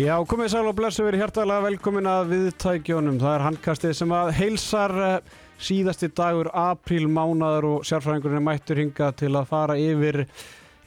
[0.00, 3.18] Já, komið sæl og blessu verið hjartalega velkomin að viðtækjónum.
[3.20, 5.20] Það er handkastið sem að heilsar uh,
[5.60, 10.24] síðasti dagur apríl mánaður og sérfræðingurinn er mættur hinga til að fara yfir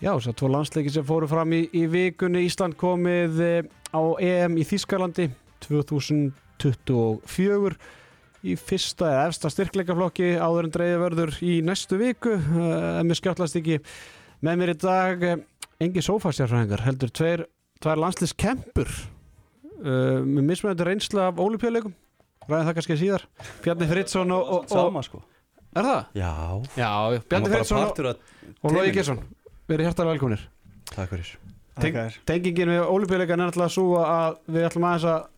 [0.01, 2.41] já, þess að tvo landsleiki sem fóru fram í, í vikunni.
[2.47, 3.61] Ísland komið uh,
[3.93, 5.29] á EM í Þískalandi
[5.67, 7.77] 2024
[8.49, 13.61] í fyrsta eða efsta styrkleikaflokki áður en dreyði verður í næstu viku en mér skjáttlast
[13.61, 13.77] ekki
[14.43, 15.15] með mér í dag
[15.83, 17.45] engi sófastjárfræðingar heldur tveir
[17.83, 21.93] tvær landslýskempur uh, með mismunandi reynsla af ólupjöleikum
[22.47, 23.27] ræðin það kannski síðar.
[23.63, 25.21] Bjarni Fridsson og, og, og Sama sko.
[25.73, 26.01] Er það?
[26.19, 26.31] Já.
[26.77, 26.91] Já,
[27.31, 28.27] Bjarni Fridsson og,
[28.61, 29.23] og Lógi Gesson
[29.69, 30.47] verið hjartalega velkominir
[30.93, 31.29] Takk fyrir.
[31.81, 35.29] Teng, Tengingin við ólupjöleikan er alltaf svo að við ætlum aðeins að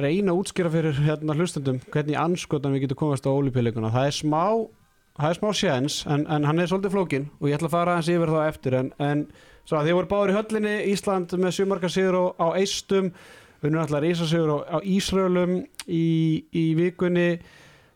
[0.00, 4.16] reyna að útskýra fyrir hérna hlustendum hvernig anskotan við getum komast á ólupjöleikuna það er
[4.16, 4.44] smá
[5.18, 7.96] það er smá sjans en, en hann er svolítið flókin og ég ætla að fara
[7.98, 9.26] aðeins yfir það eftir en, en
[9.70, 13.12] svo að þið voru báður í höllinni Ísland með sjumarkasigur á, á eistum
[13.62, 16.06] unnur alltaf reysasigur á, á Ísraelum í,
[16.50, 17.28] í vikunni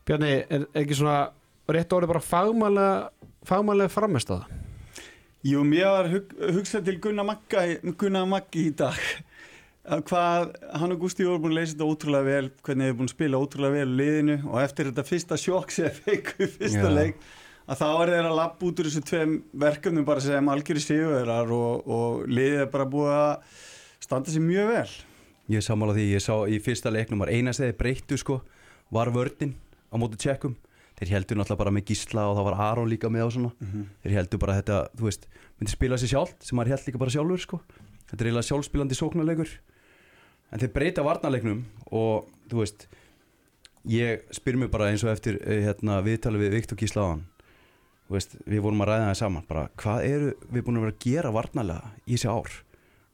[0.05, 1.31] Bjarni, er, er ekki svona
[1.75, 4.61] rétt orðið bara fagmælega fagmælega framist að það?
[5.45, 9.01] Jú, mér var hug, hugsað til Gunnar Maggi í dag
[9.85, 12.95] að hvað, hann og Gústi voru búin að leysa þetta ótrúlega vel, hvernig þið er
[12.97, 16.21] búin að spila ótrúlega vel í liðinu og eftir þetta fyrsta sjokk sem í
[16.55, 16.93] fyrsta Já.
[16.95, 17.19] leik
[17.65, 19.35] að þá er þeir að lappa út úr þessu tveim
[19.65, 23.63] verkefnum bara sem algjöri sigurverar og, og liðið er bara búið að
[24.05, 24.91] standa sér mjög vel.
[25.49, 28.39] Ég er sammála því, ég sá í fyrsta leiknum var eina steði breyttu sko
[28.93, 29.55] var vördin
[29.89, 30.55] á móti tjekkum.
[30.95, 33.71] Þeir heldur náttúrulega bara með gísla og það var Aron líka með og svona.
[34.05, 35.25] Þeir heldur bara þetta, þú veist,
[35.59, 37.59] myndi spila sér sjálft sem maður held líka bara sjálfur sko.
[38.05, 39.51] Þetta er eiginlega sjálfspilandi sóknarleikur.
[40.53, 42.87] En þeir breyta varnarleiknum og þú veist
[43.91, 47.25] ég spyr mér bara eins og eftir eh, hérna, viðtalið við Viktor Gísla á hann
[48.11, 51.03] veist, við vorum að ræða það saman bara, hvað eru við búin að vera að
[51.07, 52.55] gera varnarlega í þessi ár?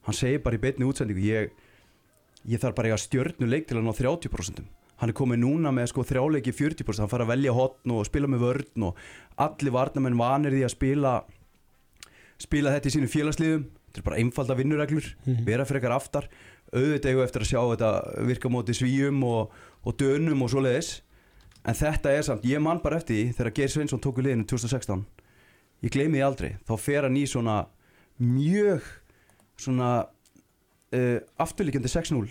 [0.07, 1.51] Hann segir bara í beinni útsendingu ég,
[2.49, 4.63] ég þarf bara að eiga stjörnuleik til að ná 30%
[5.01, 8.27] hann er komið núna með sko þrjáleiki 40% hann fara að velja hotn og spila
[8.29, 8.99] með vörn og
[9.41, 11.13] allir varnamenn vanir því að spila
[12.41, 13.67] spila þetta í sínum félagsliðum.
[13.91, 15.07] Þetta er bara einfalda vinnureglur
[15.47, 16.27] vera fyrir ekkar aftar.
[16.71, 17.89] Auðvitað eftir að sjá þetta
[18.29, 20.91] virka móti svíum og, og dönum og svoleiðis
[21.61, 24.47] en þetta er samt, ég man bara eftir því þegar Geir Sveinsson tók í liðinu
[24.49, 25.05] 2016
[25.85, 27.63] ég gleymi því aldrei, þá fer hann í svona
[28.21, 28.85] mjög
[29.61, 32.21] svona uh, afturlíkjandi 6-0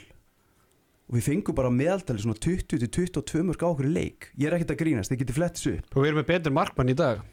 [1.11, 4.29] og við fengum bara meðaldali svona 20-22 mörg á okkur leik.
[4.39, 5.89] Ég er ekkert að grínast, þið getið flett upp.
[5.91, 7.25] Og við erum með betur markmann í dag.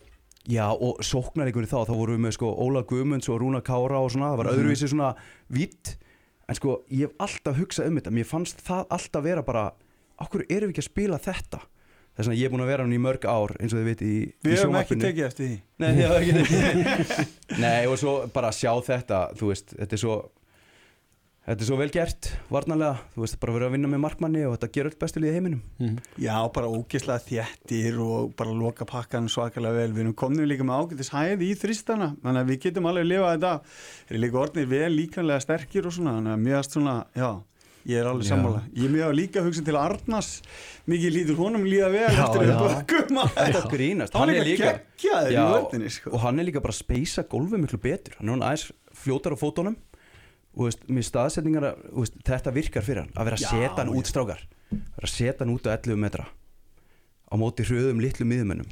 [0.49, 4.09] Já og sóknaríkunni þá, þá vorum við með sko Óla Guðmunds og Rúna Kára og
[4.13, 5.11] svona, það var öðruvísi svona
[5.53, 5.97] vitt,
[6.47, 9.65] en sko ég hef alltaf hugsað um þetta, mér fannst það alltaf vera bara,
[10.23, 11.59] okkur erum við ekki að spila þetta,
[12.17, 14.01] þess að ég er búin að vera hann í mörg ár eins og þið veit
[14.01, 17.99] í, í Við höfum ekki tekið eftir því Nei, ég hef ekki tekið Nei og
[18.01, 20.17] svo bara að sjá þetta, þú veist, þetta er svo
[21.47, 24.57] Þetta er svo vel gert, varnarlega, þú veist, bara verið að vinna með markmanni og
[24.57, 25.93] þetta gerur bestu liðið í heiminum.
[26.19, 29.93] Já, bara ógeðslega þéttir og bara loka pakkan svakalega vel.
[29.95, 33.11] Við erum komin líka með ágætis hæði í þristana, þannig að við getum alveg að
[33.13, 33.53] lifa þetta.
[34.09, 37.29] Þeir eru líka orðnir vel líkanlega sterkir og svona, þannig að mjögast svona, já,
[37.87, 38.61] ég er alveg sammála.
[38.75, 40.29] Ég er mjög líka hugsa til Arnars,
[40.91, 43.19] mikið lítur honum líða vel Já, eftir að bökum.
[43.37, 44.71] Þetta grínast, Hann hann er er líka
[45.31, 46.11] Já, völdinni, sko.
[46.13, 48.17] og hann er líka bara að speysa gólfið miklu betur.
[48.19, 48.67] Hann er hann aðeins
[49.03, 49.77] fljótar á fótunum.
[50.57, 54.09] Og veist, með staðsetningar veist, þetta virkar fyrir hann, að vera að setja hann út
[54.09, 54.41] strákar.
[54.73, 56.25] Vera að setja hann út á 11 metra.
[57.27, 58.69] Á móti hröðum litlu miðumennum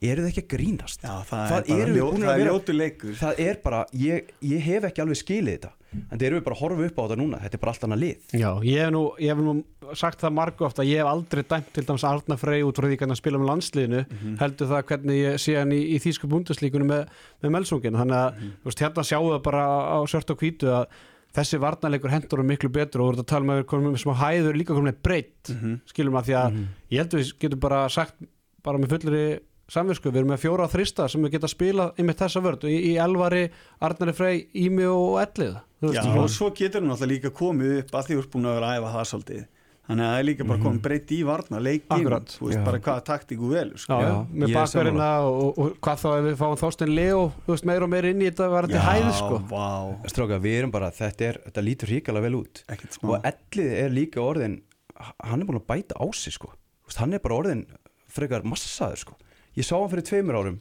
[0.00, 1.02] eru þið ekki að grínast?
[1.04, 1.90] Já, það, er það er
[2.32, 3.14] vera- ljótu leikur.
[3.18, 6.62] það er bara, ég, ég hef ekki alveg skilið þetta en erum við bara að
[6.62, 7.40] horfa upp á þetta núna.
[7.42, 8.32] Þetta er bara allt annað lið.
[8.36, 9.54] Já, ég hef nú, ég hef nú
[9.96, 12.98] sagt það margu ofta ég hef aldrei dæmt til dæmis Arna Frey út frá því
[13.00, 14.02] hvernig að spila með landsliðinu
[14.42, 17.06] heldur það hvernig ég sé hann í, í þýsku búndaslíkunum með,
[17.44, 19.64] með melsungin þannig að þú veist, hérna sjáu það bara
[19.96, 20.98] á sört og hvítu að
[21.38, 24.14] þessi varnarleikur hendur um miklu betur og voru að tala með að komum með smá
[24.20, 25.52] hæður líka komum með breytt
[25.88, 26.60] skilum að því að
[26.92, 28.16] ég held að við getum bara sagt
[28.64, 29.24] bara með fullri
[29.68, 32.92] samvinsku, við erum með fjóra þrista sem við geta spilað einmitt þessa vörd í, í
[33.00, 33.46] Elvari,
[33.84, 37.76] Arnari Frey, Ími og Ellið Þú Já, veist, og svo getur hann alltaf líka komið
[37.84, 39.42] upp að því þú ert búin að vera að æfa það svolítið.
[39.88, 42.32] Þannig að það er líka bara komið breytt í varna leikin, Akkurat.
[42.34, 42.64] þú veist Já.
[42.66, 43.98] bara hvaða taktíku vel sko.
[44.02, 47.22] Já, Já, með er bakverðina og, og, og hvað þá ef við fáum Þorstein Leo
[47.46, 49.38] þú veist, meira og meira inn í þetta var þetta hæð sko.
[49.48, 49.68] vá,
[50.12, 52.64] strákar, við erum bara, þetta, er, þetta lítur ríkala vel út.
[52.68, 53.14] Ekkert smá.
[53.14, 54.58] Og ellið er líka orðin
[54.98, 56.50] hann er búin að bæta á sig sko.
[56.82, 57.64] Þú veist, hann er bara orðin
[58.12, 59.16] frekar massaður sko
[59.58, 60.58] ég sá hann fyrir tveimur árum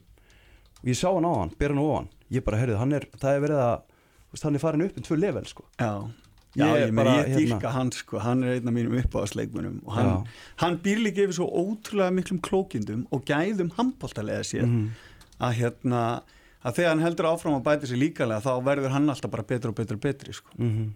[0.81, 2.07] og ég sá hann á hann, ber hann ofan.
[2.33, 3.75] Ég bara, heyrðu, hann er, það er verið að
[4.27, 5.63] þú veist, hann er farin upp um tvö level sko.
[5.79, 5.91] Já,
[6.57, 9.77] já Ég ég, bara, ég hérna- dýrka hann sko, hann er einn af mínum uppáðsleikmunum
[9.85, 10.09] og hann,
[10.63, 14.89] hann býr líka yfir svo ótrúlega miklum klókindum og gæðum handbóltalega sér Mhm.
[15.39, 16.01] að hérna
[16.65, 19.69] að þegar hann heldur áfram að bæta sér líkalega þá verður hann alltaf bara betur
[19.69, 20.49] og betur og betri sko.
[20.57, 20.93] mm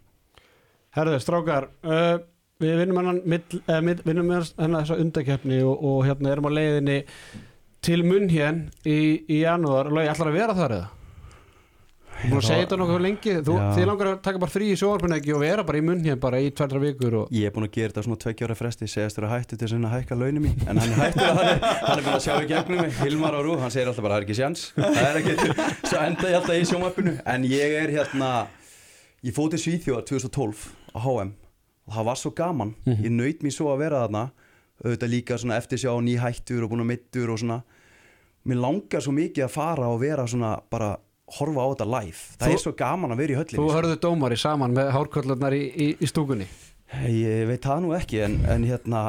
[0.96, 2.18] Herðu, strákar uh,
[2.62, 4.28] Við vinnum mill- eh, vinnum
[4.60, 6.98] hennan þessa undakeppni og, og hérna erum á leiðinni
[7.82, 9.90] til munn hér í, í janúar.
[9.90, 10.90] Lói, ætlar að vera þar eða?
[12.22, 13.32] Þú búin að segja þetta nokkuð lengi.
[13.42, 13.54] Þú.
[13.74, 16.20] Þið langar að taka bara frí í sjóarpunni ekki og vera bara í munn hér
[16.22, 17.32] bara í tværtra vikur og...
[17.34, 18.90] Ég er búin að gera þetta svona tveggja ára fresti.
[18.92, 20.60] Segast þér að hættu til að hækka launum mín.
[20.68, 22.94] En hann er hættur að hann er, hann er búin að sjá í gegnum mig.
[23.02, 24.68] Hilmar á rú, hann segir alltaf bara það er ekki sjans.
[24.78, 25.38] Það er ekki,
[25.88, 27.16] svo enda ég alltaf í sjónvarpinu.
[27.34, 28.32] En ég er hérna
[29.26, 31.34] ég fóð til Svíþjóðar 2012 á HM
[31.90, 32.76] og það var svo gaman.
[32.86, 33.02] Mhm.
[33.02, 34.28] ég naut mér svo að vera þarna
[34.84, 37.62] auðvitað líka svona eftir sjá ný hættur og búin að mittur og svona.
[38.48, 40.96] Mér langar svo mikið að fara og vera svona bara
[41.38, 42.22] horfa á þetta live.
[42.40, 43.76] Það Þú- er svo gaman að vera í höllinni Þú sko.
[43.78, 46.48] hörðu dómari saman með hárkollarnar í, í, í stúkunni.
[47.08, 49.02] Ég veit það nú ekki en, en hérna,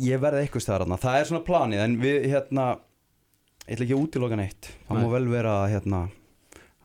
[0.00, 2.78] ég verði eitthvað stæðar það er svona planið en við hérna
[3.66, 4.70] ég ætla ekki að útiloka neitt.
[4.88, 5.02] Það Nei.
[5.04, 6.00] má vel vera hérna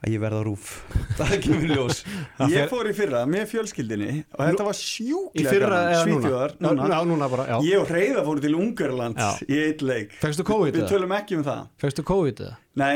[0.02, 0.68] að ég verða rúf
[1.20, 2.00] það minn ljós
[2.50, 5.92] Ég fór í fyrra með fjölskyldinni og þetta var Í sjúklega fyrra gaman.
[5.92, 6.22] eða núna?
[6.22, 6.88] Svíþjóðar, núna.
[6.90, 9.30] Já, núna bara, já Ég og Reyða fóru til Ungarland Já.
[9.46, 12.56] í eitt leik Fegstu COVID Við tölum ekki um það Fegstu COVID eða?
[12.82, 12.96] Nei,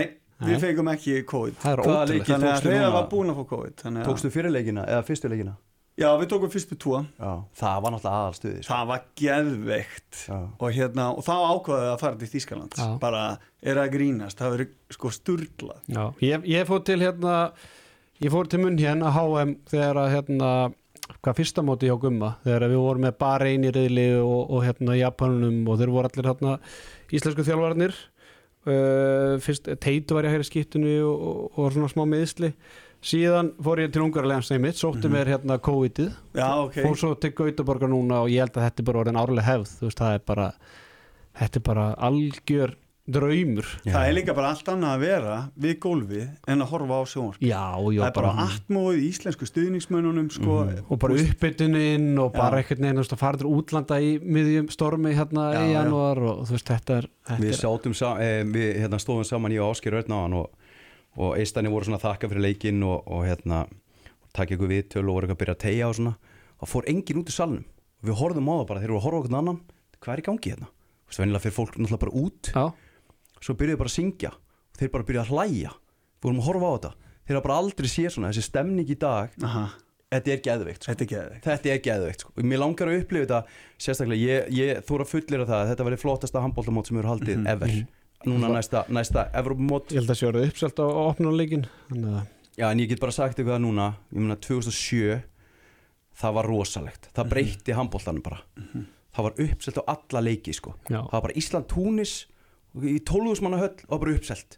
[0.50, 1.84] við fengum ekki COVID er?
[1.86, 5.56] Þannig að Reyða var búin að fá COVID tókstu fyrirleikina eða fyrstuleikina
[5.96, 7.30] Já, við tókum fyrstu túa Já.
[7.56, 8.68] það var náttúrulega aðalstuði sko.
[8.68, 10.18] Það var geðveikt.
[10.36, 13.22] Og, hérna, og þá ákvaðið að fara til Þýskaland bara
[13.64, 17.36] er að grínast, það verið sko sturla Já, ég, ég fór til hérna
[18.24, 20.50] ég fór til munn hérna HM þegar að hérna
[21.22, 24.98] hvað fyrsta móti hjá Gumma þegar við vorum með bara eini reyðli og, og hérna
[25.00, 26.58] Japanunum og þeir voru allir hérna
[27.14, 27.96] íslensku þjálfarnir
[28.68, 32.52] uh, fyrst Teitu var ég að hægri skiptinu og, og, og svona smá meðsli
[33.06, 36.16] síðan fór ég til Ungarlegans neymitt sótti mér hérna COVID-ið.
[36.38, 36.80] Já, ok.
[36.82, 39.76] Fór svo til Gautaborgar núna og ég held að þetta er bara orðin árlega hefð
[39.86, 40.50] veist það er bara
[41.36, 42.76] þetta er bara algjör
[43.06, 43.68] draumur.
[43.86, 47.44] Það er líka bara allt annað að vera við gólfið en að horfa á sjónvarp.
[47.46, 50.58] Já, já, Það er bara atmóið í íslensku stuðningsmönnunum sko,
[50.90, 52.40] og bara uppbytunin og Já.
[52.40, 55.76] bara að fara til útlanda í miðjum stormi hérna Já, í já.
[55.78, 59.30] janúar og þú veist þetta er, þetta við er sátum sa eh, við hérna, stóðum
[59.30, 60.65] saman og Ásker Örnáðan og,
[61.16, 63.64] og eistani voru svona að þakka fyrir leikinn og, og hérna
[64.36, 66.16] takk ykkur viðtöl og voru eitthvað að byrja að tegja og svona.
[66.60, 67.64] Og fór enginn út í salnum.
[68.02, 69.62] Og við horfðum á það bara, þeir eru að horfa okkur annan.
[70.04, 70.68] Hvað er í gangi hérna?
[71.06, 72.52] Þú veist, venjulega fyrir fólk náttúrulega bara út.
[72.52, 72.66] Já,
[73.46, 74.32] svo byrjuðu bara að syngja.
[74.36, 75.74] Og þeir bara byrjuðu að hlæja.
[76.20, 76.92] Við vorum að horfa á þetta.
[77.26, 79.36] Þeir hafa bara aldrei séð svona þessi stemning í dag.
[79.46, 79.64] Aha,
[80.14, 80.92] þetta er geðveikt sko.
[80.92, 81.46] Þetta er geðveikt.
[81.48, 82.34] Þetta er geðveikt sko.
[82.44, 83.40] mér langar að upplifa þetta
[83.88, 84.22] sérstaklega.
[84.22, 87.48] Ég, ég þóra fullir af það að þetta verði flottasta handbóltamót sem eru haldið Mhm,
[87.56, 87.74] ever
[88.30, 89.94] núna næsta, næsta Evrópumót.
[89.94, 92.20] Ég held að sé orðið uppselt á opnuleikin að
[92.56, 95.24] já en ég get bara sagt það núna ég meina 2007
[96.16, 97.10] það var rosalegt.
[97.16, 98.42] Það breytti handbóltanum bara.
[99.16, 100.76] Það var uppselt á alla leiki sko.
[100.88, 102.14] Já, það var bara Ísland-Túnis
[102.84, 104.58] í 12 manna höll og bara uppselt.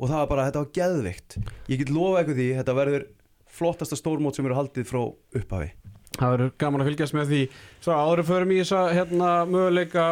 [0.00, 1.38] Og það var bara, þetta var geðveikt.
[1.68, 3.08] Ég get lofa eitthvað því, þetta verður
[3.52, 5.02] flottasta stórmót sem eru haldið frá
[5.36, 5.72] upphafi.
[6.16, 7.42] Það verður gaman að fylgjast með því.
[7.84, 10.06] Svo áður förum í þessa hérna möguleika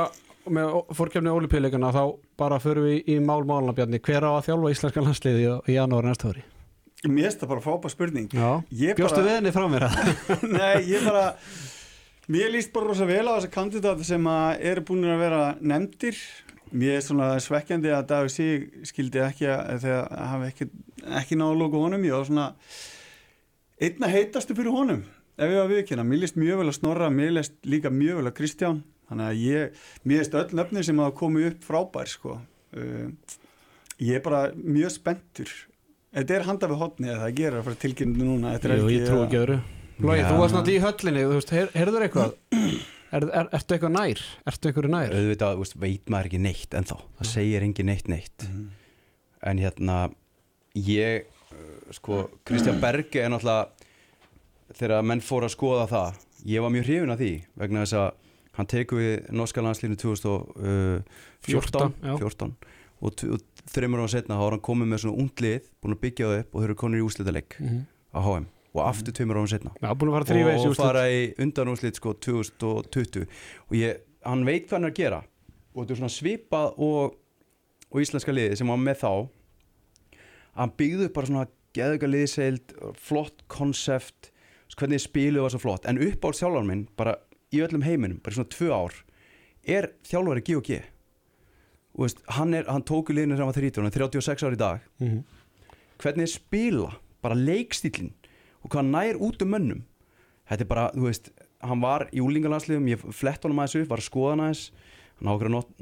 [0.50, 2.02] með fórkjöfni ólipíleikana þá
[2.40, 4.00] bara förum við í mál málna Bjarni.
[4.00, 6.44] Hver á að þjálfa íslenska landsliði í, í janúar næsta ári?
[7.08, 8.31] Mér finnst það bara frábær spurning.
[8.32, 11.26] Bjóstu bara- við henni frá mér að Nei, ég bara
[12.31, 14.26] Mér líst bara rosa vel á þessa kandidata sem
[14.61, 16.18] eru búin að vera nefndir.
[16.70, 20.68] Mér er svona svekkjandi að Davíð Sig skildi ekki að þegar hafi ekki,
[21.23, 22.04] ekki náðu að lóka honum.
[22.06, 22.44] Ég var svona
[23.80, 25.02] einna heitastu fyrir honum
[25.40, 28.28] ef ég var viðkynna, mér líst mjög vel að Snorra mér líst líka mjög vel
[28.28, 32.37] að Kristján þannig að ég, mér líst öll nöfni sem hafa komið upp frábær sko.
[32.71, 33.37] Uh,
[33.99, 35.52] ég er bara mjög spenntur.
[36.14, 39.21] Þetta er handa við hotni að það gera fyrir tilkynningu núna eftir Jú, ég trú
[39.25, 39.59] ekki öðru.
[40.00, 42.33] Lógi, þú varst náttúrulega í höllinni, þú veist, heyrður eitthvað?
[43.11, 44.21] Er, er, Ertu eitthvað nær?
[44.47, 45.12] Ertu eitthvað nær?
[45.19, 46.99] auðvitað veist, veit maður ekki neitt ennþá.
[47.19, 48.45] Það segir engin neitt neitt.
[48.47, 48.69] Mhm.
[49.50, 49.97] en hérna
[50.79, 56.71] ég uh, sko, Kristján Berge er náttúrulega þegar menn fóru að skoða það ég var
[56.71, 58.11] mjög hrifin af því vegna þess að
[58.59, 61.04] hann tekur við norska landslínu 2014
[61.47, 62.14] 14, já.
[62.19, 62.54] 14,
[63.00, 63.40] og, t- og
[63.73, 66.61] þreymur ára setna var hann komið með svona ungtlið búin að byggja það upp og
[66.61, 67.80] þau eru konur í úslitaleg Mhm.
[68.14, 69.73] á HM og aftur tveimur ára setna
[70.21, 73.26] að fara og fara í undanúslit sko 2020
[73.69, 75.23] og ég, hann veit hvað hann er að gera.
[75.75, 77.14] Og þetta er svona svipað og,
[77.90, 79.28] og íslenska liði sem var með þá.
[80.59, 84.33] Hann byggði upp bara svona geðuga liðseild, flott konsept.
[84.76, 85.87] Hvernig spiluð var svo flott.
[85.87, 87.14] En upp á sjálfan minn, bara
[87.54, 88.97] í öllum heiminum bara svona tvö ár
[89.66, 90.80] er þjálfari G&G
[91.90, 94.57] og veist, hann, er, hann tóku liðinu sem hann var 30 hann er 36 ár
[94.57, 94.88] í dag.
[95.02, 95.23] Mhm.
[96.00, 96.90] hvernig er spila,
[97.21, 98.14] bara leikstílinn
[98.64, 99.83] og hvað nær út um mönnum?
[100.49, 101.30] Þetta er bara, þú veist
[101.61, 104.62] hann var í úlingalandsliðum, ég flett honum aðeins upp var að skoða hann aðeins.
[105.21, 105.35] Hann á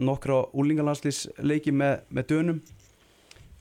[0.08, 2.58] nokkra, úlingalandsliðsleiki með, með dönum.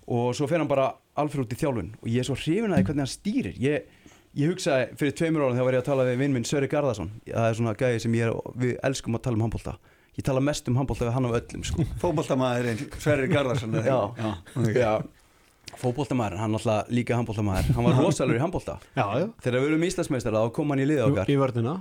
[0.07, 1.91] Og svo fer hann bara alfyrir út í þjálfun.
[2.01, 3.59] Og ég er svo hrifin að því hvernig hann stýrir.
[3.61, 3.91] Ég,
[4.37, 7.11] ég hugsaði fyrir tveimur árum þegar var ég að tala við vinn minn Sverri Garðarsson.
[7.27, 9.77] Það er svona gæði sem ég er, við elskum að tala um handbólta
[10.17, 11.85] ég tala mest um handbólta við hann af öllum sko.
[12.01, 13.97] Fótboltamæðurinn Sverrir Garðarsson Já.
[14.17, 14.71] Já, ok.
[14.73, 14.93] Já,
[15.77, 19.85] fótboltamæður, hann alltaf líka handbóltamæður hann var rosalur í handbólta Já, já, þegar við erum
[19.89, 21.29] íslandsmeistar þá kom hann í liðið okkar.
[21.29, 21.75] í vörnina.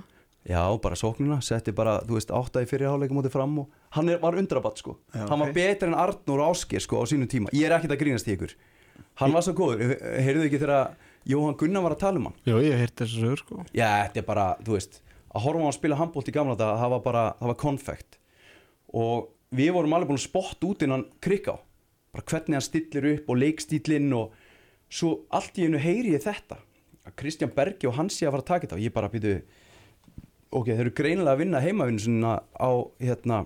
[0.47, 4.21] Já, bara sóknuna, setti bara, þú veist, átta í fyrirháleikum mótið fram og hann er,
[4.21, 4.93] var undrabatt sko.
[5.11, 5.57] Já, hann var ok.
[5.57, 7.51] betur en Arnur Ásker sko á sínum tíma.
[7.57, 8.53] Ég er ekkert að grínast í ykkur.
[9.19, 10.93] Hann var svo góður, heyrðu ekki þegar
[11.27, 12.37] Jóhann Gunnar var að tala um hann.
[12.47, 13.63] Jú, ég hef heyrt þessu sögur sko.
[13.75, 16.77] Já, þetta er bara, þú veist að horfa á að spila handbólt í gamla þetta
[16.81, 18.19] það var bara, það var konfekt.
[18.95, 21.57] Og við vorum alveg búin að spotta út innan krikká,
[22.15, 24.37] bara hvernig hann stillir upp og leikstílinn og
[24.87, 26.61] svo allt í einu heyri ég þetta
[27.07, 28.79] að Kristján Bergi og hann sé að fara að taka þetta.
[28.79, 29.33] Og ég bara býtu
[30.51, 32.71] ok, þeir eru greinilega að vinna heimavinnu svona á
[33.03, 33.43] hérna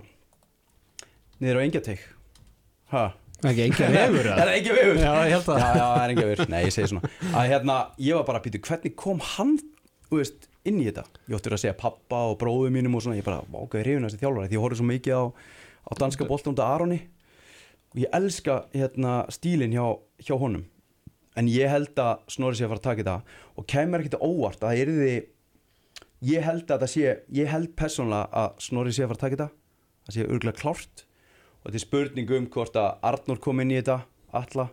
[1.42, 5.02] niður á engjateik ha, Ekki vefur er það ekki vefur?
[5.02, 7.12] Já, ég held já, að já, það er engin vefur, nei, ég segi svona.
[7.32, 9.56] Að hérna, ég var bara að býtu, hvernig kom hann
[10.12, 11.06] þú veist, inn í þetta?
[11.32, 14.20] Ég óttur að segja pappa og bróðu mínum og svona ég bara, ok, reyfina þessi
[14.22, 14.52] þjálfari?
[14.52, 15.24] Því ég horfði svo mikið á,
[15.88, 16.98] á danska bolta undir Aroni.
[17.92, 19.86] Og ég elska hérna stílinn hjá,
[20.20, 20.66] hjá honum.
[21.40, 23.38] En ég held að Snorri sé að fara að taka þetta.
[23.56, 25.14] Og kemur ekkert á óvart að það yrði
[26.28, 29.38] ég held að það sé ég held persónlega að Snorri sé að fara að taka
[29.38, 29.50] þetta.
[30.02, 31.06] Það sé örgulega klárt
[31.62, 34.00] og þetta er spurning um hvort að Arnur kom inn í þetta
[34.34, 34.70] alla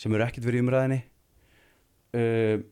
[0.00, 1.00] sem eru ekkert verið í umræðinni
[2.16, 2.62] uh,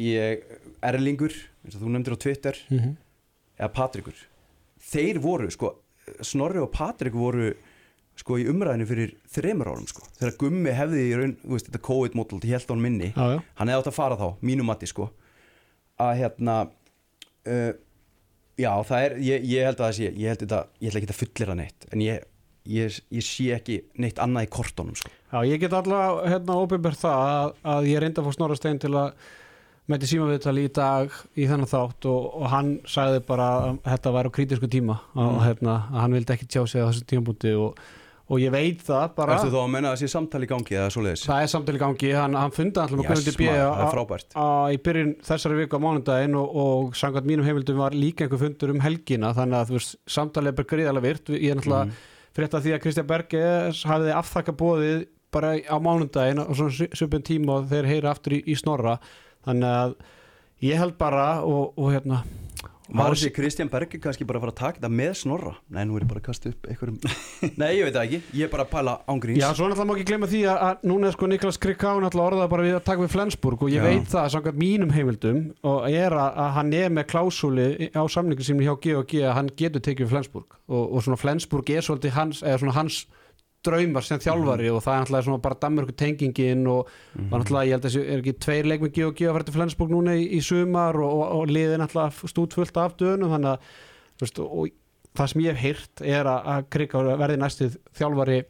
[0.00, 0.44] ég
[0.86, 1.34] Erlingur
[1.64, 2.96] eins og þú nefndir á Twitter Mhm.
[3.60, 4.14] eða Patrikur.
[4.80, 5.74] Þeir voru sko
[6.24, 7.52] Snorri og Patrik voru
[8.16, 10.02] sko í umræðinu fyrir þremur árum sko.
[10.18, 13.42] Þegar Gummi hefði í raun, þú veist þetta COVID-módul til helt án minni Já, já.
[13.60, 15.10] Hann hefði átt að fara þá, mínum mati sko.
[16.00, 16.56] Að hérna
[17.46, 17.72] uh,
[18.60, 21.12] já það er ég, ég held að það sé, ég held þetta ég ætla ekki
[21.14, 22.24] að fullera neitt en ég,
[22.70, 26.96] ég, ég sé ekki neitt annað í kortónum sko Já, ég get allavega hérna óbyrber
[26.98, 29.12] það að, að ég reynda að fá Snorra Stein til að
[29.90, 34.30] mæti símaviðtali í dag í þennan þátt og, og hann sagði bara að þetta væri
[34.30, 35.40] á kritísku tíma og Mm.
[35.48, 37.80] hérna, að hann vildi ekki tjá sig á þessum tímabúti og,
[38.30, 40.92] og ég veit það bara Ertu þá að menna að sé samtali í gangi eða
[40.94, 41.24] svoleiðis?
[41.26, 45.10] það er samtali í gangi, hann, hann fundi alltaf með Guðmundi B á- í byrjun
[45.26, 49.32] þessari viku á mánudaginn og, og samkvæmt mínum heimildum var líka einhver fundur um helgina
[49.34, 51.98] þannig að þú veist, samtalið er bara gríðarlega virt ég er náttúrulega
[52.30, 52.36] Mhm.
[52.36, 57.58] frétta því að Kristján Berges hafiði afþakka bóðið bara á mánudaginn og svona svipun tíma
[57.60, 58.98] og þeir heyra aftur í, í snorra
[59.46, 59.94] þannig að
[60.62, 62.24] ég held bara og, og hérna
[62.90, 65.52] Var þessi Kristján Berger kannski bara að fara að taka þetta með snorra?
[65.70, 66.96] Nei, nú er ég bara að kasta upp einhverjum
[67.60, 69.94] Nei, ég veit það ekki, ég er bara að pæla ángríns Já, svo náttúrulega má
[69.94, 72.84] ekki glemma því að, að núna er sko Niklas Krikká náttúrulega orðað bara við að
[72.88, 73.86] taka við Flensburg og ég Já.
[73.86, 78.46] veit það samkvæmt mínum heimildum og er að, að hann er með klásúli á samningu
[78.46, 82.16] sem hjá G&G að hann getur tekið við Flensburg og, og svona Flensburg er svolítið
[82.18, 83.04] hans, eða svona hans
[83.66, 87.30] draumar sem þjálfari og það er náttúrulega svona bara Danmörku tengingin og Mhm.
[87.30, 89.54] var náttúrulega, ég held að þessi er ekki tveir leik með G&G að fara til
[89.54, 93.58] Flensburg núna í, í sumar og, og, og liðið náttúrulega stútfullt af dönum þannig að
[94.20, 94.68] veist, og
[95.16, 98.40] það sem ég hef heyrt er að, að Krikká verði næstið þjálfari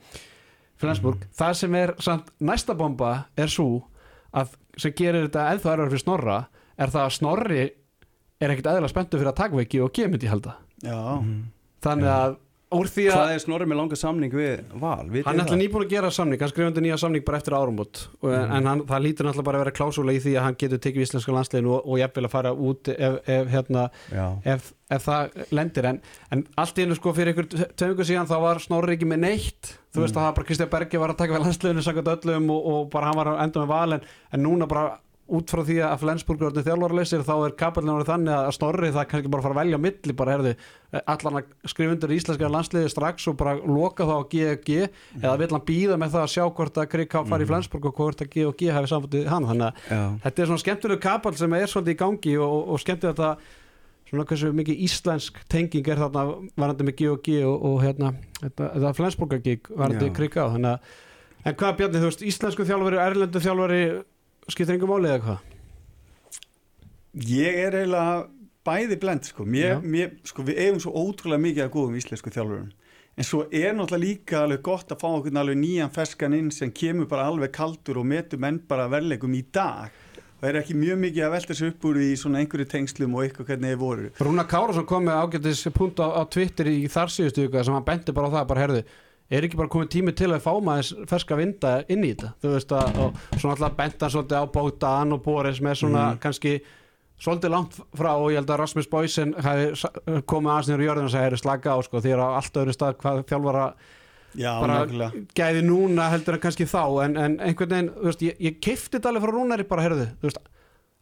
[0.80, 3.82] Flensburg, það sem er samt, næsta bomba er svo
[4.32, 6.36] að sem gerir þetta eða erfara fyrir Snorra
[6.80, 7.64] er það að Snorri
[8.40, 10.54] er ekkert eðla spenntu fyrir að taka veiki og gefa myndi halda.
[10.80, 10.96] Já,
[11.84, 12.38] þannig að úr því að
[12.70, 15.08] Hvað er snorri með langa samning við Val?
[15.10, 18.04] Vitið hann er alltaf nýbúin að gera samning hann skrifandi nýja samning bara eftir árumót
[18.22, 18.52] mm.
[18.56, 21.06] en hann, það lítur náttúrulega bara að vera klásúla í því að hann getur tekið
[21.06, 23.84] íslenska landsleginu og, og jafnvel að fara út ef, ef, hérna,
[24.54, 25.90] ef, ef það lendir.
[25.90, 26.00] En,
[26.30, 29.74] en allt í hennu sko fyrir ykkur töngu síðan þá var Snorri ekki með neitt.
[29.90, 32.72] Þú veist að það bara Kristján Bergi var að taka við landsleginu sangat öllum og,
[32.72, 34.90] og bara hann var að enda með val en, en núna bara
[35.36, 38.90] út frá því að Flensburg er orðin þjálfarleysir þá er kapallin orðið þannig að Snorri
[38.94, 40.52] það kannski bara fara að velja á milli bara herði
[41.14, 44.80] allan að skrifa undir íslenska landsliði strax og bara loka þá á GG
[45.20, 47.96] eða vill hann býða með það að sjá hvort að Krikká fari í Flensburg og
[48.00, 49.48] hvort að GG hafi samfótið hann.
[49.50, 52.82] Þannig að já, þetta er svona skemmtileg kapall sem er svolítið í gangi og, og
[52.82, 53.58] skemmtileg þetta
[54.10, 56.24] svona hversu mikið íslensk tenging er þarna
[56.58, 58.10] varandi með G&G og, og hérna,
[58.40, 60.14] þetta, þetta Flensburgar gig varandi Já.
[60.16, 60.98] krikka á þannig að
[61.46, 63.82] en hvað Bjarni, þú veist, íslensku þjálfari erlendu þjálfari
[64.48, 65.46] skiptir engum máli eða hvað?
[67.26, 68.28] ég er eiginlega
[68.66, 69.44] bæði blend sko.
[69.48, 72.68] Mér, mér, sko, við eigum svo ótrúlega mikið að góðum íslensku þjálfurum
[73.20, 76.70] en svo er náttúrulega líka alveg gott að fá okkur alveg nýjan ferskan inn sem
[76.72, 79.90] kemur bara alveg kaldur og metur menn bara verleikum í dag
[80.40, 83.26] og er ekki mjög mikið að velta sér upp úr í svona einhverju tengslum og
[83.26, 87.12] eitthvað hvernig þið voru Rúna Kárasson kom með ágætis punkt á, á Twitter í þar
[87.12, 88.84] síðustu ykkur sem hann benti bara á það, bara herðu
[89.30, 92.52] er ekki bara komið tími til að fá maður ferska vinda inn í þetta, þú
[92.56, 96.56] veist að og svona alltaf benti hann svolítið á Bóttan og Boris með svona kannski
[97.20, 99.70] svolítið langt frá og ég held að Rasmus Boysen hafi
[100.26, 102.76] komið aðeins nýra jörðin og segja, herru slaka á sko, því er á allt öðru
[102.76, 103.66] stað hvað þjálfara
[104.38, 106.82] Já, bara nákvæmlega gæði núna heldur en kannski þá.
[107.04, 110.06] En, en einhvern veginn, þú veist, ég, ég keifti þetta alveg frá Rúnari bara, herðu,
[110.20, 110.38] þú veist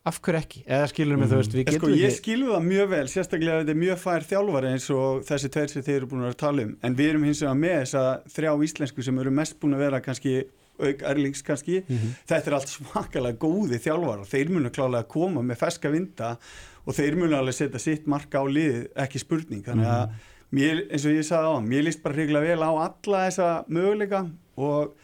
[0.08, 0.62] af hverju ekki?
[0.66, 3.58] Eða skilur mig þú veist, við getum sko, ég ekki skilfu það mjög vel, sérstaklega
[3.62, 6.38] þetta er mjög fær þjálfari eins og þessi tveir sem þið eru búin að að
[6.44, 6.72] tala um.
[6.82, 8.04] En við erum hins vegar með þessa
[8.36, 10.36] þrjá íslensku sem eru mest búin að vera kannski
[10.78, 12.10] auk erlings kannski, Mhm.
[12.30, 16.36] þetta er allt svakalega góði þjálfara, þeir munu klálega að koma með ferska vinda
[16.86, 20.12] og þeir munu alveg setja sitt marka á lið ekki spurning, þannig að
[20.54, 24.30] mér, eins og ég sagði á, mér líst bara hrygglega vel á alla þessa möguleika
[24.56, 24.94] og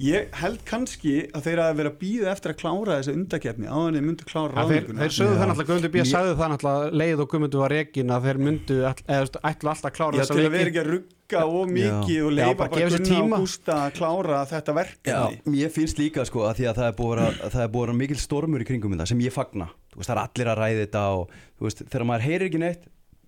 [0.00, 3.76] ég held kannski að þeir að vera að býða eftir að klára þessa undakefni á
[3.76, 5.40] þannig myndu klára að þeir, ráðninguna þeir sögðu Já.
[5.40, 5.98] það náttúrulega, Guðmundur B.
[6.00, 9.96] Ég- sagði það náttúrulega leið og Guðmundur var rekin að þeir myndu ætlu alltaf að
[9.98, 10.54] klára Já, þessa til að leiki.
[10.56, 13.36] vera ekki að rugga og mikið og Já, leifa bara tíma.
[13.36, 16.96] og Gústa að klára þetta verkefni ég finnst líka sko að því að það er
[17.00, 19.32] búið að, vera- það er búið að vera mikil stormur í kringum þetta sem ég
[19.36, 21.30] fagna þú veist það er allir að ræði þetta og
[21.60, 22.82] þú veist þegar maður heyrir ekki neitt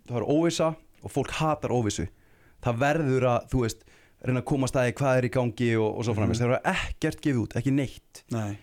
[0.08, 0.72] það er óvissa
[1.04, 2.08] og fólk hatar óvissu
[2.64, 3.84] það verður að þú veist
[4.24, 6.52] reyna að komast að því hvað er í gangi og, og svo framist Mhm.
[6.52, 8.22] það er ekkert gefið út, ekki neitt.
[8.30, 8.56] Nei,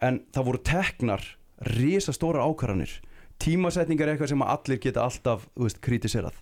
[0.00, 1.24] en það voru teknar
[1.62, 2.96] risastóra ákvarðanir.
[3.38, 6.34] Tímasetningar er eitthvað sem allir geta alltaf veist, kritiserað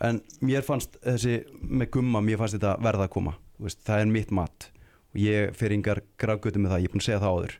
[0.00, 3.32] en mér fannst þessi með gumma mér fannst þetta verða að koma.
[3.58, 4.68] Veist, það er mitt mat.
[5.14, 7.54] Og ég fer yngar gravgötu með það, ég er búin að segja það áður.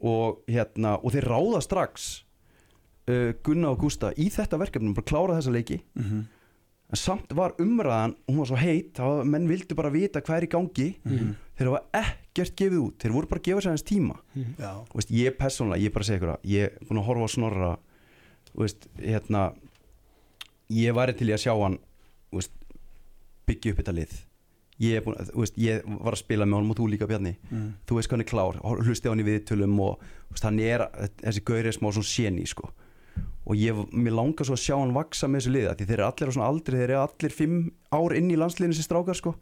[0.00, 2.04] Og hérna og þeir ráða strax
[3.10, 5.80] uh, Gunna og Gústa í þetta verkefni bara klára þessa leiki.
[5.98, 6.26] Mm
[6.90, 10.36] en samt var umræðan, hún var svo heit þá var- menn vildu bara vita hvað
[10.40, 10.88] er í gangi.
[11.04, 11.34] Mhm.
[11.60, 12.96] þeir hafa ekkert gefið út.
[12.98, 14.14] Þeir voru bara að gefa sér hans tíma.
[14.58, 17.24] Já, Þú veist, ég persónulega, ég bara segi ykkur að ég er búin að horfa
[17.24, 17.78] á snorra
[18.54, 19.42] þú veist, hérna
[20.70, 21.78] ég væri til í að sjá hann
[22.32, 22.50] þú veist,
[23.46, 24.12] byggja upp þetta lið.
[24.80, 27.06] Ég, er búin, að- þú veist, ég var að spila með honum og þú líka
[27.10, 27.36] Bjarni.
[27.52, 27.72] Mm.
[27.86, 30.78] þú veist er klár, hlusti á hann í viðtölum og þú veist, hann er,
[31.20, 32.70] þessi gaur er smá svona séni sko
[33.44, 36.06] og ég, mér langar svo að sjá hann vaksa með þessu liða því þeir eru
[36.08, 37.56] allir á svona aldri, þeir eru allir fimm
[37.92, 39.34] ár inn í landsliðinu sem strákar sko.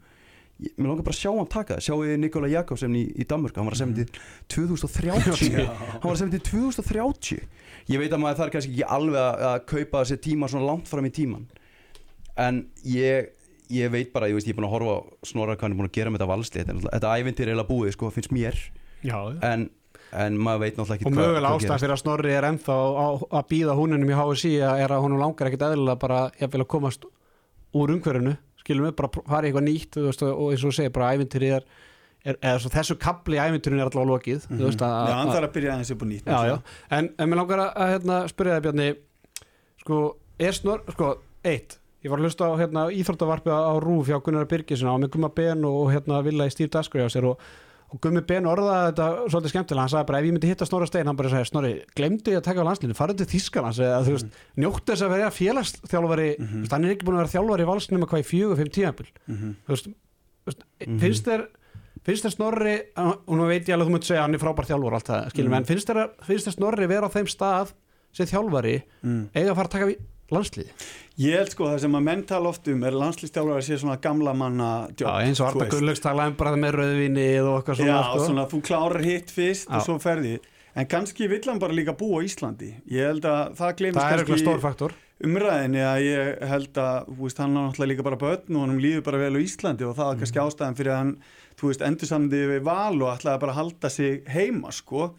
[0.59, 3.55] Ég, mér langar bara að sjá hann taka það, sjáu Nikola Jakobsen í, í Danmörk,
[3.55, 7.45] hann var að semja til 2030 hann var að semja til 2030
[7.93, 10.91] ég veit að maður þarf kannski ekki alveg að, að kaupa þessi tíma svona langt
[10.91, 11.47] fram í tíman
[12.43, 13.31] en ég
[13.69, 15.89] ég veit bara, ég veist, ég er búin að horfa snorra hvað hann er búin
[15.89, 16.71] að gera með þetta valslið.
[16.85, 18.57] Þetta, ævintir er eiginlega búið, sko, finnst mér.
[19.05, 19.67] Já, en,
[20.13, 22.77] en maður veit náttúrulega ekki og mögulega ástæð fyrir að Snorri er ennþá
[23.39, 27.05] að býða húninum í HSI er að hún langar ekkit eðlilega bara jafnvel að komast
[27.77, 30.91] úr umhverfinu skilum við, bara fara í eitthvað nýtt þú veist, og eins og segir,
[30.95, 31.67] bara ævintýri er,
[32.25, 35.09] er eða svo þessu kapli í ævintýrinu er alltaf lokið þú veist, að, Mhm.
[35.09, 36.55] já, hann að, þarf að byrja aðeins upp á nýtt já, já.
[36.97, 38.89] En, en mér langar að, að hérna, spyrja það Bjarni
[39.83, 40.01] sko,
[40.39, 41.13] er Snor sko,
[41.45, 45.13] eitt, ég var að hlusta á hérna, íþróttavarpið á Rúf hjá Gunnar Birgisson á með
[45.15, 47.39] Gumma Ben og hérna Villa í Steve sér og,
[47.91, 50.85] og Gummi Ben orðaði þetta svolítið skemmtilega, hann sagði bara ef ég myndi hitta Snorra
[50.89, 54.03] Stein, hann bara sagði Snorri, glemdi ég að taka á landslinu, farið til Þískalands eða
[54.05, 54.27] þú veist,
[54.61, 56.67] njóttu þess að vera félagsþjálfari mm Mhm.
[56.71, 59.55] hann er ekki búin að vera þjálfari í valsnum hvað í fjögur, fimm Mhm.
[59.65, 60.99] þú veist, þú veist Mhm.
[60.99, 61.47] finnst þér
[62.05, 64.65] finnst þér Snorri, og nú veit ég alveg að þú myndi segja hann er frábær
[64.69, 65.57] þjálfur og allt það, skilum, Mhm.
[65.57, 67.73] en finnst þér, finnst þér Snorri vera á þeim stað
[68.13, 69.29] sem þjálfari Mm.
[69.35, 69.95] eiga að fara að taka
[70.31, 70.69] landslið
[71.19, 73.97] ég held sko það sem að menn tala oft um er landslistjálfari að sé svona
[74.03, 75.67] gamla manna Já, jobb, eins og Arta.
[75.73, 78.23] Gullöks talaði um bara með rauðvinni og eitthvað svona, já, sko.
[78.29, 79.75] svona þú klárar hitt fyrst Já.
[79.75, 80.37] og svo ferði
[80.79, 82.71] en kannski vill hann bara líka búa á Íslandi.
[82.87, 84.95] Ég held að það glemist það er kannski stór faktor.
[85.27, 89.03] umræðinni að ég held að veist, hann er náttúrulega líka bara börn og hann líður
[89.09, 91.11] bara vel á Íslandi og það er kannski ástæðan fyrir að hann
[91.59, 95.09] veist, endur samdi við val og ætlaði bara að halda sig heima sko.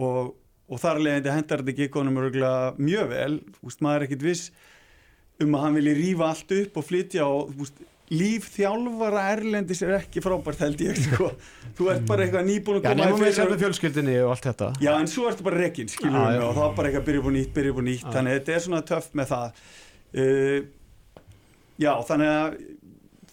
[0.00, 0.34] Og,
[0.68, 1.88] og þar leðandi hendar þetta ekki
[2.76, 3.40] mjög vel.
[3.62, 4.50] Veist, maður er ekkit viss
[5.44, 9.82] um að hann vilji rífa allt upp og flytja og þú veist, líf þjálfara erlendis
[9.86, 11.28] er ekki frábært held ég sko.
[11.78, 14.32] þú ert bara eitthvað nýbúin að Já, koma nefnum í við sem með fjölskyldinni og
[14.34, 16.46] allt þetta Já, en svo ertu bara rekin, skilur Já, við já.
[16.48, 18.10] og þá bara eitthvað byrja upp á nýtt, byrja upp á nýtt Já.
[18.16, 19.62] þannig að þetta er svona töff með það
[20.24, 20.58] uh,
[21.80, 22.58] Já, þannig að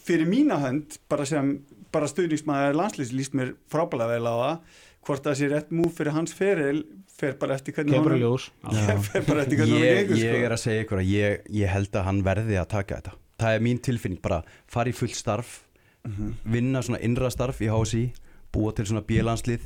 [0.07, 1.49] fyrir mína hönd bara sem,
[1.91, 6.15] bara stuðningsmaður landslýs líst mér frábælega vel á það hvort það sé rétt múf fyrir
[6.15, 6.83] hans feril
[7.17, 8.49] fer bara eftir hvernig ljós.
[9.07, 10.43] Fer bara eftir hvernig ég, gengur ég sko.
[10.45, 13.15] er að segja ykkur að ég, ég held að hann verði að taka þetta.
[13.41, 15.63] Það er mín tilfinning, bara fara í fullt starf
[16.07, 16.29] Mhm.
[16.47, 18.13] vinna svona innra starf í HSI
[18.53, 19.65] búa til svona bílanslið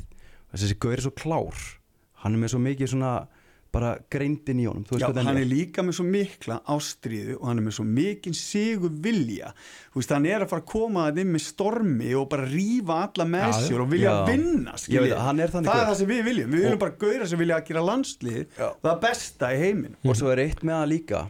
[0.55, 1.59] þessi gaur er svo klár.
[2.23, 3.11] Hann er með svo mikið svona
[3.71, 5.45] bara greindin í honum Já, hann er.
[5.47, 9.53] líka með svo mikla ástríðu og hann er með svo mikinn sigur vilja
[9.93, 12.97] þú veist, hann er að fara að koma að inn með stormi og bara rífa
[13.07, 14.25] alla með sér og vilja Já.
[14.27, 17.27] vinna, veit hann er það er það sem við viljum, við viljum Og- bara gauðra
[17.31, 18.67] sem vilja að gera landslið Já.
[18.83, 21.21] það besta í heiminn og svo er eitt með það líka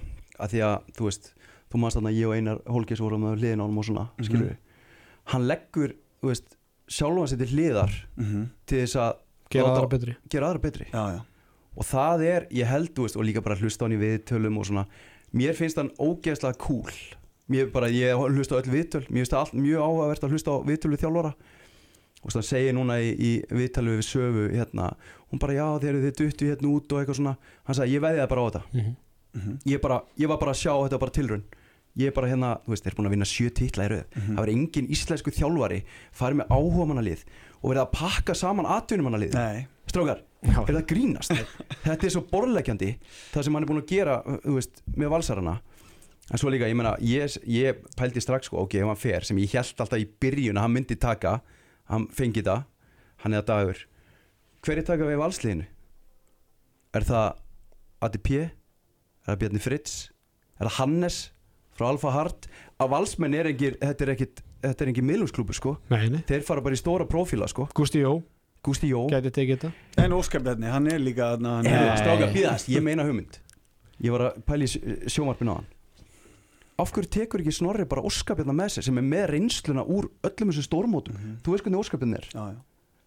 [0.41, 1.33] að því að þú veist
[1.71, 4.25] þú maður þarna ég og Einar Hólkis vorum með hliðin á honum og svona Mhm.
[4.25, 4.57] skilur við
[5.31, 6.57] hann leggur þú veist
[6.89, 7.93] sjálfan sér til hliðar
[8.65, 9.13] til þess að
[9.51, 10.91] gera aðra betri
[11.77, 14.57] og það er, ég held, þú veist, og líka bara hlusta á hann í viðtölum
[14.59, 14.85] og svona
[15.33, 16.91] mér finnst hann ógeðslega cool
[17.51, 20.51] mér bara, ég hlusta á öll viðtöl mér finnst það allt mjög áhugavert að hlusta
[20.51, 21.33] á viðtöl við þjálfara
[22.21, 24.91] og þannig segir núna í, í viðtalið við sögu hérna,
[25.31, 27.33] hún bara já þeir eru þið duttu hérna út og eitthvað svona
[27.65, 28.93] hann sagði ég veði það bara á þetta Mhm.
[29.31, 29.57] Mhm.
[29.65, 31.43] ég, bara, ég var bara að sjá þetta var bara tilraun
[31.97, 34.03] ég er bara hérna, þú veist, þeir er búin að vinna sjö titla í röð
[34.15, 34.35] Mhm.
[34.35, 37.23] það verður engin íslensku þjálfari farið með áhuga mannalið
[37.63, 39.65] og verið að pakka saman atvinnumannalið Já.
[40.41, 41.35] Er það grínast?
[41.83, 42.95] Þetta er svo borðleggjandi
[43.33, 45.59] það sem hann er búin að gera veist, með valsarana.
[46.31, 49.39] En svo líka, ég meina, ég, ég pældi strax sko, ok, ef hann fer, sem
[49.41, 51.39] ég held alltaf í byrjun að hann myndi taka,
[51.91, 52.63] hann fengi það
[53.21, 53.83] hann er að dagur.
[54.65, 55.67] Hver er taka við valsliðinu?
[56.97, 57.27] Er það
[58.07, 58.49] ADP er
[59.27, 59.95] það Bjarni Fritz?
[60.57, 61.19] Er það Hannes
[61.77, 62.49] frá Alfa Hart?
[62.81, 65.75] Að valsmenn er engir, þetta er ekkit þetta er engin miðlungsklúbu sko.
[65.93, 66.21] Nei, nei.
[66.29, 67.67] Þeir fara bara í stóra prófíla sko.
[67.77, 68.19] Gústi Jó
[68.63, 69.07] Gústi Jó.
[69.09, 69.71] Gæti tekið þetta.
[70.03, 73.39] En Óskar Bjarni, hann er líka þarna, hann er- stráka, býðast, ég meina hugmynd.
[74.01, 75.65] Ég var að pæla í sjómarpinu á hann.
[76.81, 80.49] Af hverju tekur ekki Snorri bara óskapjarna með sér sem er með reynsluna úr öllum
[80.51, 81.13] þessum stórmótum?
[81.17, 81.35] Mhm.
[81.43, 82.25] Þú veist hvernig óskapjarn er?
[82.33, 82.57] Já, já.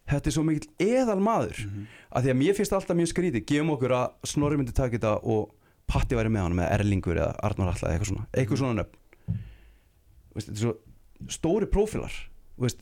[0.07, 1.87] Þetta er svo mikill eðal maður Mhm.
[2.15, 5.23] að Því að mér finnst alltaf mjög skrítið Gefum okkur að Snorri myndi taka þetta
[5.25, 5.51] og
[5.87, 9.37] Patti væri með hann með Erlingur eða Arnar Alla eitthvað svona, eitthvað svona nöfn.
[10.35, 10.75] Þetta er svo
[11.27, 12.11] stóri prófilar.
[12.59, 12.77] Veist,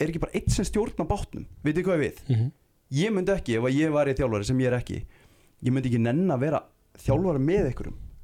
[0.00, 1.46] Er ekki bara eitt sem stjórna bátnum?
[1.66, 2.20] Vitið hvað ég við?
[2.26, 2.52] mm -hmm.
[3.00, 5.02] ég myndi ekki, ef að ég var í þjálfari sem ég er ekki
[5.60, 6.62] ég myndi ekki nenn að vera
[6.98, 7.72] þjálfari með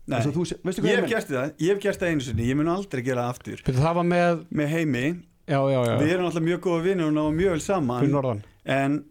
[0.06, 2.46] að þú, veistu hvað Ég ég, hef gert það, ég hef gert það einu sinni,
[2.46, 3.62] ég mun aldrei gera það aftur.
[3.66, 5.04] Það var með, Með heimi,
[5.50, 5.96] já, já, já.
[5.98, 8.10] Við erum alltaf mjög góða vinnir og náum mjög vel saman.
[8.12, 8.42] Norðan.
[8.64, 9.04] En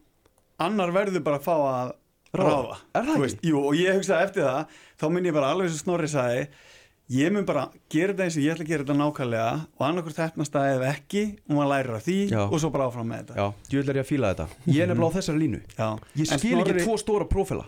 [0.58, 1.92] annar verður bara að fá að
[2.36, 2.56] Ráða.
[2.56, 2.78] ráða.
[2.96, 3.50] Er það Þú ekki?
[3.50, 6.48] Jú, og ég hugsaði eftir það Þá mun ég bara alveg sem Snorri sagði
[7.14, 10.16] Ég mun bara gera þetta eins og ég ætla að gera þetta nákvæmlega og annarkur
[10.18, 12.40] þeppnast að ef ekki og maður lærir af því Já.
[12.50, 13.36] og svo bara áfram með þetta.
[13.38, 14.48] Já, djúvel er ég að fíla þetta.
[14.66, 15.60] Ég er nefnilega á þessari línu.
[15.78, 15.90] Já.
[16.18, 17.68] Ég skil Snorri- ekki tvo stóra prófila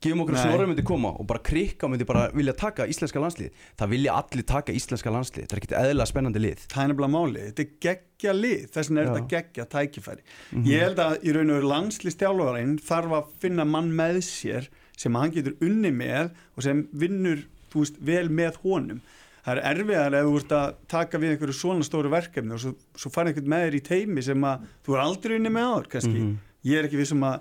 [0.00, 0.46] Gefum okkur að.
[0.48, 4.46] Snorri myndi koma og bara krikka myndi bara vilja taka íslenska landslið Það vilja allir
[4.48, 6.62] taka íslenska landslið Það er ekkit eðla spennandi lið.
[6.72, 8.62] Það er nefnilega málið, þetta er geggja lið.
[8.72, 10.22] Þess vegna er þetta geggja tækifæri.
[10.56, 10.64] Mhm.
[10.72, 15.14] Ég held að í raun og veru landslistjálfarinn þarf að finna mann með sér sem
[15.20, 19.00] hann getur unni með og sem vinnur, þú veist, vel með honum
[19.40, 22.74] Það er erfiðar ef þú ert að taka við einhverju svona stóru verkefni og svo,
[23.00, 25.86] svo farið einhvern með þér í teimi sem að þú er aldrei unni með áður,
[25.94, 26.34] kannski Mhm.
[26.68, 27.40] Ég er ekki við sem að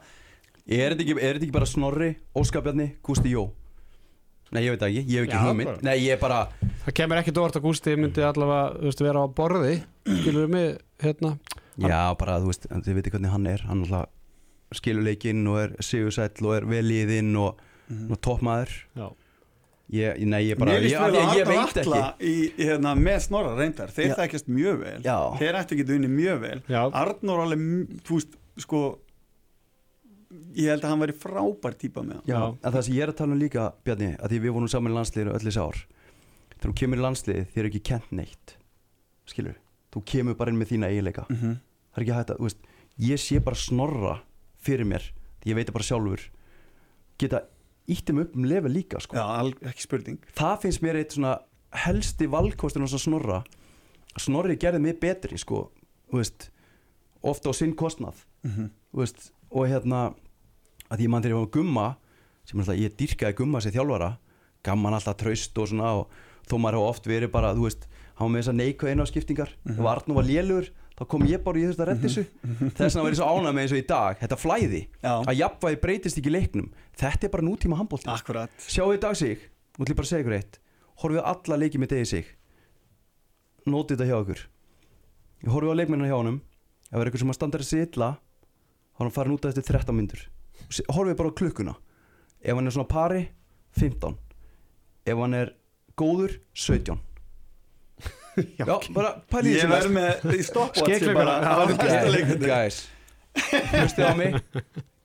[0.69, 3.49] Er þetta ekki, er þetta ekki bara Snorri, Óskapjarni, Gústi Jó?
[4.51, 5.81] Nei, ég veit ekki, ég hef ekki hugmynd bara.
[5.83, 6.39] Nei, ég er bara
[6.85, 9.75] Það kemur ekki dórt að Gústi myndi allavega þú veist, vera á borði
[10.07, 11.33] Skilur við mig, hérna
[11.79, 14.09] Já, bara, þú veist, þið veitir hvernig hann er Hann alltaf
[14.79, 18.11] skilur leikinn og er sigursæll og er vel liðinn og, Mhm.
[18.11, 19.09] og toppmaður Já
[19.93, 22.01] ég, Nei, ég bara, ég, ég Arnar veit ekki.
[22.21, 24.97] Í, hérna, með snorra reyndar, þeir þekkjast mjög vel.
[25.05, 25.17] Já.
[25.41, 26.57] þeir ættu ekki unni mjög vel.
[26.69, 28.83] Já, Arnór alveg, þú veist, sko
[30.53, 32.27] ég held að hann væri frábær típa með hann.
[32.29, 32.57] Já, Já.
[32.61, 34.93] en það sem ég er að tala um líka, Bjarni að því við vorum saman
[34.93, 35.83] í landsliðinu öll þessi ár
[36.59, 38.55] þegar þú kemur í landsliði, þér er ekki kent neitt
[39.29, 39.57] skilur,
[39.93, 41.55] þú kemur bara inn með þína eiginleika, mm -hmm.
[41.93, 42.61] það er ekki hægt að þú veist,
[42.97, 44.15] ég sé bara snorra
[44.59, 45.03] fyrir mér,
[45.41, 46.21] því ég veit bara sjálfur.
[47.19, 47.41] Geta
[47.89, 49.17] íttum upp um level líka, sko.
[49.17, 50.19] Já, al, ekki spurning.
[50.37, 51.37] Það finnst mér eitt svona
[51.85, 53.43] helsti valkostin á snorra.
[54.19, 55.67] Snorri gerði mig betri, sko
[56.13, 56.49] veist,
[57.21, 58.25] ofta á sinn kostnað.
[58.43, 58.69] Mm -hmm.
[58.91, 60.13] veist, og hérna
[60.89, 61.97] að ég mann þegar ég var gumma
[62.45, 64.17] sem alltaf ég dýrkaði gumma sér þjálfara.
[64.63, 66.09] Gamman alltaf traust og svona og
[66.49, 67.87] þó maður hefur oft verið bara, þú veist
[68.19, 69.79] hann var með þessar neikvæð einaskiptingar mm Mhm.
[69.79, 72.23] ef Arnur var lélur, þá kom ég bara og ég þurfti að redda þessu
[72.75, 74.17] þess vegna var ég svo ánað með eins og í dag.
[74.19, 76.67] Þetta flæði, Já, að jafnvægi breytist ekki í leiknum.
[76.99, 78.09] Þetta er bara nútíma handbólti
[78.67, 79.39] sjáu í dag sig,
[79.79, 80.59] nú ætlum ég bara að segja ykkur eitt.
[80.99, 82.25] Horfið á alla leiki með degi sig.
[83.69, 84.41] Nótið þetta hjá ykkur.
[85.45, 86.41] Ég horfið á leikmennina hjá honum.
[86.89, 89.53] Ef það er ykkur sem að standa að sitla þá er hann farin út af
[89.53, 90.21] eftir 13 myndur
[90.91, 91.75] horfið bara á klukkuna.
[92.43, 93.21] Ef hann er svona pari,
[93.79, 94.17] 15
[95.07, 95.53] ef hann er
[95.97, 96.99] góður 17
[98.59, 101.33] já, bara pælið Ég verð með í Skeggklukkan, bara.
[101.43, 102.77] Það var besta Guys, leikandi guys.
[103.73, 104.39] Hlustið á mig.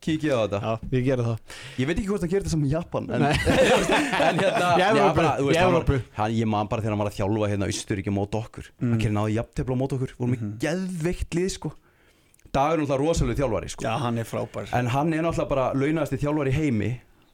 [0.04, 0.58] Kíkið á þetta.
[0.60, 1.38] Já, ég gerir það.
[1.80, 5.14] Ég veit ekki hvort hann gerir þetta sem í Japan En, en hérna já, Evrópu,
[5.16, 6.00] bara, þú veist, hann var- Evrópu.
[6.18, 8.68] hann, Ég man bara þegar hann var að þjálfa hérna Austuríki mót okkur.
[8.82, 8.90] Mm.
[8.90, 10.12] Hann gerir náði jafntefla mót okkur.
[10.18, 10.52] Vorum við Mhm.
[10.66, 11.72] geðveikt lið sko.
[12.54, 13.82] Dagur er náttúrulega rosalega þjálfari sko.
[13.88, 14.68] Já, hann er frábær.
[14.76, 16.92] En hann er náttúrulega bara launæðasti þjálfari heimi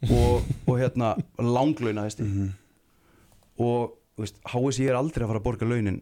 [0.08, 2.22] Og, og hérna langlaunaðasti.
[2.24, 2.52] Mhm.
[3.60, 3.90] Og
[4.52, 6.00] HSI er aldrei að fara að borga launin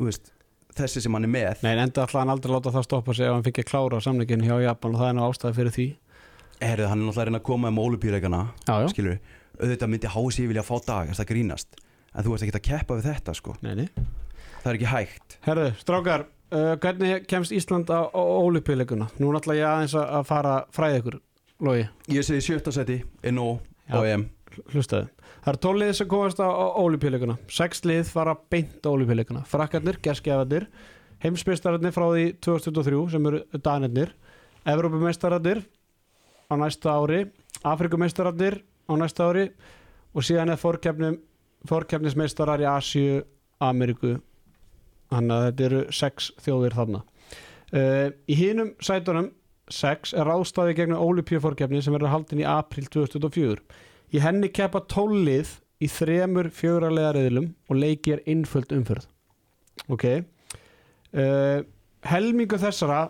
[0.00, 0.32] veist,
[0.78, 1.62] Þessi sem hann er með.
[1.64, 3.70] Nei, en enda ætla hann aldrei að láta það stoppa sig ef hann fikk að
[3.70, 5.86] klára samlingin hjá Japan og það er nú ástæði fyrir því.
[6.60, 9.18] Herðu, hann er náttúrulega að reyna að koma ólupíleikana Já, já, Skilur
[9.58, 11.78] auðvitað myndi HSI vilja fá dag Er það grínast?
[12.14, 13.54] En þú ert ekki að keppa við þetta sko.
[13.62, 13.88] Nei, nei.
[14.62, 15.36] Það er ekki hægt.
[15.44, 19.10] Herðu, strákar, uh, hvernig kemst Ísland á, ólipiðleikuna?
[19.20, 21.18] Nú er náttúrulega ég aðeins að að fara fræði ykkur,
[21.68, 23.00] Lógi, Ég segi sjötta seti
[23.34, 24.28] NO og EM
[24.72, 25.08] hlustaðu.
[25.44, 30.68] Það er tólið sem komast á, ólipiðleikuna Sex lið fara beint á ólipiðleikuna Frakkarnir, gerskjafarnir
[31.22, 34.14] heimsmeistararnir frá því 2023 sem eru danirnir
[34.68, 35.62] Evrópumeistararnir
[36.50, 37.24] á næsta ári
[37.66, 39.48] Afrikumeistararnir á næsta ári
[40.14, 41.18] og síðan er fórkefnum
[41.68, 43.22] fórkefnismeistarar í Asíu
[43.60, 44.18] Ameríku.
[45.10, 47.02] Þannig að þetta eru sex þjóðir þarna.
[47.68, 49.32] Uh, í hinum sætunum
[49.68, 53.58] sex er ráðstæði gegnum Olympiafórkefni sem verður haldin í april 2024
[54.14, 55.50] í henni keppa tólið
[55.84, 59.06] í þremur fjögurarlega reyðlum og leiki er innföld umförð
[59.88, 60.04] ok.
[61.14, 61.62] Uh,
[62.08, 63.06] helmingu þessara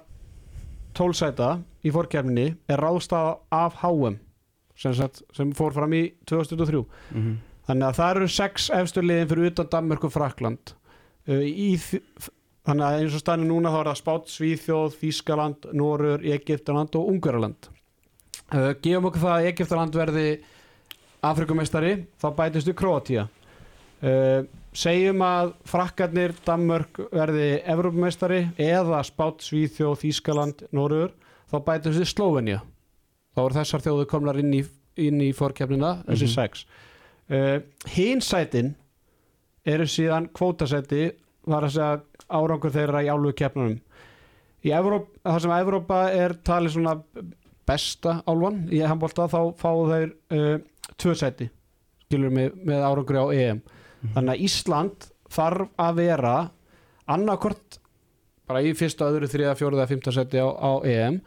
[0.96, 4.16] tólsæta í fórkefni er ráðstæða af HM
[4.78, 6.84] sem, sagt, sem fór fram í 2023
[7.14, 7.37] Mhm.
[7.68, 10.70] Þannig að það eru sex efstu liðin fyrir utan Danmörk og Frakland
[11.28, 12.30] uh, í, þ-
[12.68, 17.11] Þannig að eins og stannir núna þá er það Spát, Svíþjóð, Þískaland, Norur, Egyptaland og
[17.12, 17.68] Ungaraland
[18.52, 20.24] uh, Gefum okkur það að Egyptaland verði
[21.26, 24.42] Afrikumeistari þá bætist við Kroatia uh,
[24.78, 31.14] Segjum að Frakkarnir, Danmörk verði Evrópumeistari eða Spát, Svíþjóð, Þískaland, Norur
[31.50, 32.61] þá bætist við Slovenia
[33.35, 34.62] þá eru þessar þjóðu komlar inn í,
[35.00, 36.35] inn í fórkefnina, þessi Mhm.
[36.35, 36.66] sex.
[37.28, 37.61] Uh,
[37.94, 38.74] hinsætin
[39.66, 41.12] eru síðan kvótasæti
[41.46, 43.81] var að segja árangur þeirra í
[44.64, 46.94] í Evróp, það sem Evrópa er talið svona
[47.68, 50.59] besta álfan í handbólta þá fáu þeir uh,
[50.96, 51.51] tvö sæti
[52.09, 53.59] skilur með, með árangur á EM.
[54.14, 56.37] Þannig að Ísland þarf að vera
[57.09, 57.79] annarkort
[58.48, 61.18] bara í fyrsta, öðru, þriða, fjóruða, fymta seti á, á EM.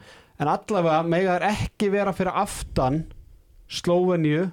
[0.42, 3.04] En allavega mega þær ekki vera fyrir aftan
[3.70, 4.48] Slóveníu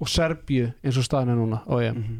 [0.00, 1.96] og Serbíu eins og staðan er núna á EM.
[1.98, 2.18] Mhm.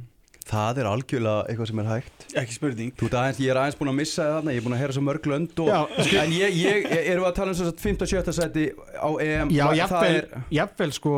[0.50, 2.24] Það er algjörlega eitthvað sem er hægt.
[2.40, 2.90] Ekki spurning.
[3.06, 5.02] Aðeins, ég er aðeins búin að missa það þarna Ég er búin að heyra svo
[5.06, 5.68] mörg lönd og,
[6.00, 8.64] En ég, ég, erum við að tala um þess að 15-17 seti
[8.98, 9.52] á EM?
[9.54, 9.66] Já,
[10.02, 11.14] er- jafnvel sko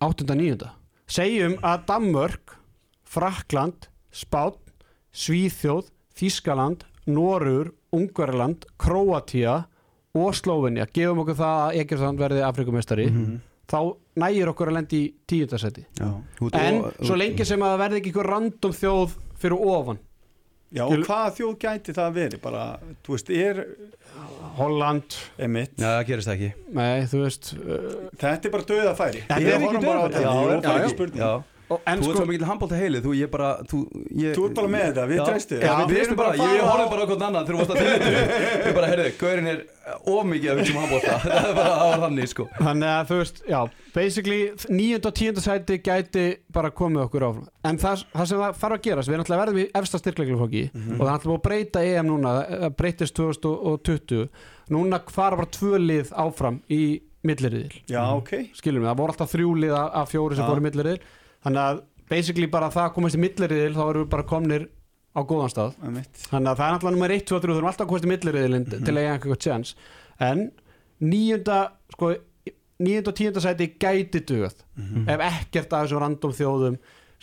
[0.00, 0.26] 8.
[0.34, 0.70] 9.
[1.06, 2.56] Segjum að Danmörk,
[3.04, 4.56] Frakland, Spán,
[5.14, 9.64] Svíþjóð, Þískaland, Norur, Ungverland, Króatia
[10.14, 10.86] og Slóvenja.
[10.94, 13.06] Gefum okkur það að Egyptaland verði Afrikumestari.
[13.10, 13.40] Mhm.
[13.68, 15.12] Þá nægir okkur að lendi í
[16.38, 19.98] veit, En svo lengi sem að það verði ekki eitthvað random þjóð fyrir ofan.
[20.74, 22.40] Já, Skil- og hvaða þjóð gæti það verið?
[22.42, 22.62] Bara,
[23.06, 23.60] þú veist, er
[24.58, 26.50] Holland, emitt Já, það gerist ekki.
[26.74, 27.50] Nei, þú veist.
[27.58, 29.40] Uh, Þetta er bara döða færi Þetta.
[29.40, 29.82] Er ekki
[30.26, 31.84] horfum bara þetta.
[31.84, 33.78] Bara en Þú ert sko, svo mikil handbólta heili Þú, ég bara Þú,
[34.20, 35.24] ég, Þú ert bara með þetta, við Já.
[35.28, 37.54] treystu Já, við veistum bara, að ég, ég fara horfði bara á hvern annan þegar
[37.54, 39.62] þú varst að tilhættu Ég bara, heyrðu, gaurin er
[40.14, 43.08] of mikið að hugsa um handbólta Það er bara það var þannig, sko Þannig að
[43.10, 43.60] þú veist, já,
[43.94, 44.38] basically
[44.74, 46.24] nýjönda og tíunda sæti gæti
[46.54, 47.48] bara komið okkur áfram.
[47.68, 50.94] En það, það sem það þarf að gerast, við náttúrulega verðum í efsta styrkleikilflokki Mhm.
[50.96, 54.28] og það er náttúrulega búið að breyta EM núna, það breytist 2020.
[54.74, 56.80] Núna fara bara tvö lið áfram í
[57.24, 57.76] milliriðil.
[57.88, 61.00] Já, ok Skilum við, það voru alltaf þrjú lið af- fjóri sem fóru í milliriðil.
[61.44, 64.68] Þannig að basically bara það komast í milliriðil þá erum við bara komnir
[65.14, 65.74] á góðan stað.
[65.78, 68.66] Þannig að það er náttúrulega nummer 1, 2, 3, þú þurfum alltaf komast í milliriðilinn
[68.68, 68.84] Mhm.
[68.84, 69.74] til að eiga eitthvað chance
[70.20, 70.50] en
[71.02, 71.58] nýjunda
[71.92, 72.14] sko,
[72.80, 75.08] nýjunda og tíunda sæti gæti dugað Mhm.
[75.08, 76.78] ef ekkert af þessum random þjóðum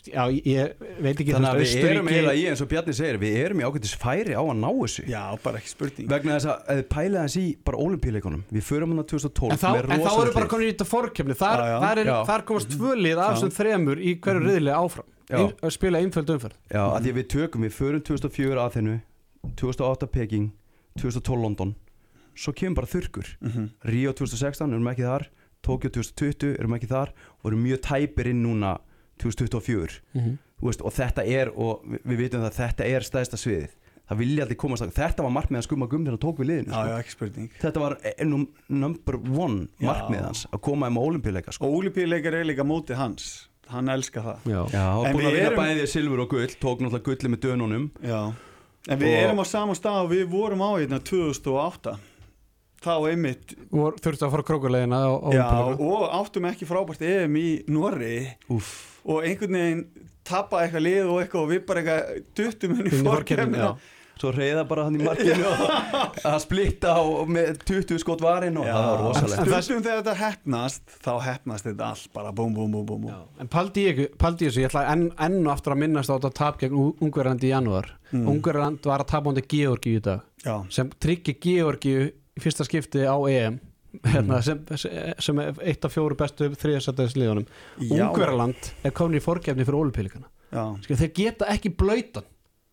[0.08, 0.72] já, ég,
[1.04, 3.62] veit ekki Þannig að við erum Austurríki- eiginlega í, eins og Bjarni segir Við erum
[3.62, 5.04] í ágættis færi á að ná þessu.
[5.12, 6.08] Já, bara ekki spurning.
[6.10, 10.02] Vegna þess að, pæla þess í bara olimpíuleikunum Við förum hann 2012 en þá, en
[10.08, 11.78] þá eru bara komin í þetta fórkefni þar, Já, já.
[11.86, 15.08] þar, er, þar komast tvö lið af þessum þremur í hverju riðli áfram.
[15.32, 16.58] Ein, að spila einföld umferð.
[16.74, 18.96] Já, að því að við tökum, við förum 2004 að þennu
[19.62, 20.50] 2008 Peking
[21.00, 21.76] 2012 London.
[22.36, 23.30] Svo kemur bara þurrkur.
[23.40, 23.70] Mhm.
[23.92, 25.28] Rio 2016 erum ekki þar.
[25.64, 27.12] Tokyo 2020 erum ekki þar.
[27.44, 28.80] Og erum mjög tæpir inn núna
[29.26, 30.02] 2024
[30.62, 33.72] Þú veist, og þetta er og við, vitum það að þetta er stæðsta sviðið.
[34.12, 36.48] Það vilja allir komast að þetta var markmið að skumma gum þegar hann tók við
[36.52, 36.90] liðinu Já, sko.
[36.92, 37.48] já, ekki spurning.
[37.62, 39.86] Þetta var eh, num, number one Já.
[39.88, 41.66] markmið hans að koma um olimpíuleika sko.
[41.70, 43.30] Og Ólipíuleikar er líka mótið hans.
[43.72, 44.46] Hann elskar það.
[44.52, 44.84] Já.
[45.08, 47.90] En búin við að vinna erum- bæði silfur og gull tók náttúrulega gulli með dönunum.
[48.04, 48.22] Já.
[48.92, 51.98] En við Og- erum á sama stað og við vorum á hérna 2008
[52.82, 57.64] Þá einmitt Vor, þurftu að fara krókulegina á, á og áttum ekki frábært EM í
[57.70, 59.86] Norri Úff og einhvern veginn
[60.28, 63.02] tappa eitthvað lið og eitthvað og við bara eitthvað duttum henni í
[63.58, 63.74] já.
[64.22, 65.62] Svo reyða bara hann í markinu og
[66.30, 70.02] að splitta og með 20 skot varinn og það var En rosalegt það- Stundum þegar
[70.04, 73.18] þetta hefnast þá hefnast þetta allt bara búm búm búm búm, Já.
[73.42, 76.20] En paldi ég, paldi ég þessu, ég ætla enn, enn og aftur að minnast á
[76.20, 77.90] þetta tap gegn Ungverðandi í janúar.
[78.12, 78.28] Mm.
[78.36, 81.96] Ungverðand var að tapa hundi Georgi í dag Já, sem tryggir Georgi
[82.38, 83.58] í fyrsta skipti á EM
[84.06, 84.62] hérna, sem,
[85.20, 87.46] sem er eitt af fjóru bestu þriðasættaðisliðunum.
[87.82, 90.30] já, Ungverðland er komin í fórgefni fyrir ólupílikana.
[90.52, 90.64] já.
[90.88, 92.24] Þeir geta ekki blöytan,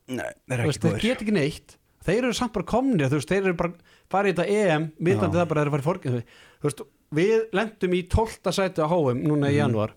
[0.08, 1.74] Nei, ekki þeir geta ekki neitt.
[2.08, 3.72] Þeir eru samt bara komnir, þú veist, þeir eru bara
[4.08, 5.42] farið í þetta EM, vitandi Já.
[5.42, 6.22] það bara þeir eru farið í fórgefni.
[6.62, 6.82] Þú veist,
[7.18, 8.52] við lendum í 12.
[8.54, 9.60] sæti á HM núna í Mhm.
[9.60, 9.92] janúar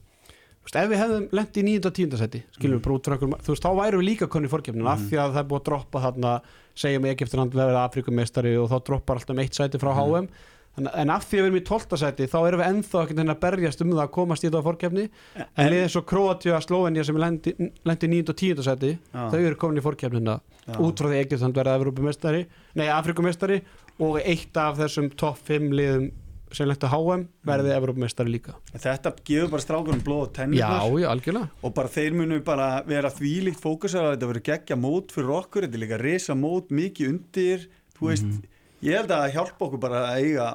[0.61, 1.85] Þú veist, ef við hefðum lent í 9.
[1.87, 2.17] og 10.
[2.17, 4.51] seti skilum við bara út frá einhverjum, þú veist, þá værum við líka konni í
[4.51, 6.33] fórkeppninu af því að það er búið að droppa þarna
[6.75, 10.27] segjum Egyptaland verið Afrikumestari og þá droppar alltaf um eitt sæti frá HM
[10.71, 11.97] Þannig, en af því að við erum í 12.
[11.99, 15.03] seti þá erum við ennþá ekkert að berjast um það að komast í þetta fórkeppni
[15.35, 17.53] en liðið eins og Kroatia, Slovenia sem lendi,
[17.89, 18.31] lendi í 9.
[18.31, 18.63] og 10.
[18.69, 20.77] seti þau eru komin í fórkeppnina Já.
[20.79, 22.41] út frá því að Egyptaland verið Evropamestari
[22.79, 23.59] nei, Afrikumestari
[23.99, 26.07] og eitt af þessum topp 5 liðum
[26.55, 31.75] sem lendi á HM verði Evropamestari líka Þetta gefur bara strákunum blóð og algjörlega og
[31.75, 35.79] bara þeir munu bara vera þvílíkt fókusar að þetta verður geggja mót fyrir okkur þetta
[35.79, 38.41] er líka risa mót, mikið undir þú veist,
[38.81, 40.47] ég held að það hjálpa okkur bara að eiga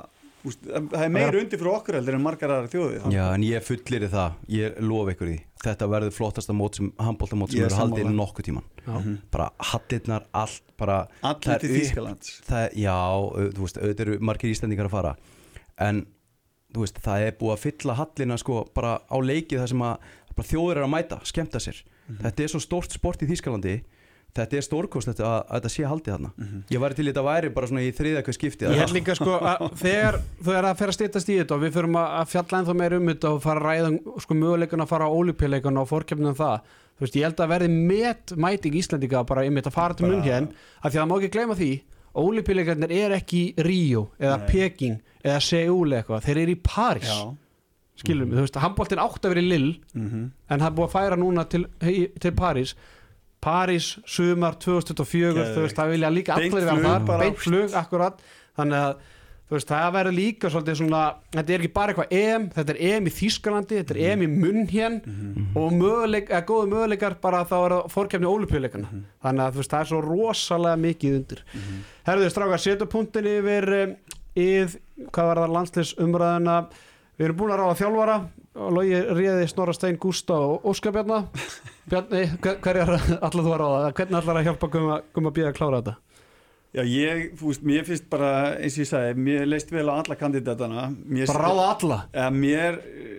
[0.46, 3.64] úst, það er meira undir fyrir okkur heldur en margar aðra þjóði Já, en ég
[3.66, 5.38] fullir það, ég lof ykkur því.
[5.66, 8.18] Þetta verður flottasta mót sem handbóltamót sem er verður haldið sammála.
[8.20, 9.16] nokkuð tíman Já.
[9.34, 11.72] bara hattirnar, allt bara allir til
[12.46, 15.16] það, Já, au- þú veist, auðvitað eru margir íslendingar að fara.
[15.78, 16.04] En
[16.74, 19.98] þú veist, það er búið að fylla hallina sko bara á leikið þar sem að
[20.36, 21.82] bara þjóður er að mæta, skemmta sér.
[22.22, 23.80] Þetta er svo stórt sport í Þýskalandi
[24.36, 26.30] þetta er stórkost að, að þetta sé haldið þarna.
[26.72, 29.16] Ég væri til í þetta væri bara svona í þriðja hvað skipti Ég held líka
[29.16, 32.16] sko að þegar þú er að fer að stýttast í þetta og við förum að
[32.20, 35.08] að fjalla ennþá meir um þetta og fara að ræða um, sko möguleikun að fara
[35.08, 39.24] á ólupjuleikun og fórkjöfnum um það þú veist, ég held að verði met mæting Íslandika
[39.28, 41.72] bara einmitt að fara til munn hér af því að það má ekki gleyma því
[42.16, 44.46] ólupjuleikarnir er ekki í Ríó eða Nei.
[44.50, 47.10] Peking eða Seúl eða eitthvað, þeir eru í París.
[47.10, 50.28] Já, skilum við, þú veist, handbóltinn átt að vera í Lill mhm.
[50.48, 51.62] en það er búið að færa núna til,
[52.22, 52.74] til París
[53.46, 58.24] París, sumar 2024 þú veist, það vilja líka allir vera þar, beint flug, akkurat.
[58.58, 58.96] Þannig að
[59.46, 61.02] þú veist, það verður líka svolítið svona,
[61.36, 64.28] þetta er ekki bara eitthvað EM, þetta er EM í Þýskalandi, þetta er EM í
[64.32, 64.96] Munnhjén
[65.60, 68.90] og möguleik, eða góðu möguleikar bara þá er það fórkefni ólupjuleikana
[69.22, 71.44] þannig að þú veist, það er svo rosalega mikið undir.
[72.08, 73.94] Herðu, strákar, setja punktin yfir um,
[74.36, 74.76] íð,
[75.14, 76.58] hvað var það landslis umræðina
[77.16, 78.16] við erum búin að ráða þjálfara
[78.56, 81.22] og logi réði Snorra Stein Gústa og Óskar Bjarna.
[81.90, 83.92] Bjarni, hver er allar þú að ráða?
[83.98, 85.96] Hvernig allar að hjálpa Gumma, gumma býða að klára þetta?
[86.76, 89.94] Já, ég, þú veist, mér finnst bara, eins og ég sagði, mér leist vel á
[89.96, 90.88] alla kandidatana.
[91.04, 92.00] Mér, bara ráða alla?
[92.12, 93.14] Eða, mér, eh,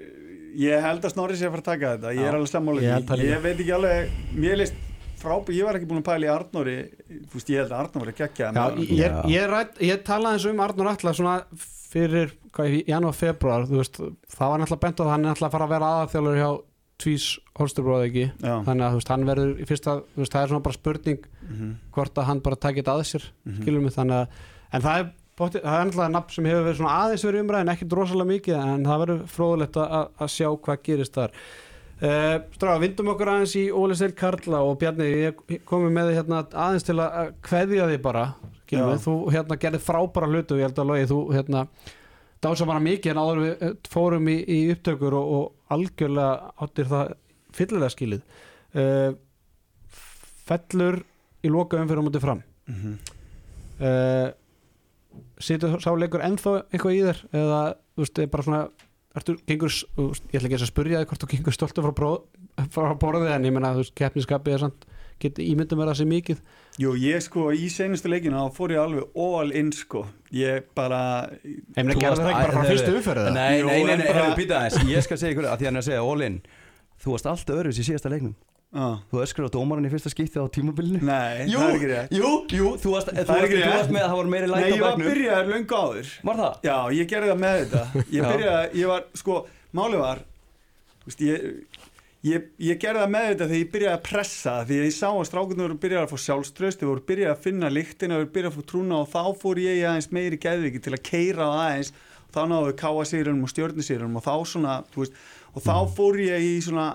[0.62, 3.16] ég held að Snorri sé að fara að taka þetta, ég er alveg sammála ég
[3.26, 4.87] ég veit ekki alveg, mér leist
[5.22, 6.78] frábæð, ég var ekki búin að pæla í Arnóri
[7.08, 10.48] þú veist, ég held að Arnóri var að gegja ég, ég, ég, ég talaði eins
[10.52, 11.36] um Arnur Alla svona
[11.88, 14.00] fyrir hvað, í janúar, februar þú veist,
[14.34, 16.50] það var náttúrulega bent það hann er náttúrulega að fara að vera aðalþjálfur hjá
[16.98, 17.26] Tvís
[17.60, 18.24] Holsterbróð ekki?
[18.42, 18.54] Já.
[18.66, 21.28] þannig að þú veist, hann verður í fyrsta þú veist, það er svona bara spurning
[21.48, 23.62] Mhm, hvort að hann bara takit að sér mhm.
[23.62, 23.94] skilur mig?
[23.96, 24.42] Þannig að
[24.76, 25.06] en það er,
[25.40, 28.58] bótti, það er náttúrulega nafn sem hefur verið svona aðeins verið umræðin ekkert rosalega mikið
[28.64, 31.38] en það verður fróðulegt að- að sjá hvað gerist þar
[32.02, 36.20] uh, Stráða, vindum okkur aðeins í Óli Seil Karla og Bjarni ég komið með þig
[36.22, 38.26] hérna aðeins til að kveðja þig bara
[38.68, 41.68] mig, þú hérna gerði frábæra hlutu ég held að logi, þú hérna
[42.44, 46.90] dása bara mikið en áður við eh, fórum í, í upptökur og, og algjörlega áttir
[46.90, 47.14] það
[47.58, 48.26] fyllilega skilið.
[48.78, 49.16] Uh,
[50.48, 51.00] fellur
[51.42, 52.44] í loka umfyrir móti fram.
[52.70, 52.98] Mhm.
[53.82, 54.28] uh,
[55.42, 57.62] situr sá leikur ennþá eitthvað í þér eða
[57.96, 58.62] þú veist, er bara svona
[59.16, 62.12] ertu, gengur, ég ætla ekki að spyrja þig hvort þú gengur stoltur frá,
[62.74, 66.42] frá borðið en ég þú veist, keppniskapið er samt ímyndum vera sér mikið.
[66.78, 70.04] Jú, ég sko í seinustu leikinu þá fór ég alveg all in sko.
[70.30, 71.00] Ég bara,
[71.42, 73.34] ég meina, Þú varst- það ekki bara frá nei, fyrstu nei, umferð eða?
[73.34, 74.36] Nei, nei, nei, en nei, bara- bara...
[74.38, 74.92] býta aðeins.
[74.92, 76.38] Ég skal segja ykkur að því hann er að segja all in.
[77.02, 78.36] Þú varst alltaf öðruðs í síðasta leiknum
[78.76, 81.00] á, Þú öskur á dómaran í fyrsta skipti á tímabilinu?
[81.08, 82.16] Nei, Jú, það er ekki rétt.
[82.18, 84.64] jú, jú, þú varst, þú varst, þú varst með að það var meiri Nei, læt
[84.64, 86.10] á ég var bekknum byrjaður löngu áður.
[86.30, 86.58] Var það?
[86.68, 87.84] Já, ég gerði það með þetta.
[88.18, 89.38] Ég byrjaði, ég var, sko,
[89.80, 90.24] máli var
[91.08, 91.48] veist, ég,
[92.28, 95.24] ég, ég gerði það með þetta þegar ég byrjaði að pressa því ég sá að
[95.30, 98.52] strákunum voru byrjaði að fá sjálfströst þau voru byrjaði að finna lyktina, þau voru byrjaði
[98.52, 101.94] að fá trúna og þá fór ég aðeins meiri geðviki til að keira aðeins
[102.36, 105.16] þá náðu káa sýrunum og stjörnusýrunum og þá svona, þú veist,
[105.56, 106.90] og þá fór ég í svona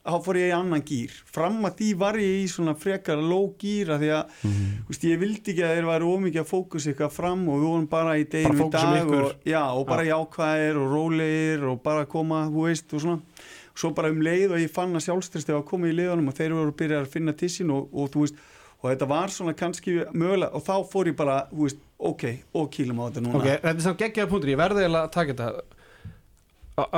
[0.00, 3.50] þá fór ég í annan gýr fram að því var ég í svona frekar low
[3.60, 6.86] gýr að því að þú veist, ég vildi ekki að þeir væri ómikið að fókus
[6.88, 10.80] eitthvað fram og við vorum bara í deginu í dag og, já, og bara jákvæðir
[10.80, 13.44] og rólegir og bara koma, þú veist, og svona.
[13.80, 16.36] Svo bara um leið og ég fann að sjálfströsti var að koma í liðunum og
[16.36, 18.40] þeir voru að byrja að finna tissin og, og þú veist,
[18.80, 22.24] og þetta var svona kannski mögulega, og þá fór ég bara, þú veist, ok,
[22.56, 23.38] og kýlum á þetta núna.
[23.38, 25.78] Ok, þetta er samt geggjaða punktur, ég verði að taka þetta.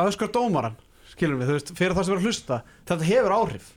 [0.06, 0.78] Öskar dómaran
[1.12, 2.58] skilum við, þú veist, fyrir það sem er að hlusta
[2.90, 3.68] þetta hefur áhrif,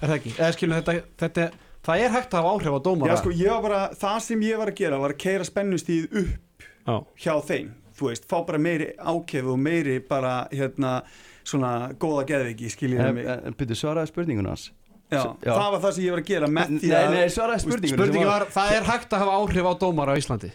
[0.00, 1.46] er það ekki eða skilum þetta, þetta,
[1.88, 4.44] það er hægt að hafa áhrif á dómara Já, sko, ég var bara, það sem
[4.48, 6.96] ég var að gera var að keira spennustíð upp Já.
[7.24, 7.68] hjá þeim,
[7.98, 10.96] þú veist, fá bara meiri ákef og meiri bara, hérna,
[11.44, 13.26] svona góða geðviki, En, mig.
[13.28, 14.70] en, en byrju, svaraði spurningun hans
[15.12, 15.52] Já, já.
[15.52, 17.98] það var það sem ég var að gera með Nei, því að, nei, svaraði spurningun
[18.00, 20.50] spurningi var, það er hægt að hafa áhrif á dómara á Íslandi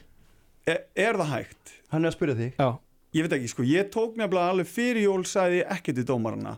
[0.68, 1.74] er, er það hægt?
[1.94, 2.70] Hann er að spyrja þig já,
[3.16, 6.58] Ég veit ekki, sko, ég tók nefnilega alveg fyrir jól sagði ég ekkert í dómarana.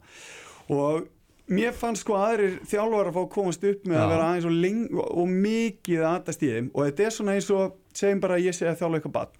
[0.71, 1.05] Og
[1.51, 4.01] mér fannst sko aðrir þjálfar að fá að komast upp með Já.
[4.03, 6.73] að vera aðeins og, leng, og mikið að aðast í þeim.
[6.75, 9.39] Og þetta er svona eins og segjum bara að ég segja að þjálfa eitthvað bann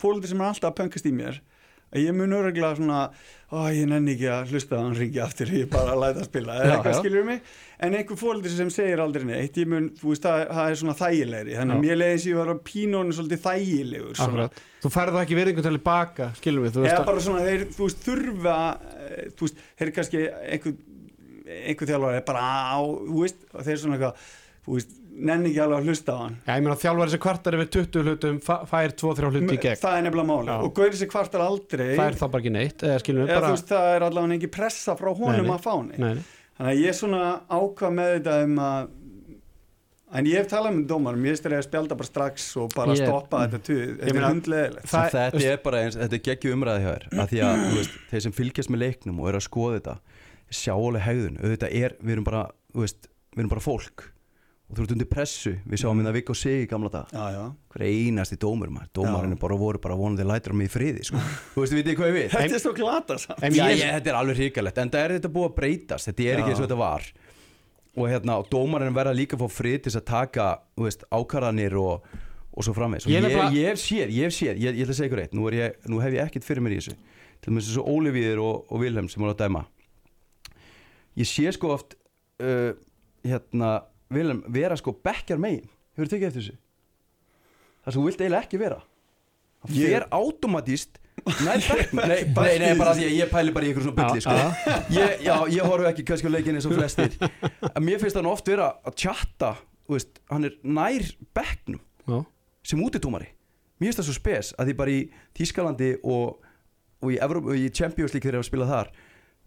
[0.00, 1.40] fólöldur sem er alltaf að pöngast í mér
[1.98, 3.00] ég mun öruglega svona
[3.50, 6.28] ó ég nenni ekki að hlusta að hann ringi aftur ég er bara læta að
[6.28, 6.58] spila.
[6.60, 7.40] Eða eitthvað skilur mig?
[7.82, 10.94] En einhver fólöldur sem segir aldrei neitt ég mun, þú veist, það, það er svona
[11.00, 11.56] þægilegri.
[11.58, 14.46] Þannig að mér leiðis ég var á pínónu svolítið þægilegur svona.
[14.84, 17.42] Þú færði það ekki verðingu til í baka, skilum við, þú veist eða bara svona
[17.48, 18.58] þeir, þú veist, þurfa
[19.00, 20.22] eh, þú veist, þeir eru kannski
[20.54, 20.76] einhver,
[21.58, 24.30] einhver þjálfari bara á, þú veist, þeir svona eitthvað
[24.64, 26.36] þú veist, nenni ekki alveg að hlusta á hann.
[26.46, 29.80] Já, ég meina þjálfari sem kvartar yfir 20 hlutum fær 2-3 hluti í gegn.
[29.82, 30.58] það er nefnilega máli Já.
[30.66, 33.50] og Gauri sér kvartar aldrei fær þá bara ekki neitt eða skilum við eða bara
[33.50, 35.56] þú veist, það er allavega ekki pressa frá honum Nei, nei.
[35.56, 35.98] að fá nei.
[36.00, 37.22] þannig að ég er svona
[37.60, 38.96] ákvað með þetta um að
[40.10, 43.04] en ég hef talað með dómarum, ég styrir að spjálta bara strax og bara Ég-
[43.06, 46.54] stoppa þetta tuð Ég þetta er hundleðilegt Það- þetta er bara eins, þetta er geggju
[46.56, 49.46] umræði hjá þér að því að veist, þeir sem fylgjast með leiknum og eru að
[49.46, 49.94] skoða þetta
[50.50, 52.42] sjá alveg hegðun, auðvitað er við erum bara,
[52.74, 53.06] veist,
[53.36, 54.08] við erum bara fólk
[54.70, 56.06] og þú ert undir pressu, við sáum mm.
[56.06, 57.14] það Viggo Sig í gamla dag,
[57.74, 61.22] hver einasti dómur maður, dómarinn er bara voru bara vonandi lætur mig í friði, sko,
[61.56, 63.42] þú veist, vitið þið hvað ég við þetta er svo glata samt.
[63.42, 66.10] En Já, ég- ég, þetta er alveg hrikalegt, en það er þetta búið að breytast.
[66.10, 66.54] Þetta er ekki Já.
[66.54, 67.10] eins og þetta var.
[67.98, 70.46] Og hérna, og dómarinn verða líka að fá frið til þess að taka,
[70.78, 72.06] þú veist, ákvarðanir og,
[72.54, 74.94] og svo framvegs og Ég ég, er hef séð, ég hef séð, ég, ég ætla
[74.94, 75.34] að segja ykkur eitt.
[75.34, 76.94] Nú, er ég, nú hef ég ekkert fyrir mér í þessu.
[77.40, 79.64] Til dæmis þessu Ólivíður og, og Vilhelm sem voru að dæma.
[81.18, 81.98] Ég sé sko oft
[82.44, 82.78] uh,
[83.26, 83.72] hérna,
[84.10, 86.56] Vilhelm vera sko bekkjar megin, hefur tekið eftir þessu?
[87.84, 88.80] Það sem þú vilt eiginlega ekki vera.
[89.60, 90.98] Hann Ég- fer automatist
[91.44, 92.00] nær bekknum.
[92.08, 94.36] Nei, nei, nei, bara því að ég pæli bara í ykkur svona bulli sko.
[94.96, 97.16] ég, já, ég horf ekki kannski á leikinni eins og flestir.
[97.74, 99.54] En mér finnst hann oft vera að tjatta
[99.90, 101.06] þú veist, hann er nær
[101.36, 102.20] bekknum Já.
[102.62, 103.26] sem útitómari
[103.80, 105.00] mér finnst það svo spes að því bara í
[105.38, 106.38] Þískalandi og,
[107.02, 108.90] og í, Evróp, og í Champions League þegar ég var að spila þar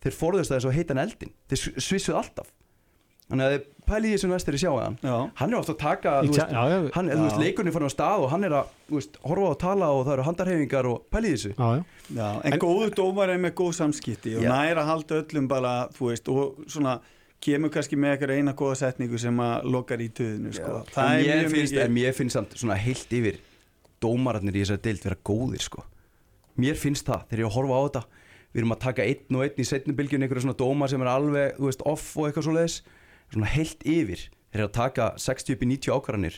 [0.04, 2.50] þeir forðust það eins og heitan eldin þeir svissuð alltaf
[3.30, 5.16] þannig að þið pælið í þessum vestri sjáu hann já.
[5.40, 6.78] hann er ofta að taka Í veist, já, já.
[6.96, 7.42] hann, þú veist, Já.
[7.44, 10.04] leikurinn er farin á stað og hann er að þú veist, horfa að tala og
[10.08, 11.84] það eru handarhefingar og pælið í þessu Já, já.
[12.20, 15.74] Já, en, En- góðu dómar er með góð samskipti og næra að halda öllum bara,
[15.98, 16.98] þú veist, og svona
[17.44, 20.84] kemur kannski með eitthvað eina góða setningu sem að lokar í töðinu, sko.
[20.96, 23.40] en er mér mjög finnst, mér finnst samt svona heilt yfir
[24.04, 25.84] dómararnir í þessari deild vera góðir sko.
[26.60, 28.04] mér finnst það þegar ég horfa á þetta
[28.54, 31.10] við erum að taka einn og einn í setni bylgjun einhverja svona dómar sem er
[31.10, 32.76] alveg þú veist, off og eitthvað svo leiðis
[33.34, 36.38] svona heilt yfir eru að taka 60-90 ákvarðanir.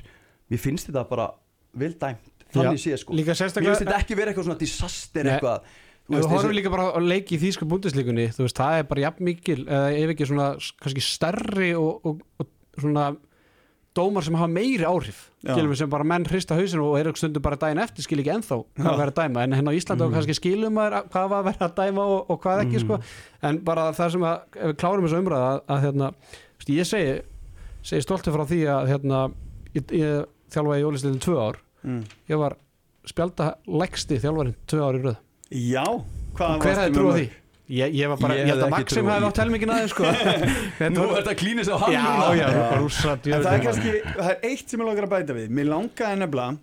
[0.49, 1.29] Mér finnst þetta bara
[1.75, 3.13] vel dæmt þannig Já, sé sko.
[3.17, 5.61] líka mér sérstaklega- finnst þetta ekki vera eitthvað svona disaster eitthvað
[6.07, 8.83] við eins horfum og- líka bara að leiki í þýsku búndislíkunni þú veist, það er
[8.83, 12.47] bara jafn mikil eða ef ekki svona kannski stærri og, og, og
[12.79, 13.17] svona
[13.95, 17.39] dómar sem hafa meiri áhrif skilum við sem bara menn hrista hausinu og eru stundu
[17.43, 18.97] bara daginn eftir skil ekki ennþá hvað Já.
[18.99, 19.43] verður að dæma.
[19.45, 20.15] En henn á Íslandi mm.
[20.17, 22.97] kannski skilum maður að- hvað var að vera að dæma og, og hvað ekki sko.
[23.41, 26.09] En bara það sem að ef við klárum þessu umræða að, að hérna,
[26.65, 27.21] veist, ég segi
[27.85, 29.19] segi stolti frá því að hérna,
[29.75, 32.01] ég, ég þjálfaði í Ólistilin tvö ár Mm.
[32.29, 32.55] ég var
[33.05, 35.17] spjálta lægsti þjálfarinn tvö ár í röð
[35.53, 35.83] Já,
[36.33, 37.25] hvað hver hefði trúið því?
[37.69, 39.27] Ég, ég var bara, Ég held að Maxim hefði því.
[39.27, 40.03] átt helmingin aðeins sko
[40.79, 42.01] Þetta nú var- er þetta klínist á hann Já,
[42.33, 42.57] já, Já.
[42.57, 45.49] bara rússa En það er kannski, það er eitt sem ég langar að bæta við.
[45.53, 46.57] Mér langaði nefnilega,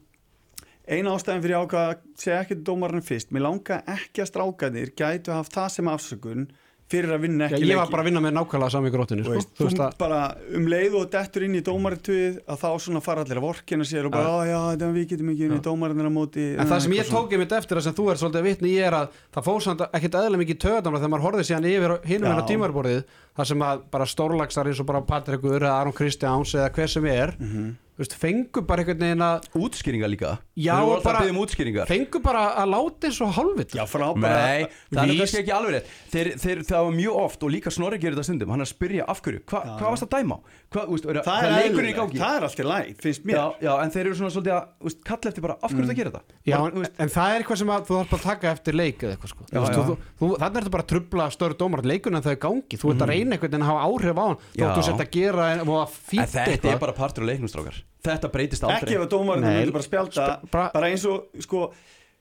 [0.90, 4.90] eina ástæðin fyrir ég ákvað að segja ekki dómarinn fyrst, mér langaði ekki að strákanir
[4.98, 6.48] gætu haft það sem afsökun
[6.92, 9.42] fyrir að vinna Já, ekki ég var bara að vinna með nákvæmlega sami grótinu sko.
[9.58, 10.20] Þú veist að bara
[10.58, 14.06] um leið og dettur inn í dómarituð að þá svona fara allir að vorkina sér
[14.08, 16.82] og bara, já, já, þetta við getum ekki inn í dómarinn á móti En það
[16.86, 18.98] sem ég tók ég mitt eftir að sem þú ert svolítið að vitni í er
[19.02, 22.32] að það fór samt ekkert eðlilega mikið töðanamla þegar maður horfið síðan yfir hinum Já.
[22.32, 23.02] en á tímarborðið
[23.36, 26.90] þar sem að bara stórlagsar eins og bara Patrik Ur eða Aron Kristjáns eða hver
[26.92, 27.70] sem er Mhm.
[27.91, 30.32] þú veist, fengu bara einhvern veginn að útskýringar líka.
[30.56, 31.86] Já, bara- um útskýringar.
[31.88, 33.78] fengu bara að láta eins og hálfvita.
[33.78, 35.86] Já, frá bara Nei, það er kannski ekki alveg rétt.
[36.12, 38.74] Þeir, þeir, Það var mjög oft og líka Snorri gerir þetta stundum Hann er að
[38.74, 39.78] spyrja af hverju, Hva, Já.
[39.78, 40.36] hvað varst að dæma?
[40.36, 40.40] á?
[40.72, 42.20] Hvað, úst, er, Það er leikurinn í gangi?
[42.22, 43.36] það er allt í læg, finnst mér.
[43.38, 45.90] Já, já, en þeir eru svona svolítið að úst, kalla eftir bara af hverju mm.
[45.92, 46.36] það gerir þetta?
[46.48, 49.04] Já, Bara, en, en það er eitthvað sem að þú þarf að taka eftir leik
[49.04, 49.46] eða eitthvað sko.
[49.52, 52.42] Þú þú, þú, þannig er þetta bara að trubla störu dómar leikun en það er
[52.46, 54.88] gangi, þú ert að reyna einhvern veginn að hafa áhrif á hann þú ættu að
[54.88, 58.30] setja að gera en, og að En fýta þetta er bara partur af leiknumstrákar Þetta
[58.34, 58.82] breytist aldrei.
[58.82, 61.68] Ekki ef að dómarinn myndi bara spjálta Sp- bara- bara eins og, sko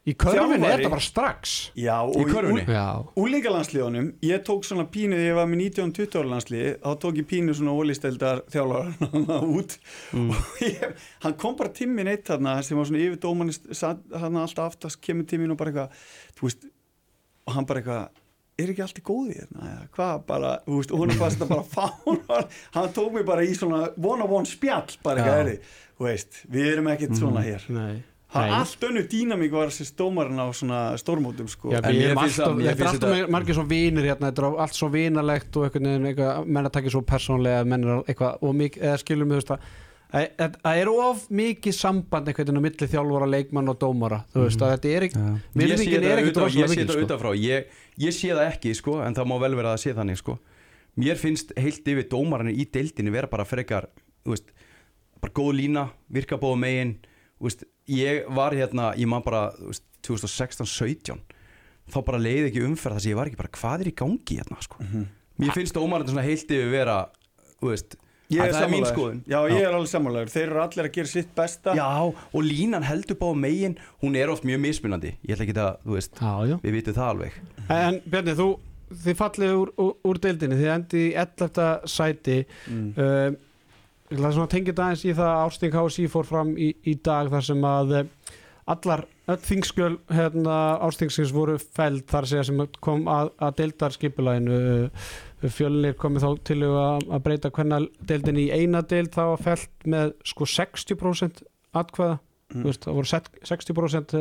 [0.01, 1.51] í körfinni er þetta bara strax.
[1.77, 2.63] Já, og Í körfunni?
[2.65, 2.85] Já,
[3.21, 7.55] Úlingalandsliðunum, ég tók svona pínu þegar ég var með 19-20 landsliði, þá tók ég pínu
[7.57, 8.89] svona ólisteldar þjálfar
[9.59, 9.77] út.
[10.17, 13.53] Og ég, hann kom bara tímmin eitt þarna sem var svona yfir dómanni
[14.23, 16.03] hann alltaf aftast kemur tímmin og bara eitthvað,
[16.39, 16.67] þú veist,
[17.45, 18.09] og hann bara eitthvað
[18.61, 21.41] er ekki allt í góði hérna, eða hvað bara, þú veist, og hún er fast
[21.45, 22.41] að bara fána
[22.75, 26.71] hann tók mig bara í svona one on one spjall bara eitthvað, þú veist, við
[26.75, 27.69] erum ekkert svona hér.
[27.73, 31.71] Nei Það er allt önnu dýnamík var þessi stómarinn á svona stórmótum sko.
[31.73, 34.59] Já, En við mér erum finnst alltaf, það- er margir svo vinir hérna, þetta er
[34.63, 38.37] allt svo vinalegt og einhvern veginn, eitthvað, menn að taka svo persónlega, menn er eitthvað,
[38.41, 39.59] og mikið, eða skilum við, þú veist að
[40.11, 44.23] að- að það er of mikið samband einhvern veginn á milli þjálfara, leikmann og dómara
[44.33, 46.71] þú veist að þetta er ekki, Ég sé virðingin það er ekkert utan- rosalega Ég
[46.71, 47.05] sé þetta sko.
[47.07, 47.65] utanfrá ég,
[47.99, 50.39] ég sé það ekki sko En það má vel vera að sé þannig sko
[50.99, 53.87] Mér finnst heilt yfir dómarinn í deildinni vera bara frekar
[54.25, 54.43] þú veist,
[55.21, 57.10] bara góð lína, virka bóða megin þú
[57.47, 61.17] veist, ég var hérna ég man bara þú veist, 2016-17
[61.91, 64.37] þá bara leiði ekki umferð þar sem ég var ekki bara hvað er í gangi
[64.39, 64.77] hérna sko?
[65.41, 66.99] Mér finnst dómarinn svona heilt yfir vera
[67.59, 67.97] þú veist,
[68.31, 68.93] Ég að er það er mín sammálaður.
[68.95, 69.17] skoðun.
[69.27, 70.29] Já, ég er alveg sammálaður.
[70.31, 71.73] Þeir eru allir að gera sitt besta.
[71.75, 71.87] Já,
[72.31, 73.73] og línan heldur bá megin.
[73.99, 75.09] Hún er oft mjög mismunandi.
[75.27, 76.55] Ég ætla ekki að, þú veist, Já, já.
[76.63, 77.35] við vitum það alveg.
[77.75, 78.45] En Bjarni, þú,
[79.03, 81.67] þið fallið úr, úr, úr deildinni, þið endi í 11.
[81.97, 82.37] sæti.
[82.71, 82.87] Mm.
[82.95, 83.27] uh,
[84.11, 86.69] ég ætla svona að tengja þetta aðeins í það að Ásting HSI fór fram í,
[86.85, 88.37] í dag þar sem að eh,
[88.71, 94.57] allar þingskjöl hérna, ástingsins voru fæld þar sem kom að, að deildarskipulæginu
[95.55, 99.87] fjölnir komið þá til að, að breyta hvernig deildin í eina deild þá var fælt
[99.89, 101.45] með sko 60%
[101.79, 102.19] atkvæða
[102.51, 102.65] Mm.
[102.65, 104.13] Þú veist, það voru set- 60%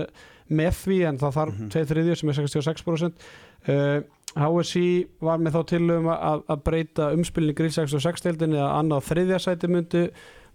[0.55, 1.71] með því en það þarf Mhm.
[1.75, 3.25] tveið þriðjur sem er 66%
[3.67, 4.03] uh,
[4.39, 4.85] HSI
[5.27, 9.71] var með þá tilum að, að breyta umspilni grill 66 deildinni að annað þriðja sæti
[9.73, 10.05] myndu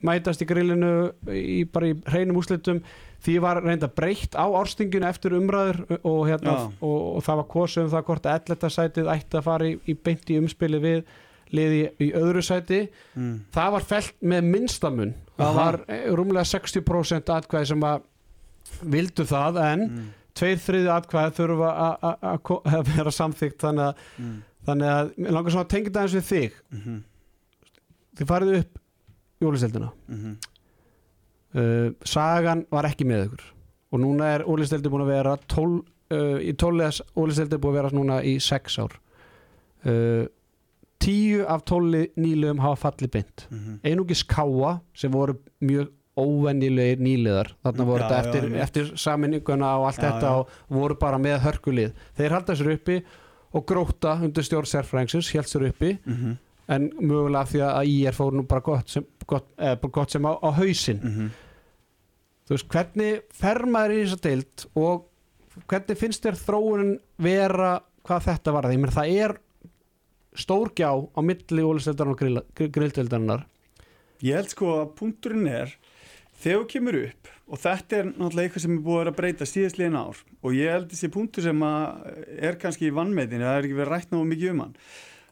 [0.06, 0.92] mætast í grillinu
[1.32, 2.80] í, bara í hreinum úslitum
[3.26, 7.84] því var reynda breytt á árstinginu eftir umræður og, hérna, og, og það var kosið
[7.88, 8.74] um það hvort að 11.
[8.76, 11.06] sætið ætti að fara í, í beint í umspili við
[11.56, 12.82] liði í öðru sæti
[13.16, 13.36] Mm.
[13.56, 18.02] það var felt með minnstamun það var eh, rúmlega 60% atkvæði sem að
[18.96, 20.08] vildu það en Mm.
[20.36, 24.42] Tveir þriði atkvæði þurfa að- vera samþygt þannig að, Mm.
[24.68, 27.04] þannig að langar svona að tengja þetta eins við þig Mhm.
[28.18, 28.80] þið farið upp
[29.42, 30.38] jólisteldina Mhm.
[31.56, 33.44] uh, sagan var ekki með ykkur
[33.92, 35.78] og núna er ólisteldi búin að vera tól,
[36.12, 38.92] uh, í tóliðas ólisteldi búin að vera núna í sex ár
[39.86, 40.26] uh,
[41.00, 43.80] tíu af tóli nýluðum hafa fallið beint Mhm.
[43.84, 48.62] einungis káa sem voru mjög óvennilegir nýliðar þarna voru Já, þetta já, eftir, einmitt.
[48.64, 50.40] eftir saminninguna og allt Já, þetta já.
[50.40, 50.48] og
[50.80, 52.98] voru bara með hörkulið þeir halda sér uppi
[53.56, 56.38] og gróta undir stjórn sérfræðingsins held sér uppi Mhm.
[56.68, 60.12] en mögulega því að ég er fór nú bara gott sem, gott, eh, bara gott
[60.12, 61.30] sem á, á hausinn Mhm.
[62.48, 65.06] þú veist, hvernig fer maður í þessa deild og
[65.68, 69.38] hvernig finnst þér þróunin vera hvað þetta var menn það er
[70.36, 72.18] stór gjá á milli ólisteldar og
[72.72, 73.46] grilldeildarinnar
[74.24, 75.76] Ég held sko að punkturinn er
[76.42, 80.00] þegar þú kemur upp og þetta er náttúrulega eitthvað sem er búið að breyta síðastliðin
[80.00, 83.94] ár og ég held þessi punktur sem er kannski í vannmetin það er ekki verið
[83.94, 84.78] rætt náðu mikið um hann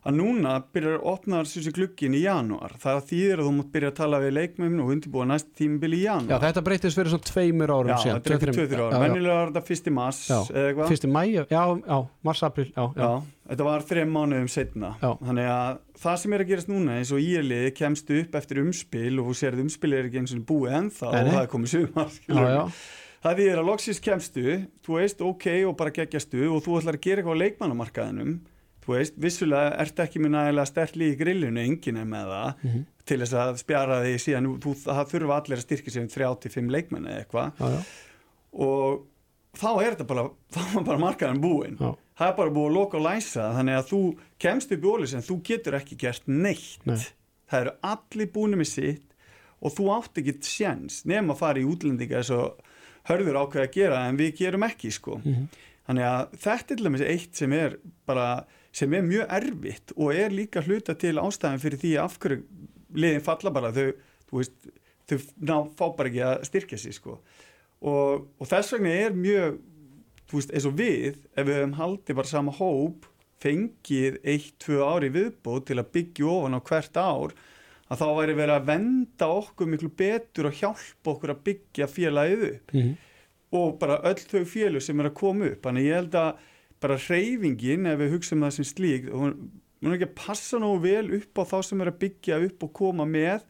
[0.04, 2.74] að núna byrjar að opna þessi glukkin í janúar.
[2.82, 6.04] Það þýðir að þú mátt byrja að tala við leikmöfn og undirbúa næst tímabili í
[6.04, 8.84] Já, janúar þetta breytist fyrir svona tveimur árum Já, síðan þetta er ekki 2-3 ára,
[8.84, 9.04] Já, já.
[9.06, 10.92] venjulega var þetta fyrst í mass Já, eða eitthvað.
[10.94, 11.44] Fyrst í mæ, já,
[11.88, 11.98] já,
[12.28, 13.04] mars, april já, já.
[13.04, 13.12] Já,
[13.54, 15.10] þetta var þreim mánuðum setna Já.
[15.24, 19.14] Þannig að það sem er að gerast núna eins og íliði kemst upp eftir umspil
[19.24, 21.52] og þú sér að umspil er ekki eins og búið ennþá Nei, og það er
[21.56, 22.64] komið sumar Já, já.
[23.24, 24.44] Það því er að loksist kemstu
[24.84, 28.34] þú veist ok og bara geggjastu og þú ætlar að gera eitthvað á leikmannamarkaðinum
[28.84, 32.86] þú veist, vissulega ert ekki með nægilega sterli í grillinu, enginn er með það Mhm.
[33.06, 36.70] til þess að spjara því síðan þú, það þurfa allir að styrkja sig um 35
[36.72, 37.84] leikmenn eða eitthvað
[38.54, 39.04] og
[39.58, 41.90] þá er þetta bara, þá er bara markaðan búinn Já.
[42.20, 44.02] það er bara búið að loka og læsa þannig að þú
[44.46, 46.98] kemst upp í ólis en þú getur ekki gert neitt Nei.
[47.50, 49.10] það eru allir búinu með sitt
[49.64, 52.60] og þú átt ekki sjens nefn að fara í útlendinga eins og
[53.10, 55.48] hörður ákveð að gera en við gerum ekki sko Mhm.
[55.88, 57.78] þannig að þetta er til dæmis eitt sem er
[58.08, 62.42] bara, sem er mjög erfitt og er líka hluta til ástæðan fyrir því af hverju
[62.98, 63.74] liðin falla bara.
[63.74, 63.94] Þau,
[64.30, 64.72] þú veist,
[65.10, 67.20] þau ná, fá bara ekki að styrkja sig sko.
[67.84, 69.62] Og, og þess vegna er mjög
[70.34, 73.10] þú veist, eins og við ef við hefum haldið bara sama hóp
[73.44, 77.34] fengið eitt, tvö ári viðbót til að byggja ofan á hvert ár
[77.92, 82.46] að þá væri verið að venda okkur miklu betur og hjálpa okkur að byggja félagið
[82.50, 82.74] upp.
[82.74, 82.94] Mhm.
[83.54, 85.62] og bara öll þau félug sem er að koma upp.
[85.62, 86.38] Þannig ég held að
[86.84, 89.36] bara hreyfingin ef við hugsaum það sem slík hún
[89.84, 92.68] hún er ekki að passa nógu vel upp á þá sem er að byggja upp
[92.68, 93.42] og koma með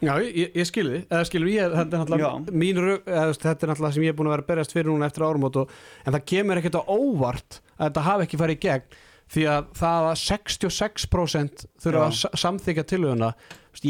[0.00, 2.52] Já, ég, ég skilði, eða skilur ég, þetta er náttúrulega Já.
[2.56, 5.08] mín veist, þetta er náttúrulega sem ég er búin að vera að berjast fyrir núna
[5.10, 5.74] eftir árumót og,
[6.06, 8.96] en það kemur ekkert á óvart að þetta hafi ekki farið í gegn
[9.30, 12.06] því að það að 66% þurfa Já.
[12.06, 13.28] að sa- samþykja tilhuguna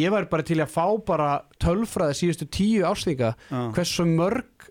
[0.01, 1.29] ég væri bara til að fá bara
[1.63, 3.63] tölfræði síðustu tíu árstíka Já.
[3.79, 4.70] hversu mörg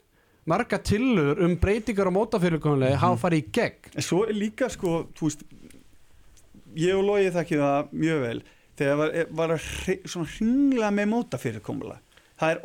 [0.49, 3.03] marga tilhugur um breytingar á mótafyrirkomunlega Mhm.
[3.05, 3.93] hafa farið í gegn.
[3.95, 5.43] En svo er líka sko veist
[6.75, 8.43] ég og Lógi þekki það mjög vel
[8.79, 9.65] þegar var, var að
[10.37, 11.97] hringla með mótafyrirkomula
[12.39, 12.59] það er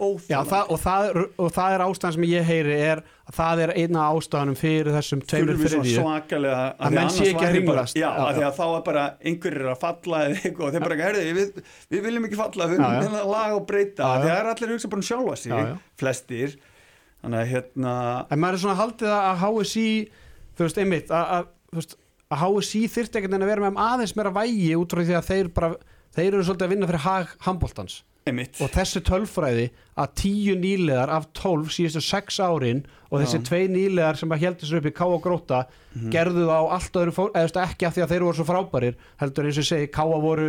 [0.79, 4.59] það, og, og það er ástæðan sem ég heyri er að það er eina ástæðanum
[4.61, 5.95] fyrir þessum tveimur þriðju.
[5.99, 7.97] svakalega Að því menn sé ekki að hringlast.
[7.99, 8.47] já, Já, því já.
[8.53, 10.37] að þá er bara einhverjir að falla og
[10.77, 11.59] þeir bara, herði, við,
[11.91, 14.13] við viljum ekki falla við viljum að laga og breyta.
[14.15, 15.75] Því það er allir að hugsa bara um sjálfa sig.
[15.99, 16.55] Flestir
[17.25, 17.97] þannig að hérna
[18.29, 19.89] En maður er svona haldið að HSI
[20.55, 21.99] þú veist, einmitt að, að,
[22.31, 25.31] að HSI þyrfti ekkert en að vera með aðeins meira vægi út frá því að
[25.31, 25.71] þeir bara
[26.15, 29.65] þeir eru svolítið að vinna fyrir hag handbóltans einmitt og þessi tölfræði
[30.01, 33.45] að tíu nýlegar af tólf síðustu sex árin og þessi Já.
[33.49, 35.65] tvei nýlegar sem að heldur sér upp í Ká og Gróta
[36.13, 38.97] gerðu það á allt öðru fór, eða ekki af því að þeir voru svo frábærir
[39.21, 40.49] heldur eins og segi, Ká voru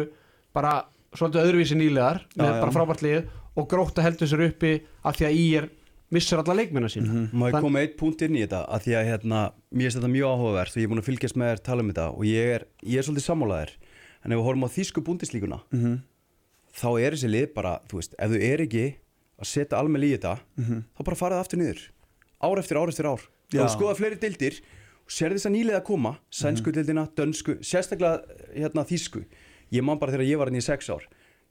[0.55, 0.75] bara
[1.15, 2.59] svolítið öðruvísi nýlegar með já.
[2.61, 5.69] bara frábært lið og Gróta heldur sér uppi af því að í er
[6.11, 7.07] missur alla leikmennar sína.
[7.09, 7.29] Mhm.
[7.33, 8.65] Má ég Þann- koma eitt punkt inn í þetta?
[8.69, 9.39] Að því að hérna,
[9.73, 11.89] mér finnst þetta mjög áhugavert og ég er búin að fylgjast með þér tala um
[11.91, 13.71] þetta og ég er, ég er svolítið sammálaðir
[14.25, 15.99] en ef við horfum á þýsku búndislíkuna Mhm.
[16.75, 18.85] þá er þessi lið bara, þú veist, ef þú er ekki
[19.41, 21.81] að setja almenn í þetta þá bara farið aftur niður.
[22.41, 23.21] Ár eftir ár eftir ár.
[23.55, 24.59] Og skoða fleiri deildir
[25.05, 28.23] og sér þess að nýlega að koma sænsku deildina, dönsku, sérstaklega
[28.55, 29.25] hérna þýsku.
[29.71, 31.03] Ég man bara þegar ég var hérna í sex ár.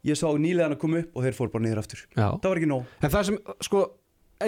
[0.04, 2.00] Ég sá nýlegan að koma upp og þeir fór bara niður aftur.
[2.16, 2.30] Já.
[2.38, 2.84] það var ekki nóg.
[3.02, 3.90] En það sem, sko,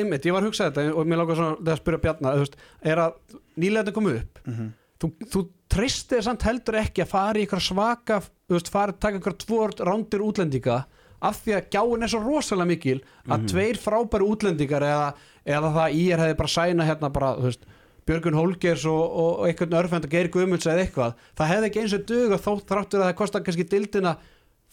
[0.01, 2.57] einmitt, ég var að hugsa þetta og mér langar svona að spyrja Bjarna þú veist,
[2.82, 3.14] er að
[3.57, 4.68] nýlega þetta komið upp Mhm.
[5.01, 5.44] þú, þú
[5.76, 9.74] treystir samt heldur ekki að fara í ykkur svaka veist, fara að taka ykkur tvor
[9.84, 10.84] rándir útlendinga
[11.26, 15.09] af því að gjáin er svo rosalega mikil að tveir frábæri útlendingar eða,
[15.47, 17.64] eða það í er hefði bara sæna hérna bara, þú veist
[18.07, 21.80] Björgun Holgers og, og, og einhvern örfend að geiri Guðmunds eða eitthvað, það hefði ekki
[21.82, 24.12] eins og duga þó þráttur að það kostar kannski dildina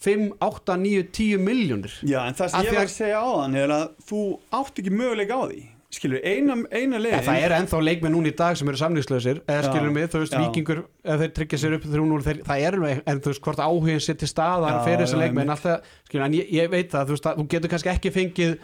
[0.04, 3.56] 5, 8, 9, 10 miljónir Já, en það sem ég var að- segja á þann
[3.64, 4.24] er að þú
[4.60, 5.62] átt ekki möguleika á því
[5.94, 9.68] skilur, eina, eina leiðin það eru ennþá leikmenn núna í dag sem eru samlýslausir eða
[9.68, 10.40] skilur mig, þú veist, já.
[10.42, 13.62] vikingur ef þeir tryggja sér upp 3-0 þeir- það er alveg, en þú veist, hvort
[13.62, 15.54] áhugin sér til staðar Já, fyrir þessa leikmenn, einmitt.
[15.54, 18.58] alltaf skilur, en ég, ég veit það, þú veist, þú getur kannski ekki fengið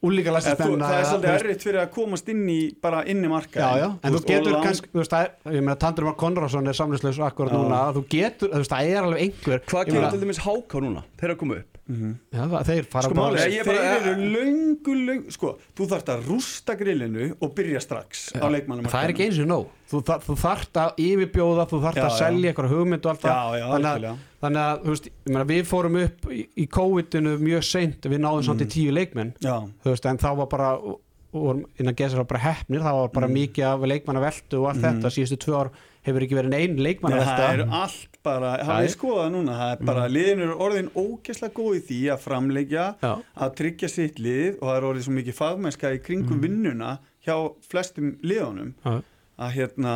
[0.00, 3.28] úlíka þú, læstismenn það er svolítið erfitt fyrir að komast inn í bara inn í
[3.28, 6.16] marka Já, já, en þú getur kannski, þú veist, það er, ég meina, Tandri Már
[6.22, 10.08] Konradsson er samlýslaus akkurat núna, þú getur, þú veist, það er alveg einhver Hvað gerir
[10.14, 11.02] til dæmis háká núna?
[11.20, 11.76] Þeir eru að koma upp?
[11.90, 15.52] Já, það- þeir fara Sko bara máli, Nei, ég þeir bara- eru löngu, löngu sko,
[15.76, 19.48] þú þarft að rústa grillinu og byrja strax á leikmannum það er ekki eins og
[19.50, 23.10] nóg þú, þar, þú þarft að yfirbjóða þú þarft Já, að selja eitthvað hugmynd og
[23.12, 23.58] allt það.
[23.74, 28.22] Þannig, að, þannig að veist, meina, við fórum upp í, í COVID-inu mjög seint við
[28.24, 28.74] náðum samt í Mm.
[28.76, 29.32] tíu leikmenn.
[29.84, 30.72] Veist, en þá var bara
[31.78, 33.34] innan gesar bara hefnir, það var bara Mm.
[33.38, 35.70] mikið af leikmanna veltu og allt þetta, síðustu tvö ár
[36.02, 39.52] hefur ekki verið neinn leikmanna Nei, það velta er allt bara, Það er- skoðað núna?
[39.60, 43.12] Það er bara, liðin eru orðin ógeðslega góð í því að framleggja, Já.
[43.36, 47.36] að tryggja sitt lið og það er orðið svo mikið fagmennska í kringum vinnuna hjá
[47.68, 48.74] flestum liðunum.
[48.84, 49.02] Já.
[49.40, 49.94] Að hérna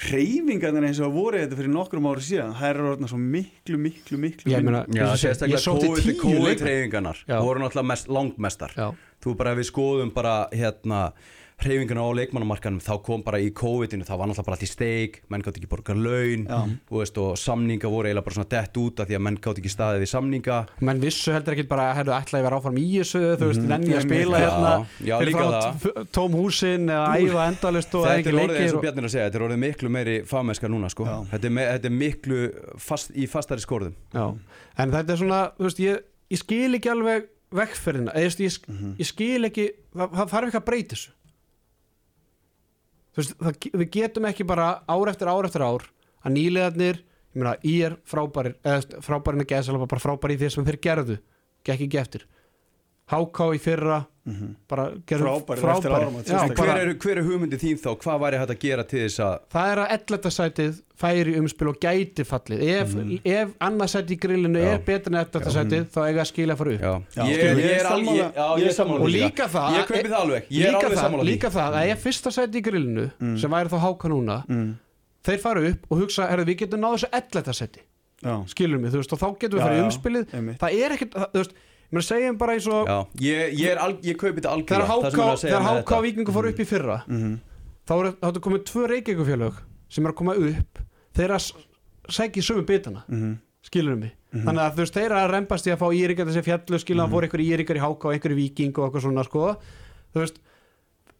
[0.00, 4.20] reyfingarnir eins og voru þetta fyrir nokkrum ári síðan það er orðin svo miklu, miklu,
[4.22, 7.36] miklu ég meina, Já, sérstaklega leikmenn COVID-reyfingarnar Já.
[7.44, 8.88] voru náttúrulega mest, langmestar Já.
[9.20, 11.00] Þú bara ef við skoðum bara hérna
[11.64, 15.18] hreyfinguna á leikmannamarkanum þá kom bara í COVID-inu, það var náttúrulega bara allt í steik
[15.32, 16.44] menn gátt ekki borga laun
[16.88, 19.60] þú veist, og samninga voru eiginlega bara svona dett út af því að menn gátt
[19.62, 20.58] ekki staðið við samninga.
[20.88, 23.96] Menn vissu heldur ekki bara að ætla að vera áfram í þessu þú veist, nenni
[23.98, 24.72] að spila hérna.
[25.04, 28.78] Já, fyrir tóm húsin eða æfa endalist og ekki er leikir
[29.10, 31.06] þetta er orðið miklu meiri fagmennska núna sko.
[31.30, 32.40] Þetta, er me, þetta er miklu
[32.80, 33.94] fast, í fastari skorðum.
[34.14, 34.26] Já.
[34.80, 38.92] en þetta er svona, þú veist, ég, ég skil ekki alveg vekkferðina ég, ég, Mhm.
[39.00, 41.16] ég skil ekki, það, það þarf ekki að breyta þessu þú
[43.16, 45.86] veist, það, við getum ekki bara ár eftir ár eftir ár
[46.20, 50.52] að nýlegaðnir ég meina, í er frábærir eða frábærin að geða bara frábæri í því
[50.54, 51.18] sem þeir gerðu
[51.66, 52.26] gekk ekki eftir
[53.10, 54.00] HK í fyrra
[54.68, 58.40] bara gerðu Frábærir eftir frábæri bara, hver, er, hver er hugmyndi þín þá, hvað væri
[58.40, 60.32] hægt að gera til þess að það er að 11.
[60.36, 62.62] sætið færi umspil og gæti fallið.
[62.74, 62.94] Ef,
[63.32, 64.60] ef annað sæti í grillinu.
[64.60, 64.72] Já.
[64.74, 65.52] er betur en 11.
[65.56, 66.84] sætið þá eiga að skila að fara upp.
[66.84, 69.48] Já, Já, ég, ég, ég er alveg og líka.
[69.54, 72.66] Það ég kaupi það alveg, ég er líka alveg það, að ef fyrsta sæti í
[72.68, 73.06] grillinu
[73.40, 74.68] sem væri þá háka núna mm.
[75.30, 77.56] þeir fara upp og hugsa, við getum náðu þessu 11.
[77.62, 77.86] sæti
[78.20, 80.32] Já, skilur mig, þú veist, og þá getum við farið umspilið.
[80.60, 81.54] það er ekkert, þú veist,
[81.92, 85.36] mér segjum bara eins og Já, ég, ég, er al, ég kaupi þetta algjörlega segja
[85.36, 86.02] þegar með háka þetta.
[86.06, 87.38] vikingu fór upp í fyrra Mhm.
[87.86, 89.54] þá er þá er komið tvö reykjökufélög
[89.88, 90.78] sem er að koma upp
[91.14, 91.52] þeir að
[92.10, 93.38] sækja í sömu bitana Mhm.
[93.62, 96.78] skilur mig þannig að þú veist þeir að rempast í að fá íringar þessi fjallu
[96.78, 99.56] skilur að fór einhver íringar í háka og einhver í viking og eitthvað svona sko
[100.14, 100.38] veist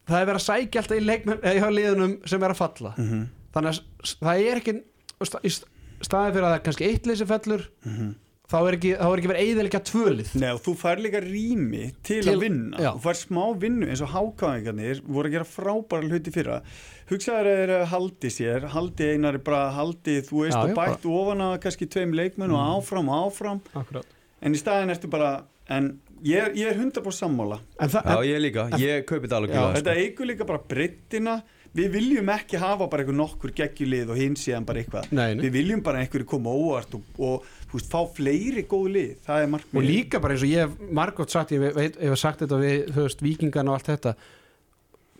[0.07, 2.95] það er verið að sækja alltaf í leikmenn eða hjá liðunum sem er að falla
[2.97, 3.27] Mhm.
[3.53, 4.83] þannig að það er ekki
[5.45, 5.51] í
[6.01, 8.15] staðið fyrir að það er kannski eitt sem fellur Mhm.
[8.51, 10.31] Þá er ekki, þá er ekki verið eiðilega tvölið.
[10.43, 12.81] Nei, og þú fær líka rými til, Til- að vinna.
[12.83, 12.91] já.
[12.97, 16.61] þú fær smá vinnu eins og hákáðingarnir voru að gera frábæra hluti fyrra.
[17.11, 21.07] Hugsaður að þeir haldi sér haldi einari bara haldi þú veist Já, og já, bætt
[21.11, 23.61] ofan að kannski tveim leikmenn og áfram og áfram.
[23.75, 24.07] Akkurat.
[24.43, 27.61] en í staðin ertu bara en ég, ég er 100% sammála.
[27.81, 30.63] En það, Já, ég líka, ég kaupi þetta alveg Já, glæða, þetta eigur líka bara
[30.71, 31.43] breyttina
[31.77, 35.11] við viljum ekki hafa bara einhver nokkur geggjulið og hins síðan bara eitthvað.
[35.15, 35.45] Nei, nei.
[35.45, 37.45] við viljum bara einhverju koma óvart og, og
[37.79, 40.93] veist, fá fleiri góð lið það er markmið og líka bara eins og ég hef
[41.01, 44.15] margótt sagt, ég hef sagt þetta við, þú veist, vikingan og allt þetta.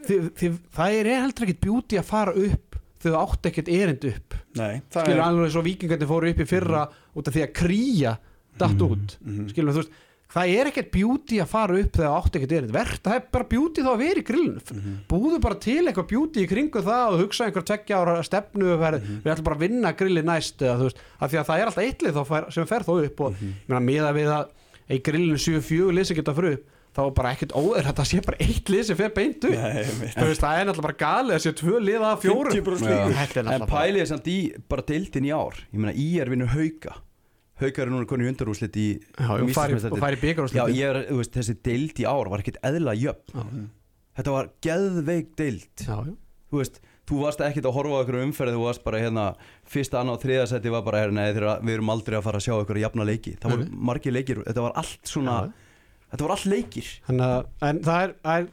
[0.09, 2.79] Þið, þið, það er heldur ekkit bjúti að fara upp.
[3.01, 4.37] Þú átt ekkit erind upp.
[4.61, 6.83] Nei, skilur er alveg svo vikingandi fóru upp í fyrra
[7.17, 8.15] út af því að kría
[8.61, 9.17] datt út.
[9.25, 9.51] mhm.
[9.53, 9.99] skilur þú veist
[10.31, 13.49] það er ekkert bjúti að fara upp þegar átt ekkert erind verð, það er bara
[13.51, 14.97] bjúti þá að vera í grillinu Mhm.
[15.11, 19.01] búðu bara til eitthvað bjúti í kringu það og hugsa einhver tveggja ára stefnu við,
[19.01, 19.23] Mhm.
[19.25, 21.85] við ætlum bara að vinna grilli næst eða, veist, af því að það er alltaf
[22.15, 24.47] þá fær, sem fer þó upp og ég meina miða við að
[24.91, 28.37] í grillinu 7-4 lið sem geta upp þá er bara ekkert óður þetta sé bara
[28.41, 30.15] eitt lið sem fer beint upp Nei, ég veit.
[30.15, 32.97] Þú veist, það er náttúrulega bara galið að sé tvö lið að fjórum 50% Já.
[32.99, 33.15] líkur.
[33.15, 36.27] Þetta er En pælið er samt í bara deildin í ár Ég meina, í er
[36.31, 36.95] vinnur hauka
[37.61, 38.87] Haukar er núna konu í undarúslit í
[39.19, 39.77] Já, og fari,
[40.57, 43.69] Já, er, veist, þessi deild í ár var ekkit eðla jöfn.
[44.17, 45.69] Þetta var geðveik deild.
[45.85, 46.15] Já, já.
[46.51, 49.25] Þú veist, þú varst ekkit að horfa á okkur umferði Þú varst bara hérna,
[49.71, 51.27] fyrsta, annað og þriða seti var bara, hérna,
[51.63, 53.37] við erum aldrei að fara að sjá okkur jafna leiki.
[53.39, 53.85] Það voru Mhm.
[53.91, 55.53] margir leikir, þetta var allt svona Já.
[56.11, 56.87] Þetta var allt leikir.
[57.07, 58.49] Þannig að en það er, er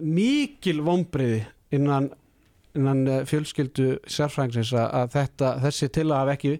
[0.00, 1.42] mikil vombriði
[1.76, 2.08] innan,
[2.74, 6.54] innan eh, fjölskyldu sérfræðingsins að, að þetta, þessi til að hafa ekki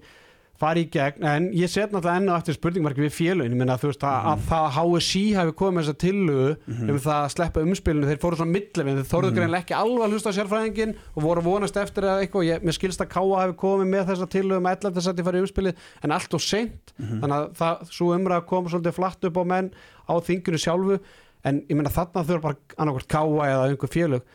[0.60, 3.74] farið í gegn, en ég set náttúrulega enn og eftir spurningmarki við félugin, ég meina
[3.80, 6.52] þú veist að, að það HSI hafi komið með þessa tillugu
[6.94, 10.14] um það að sleppa umspilinu, þeir fóru svona millefinn, þeir þorðu greinlega ekki alveg að
[10.14, 13.40] hlusta á sérfræðingin og voru að vonast eftir að eitthvað, ég, mér skilst að Káa
[13.42, 15.04] hafi komið með þessa tillugu með 11.
[15.08, 16.94] seti farið í umspilið, en allt og seint.
[17.02, 19.70] Þannig að það, svo umræða kom svolítið flatt upp á menn
[20.06, 21.00] á þinginu sjálfu.
[21.44, 24.34] En ég meina þarna þurfa bara annarkvort Káa eða einhver félög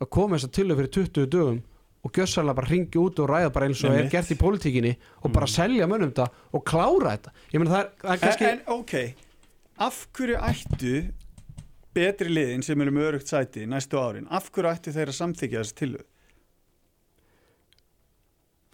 [0.00, 1.60] að koma þess að tillugu fyrir 20 dögum
[2.04, 4.12] og gjössalega bara ringi út og ræða bara eins og er Einmitt.
[4.14, 4.92] gert í pólitíkinni
[5.24, 8.46] og bara selja mönnum þetta og klára þetta ég meina það er, það er kannski
[8.50, 8.94] en, en ok,
[9.88, 10.94] af hverju ættu
[11.94, 15.60] betri liðin sem eru með örugt sæti næstu árin, af hverju ættu þeir að samþykja
[15.64, 16.06] þessi tilöð?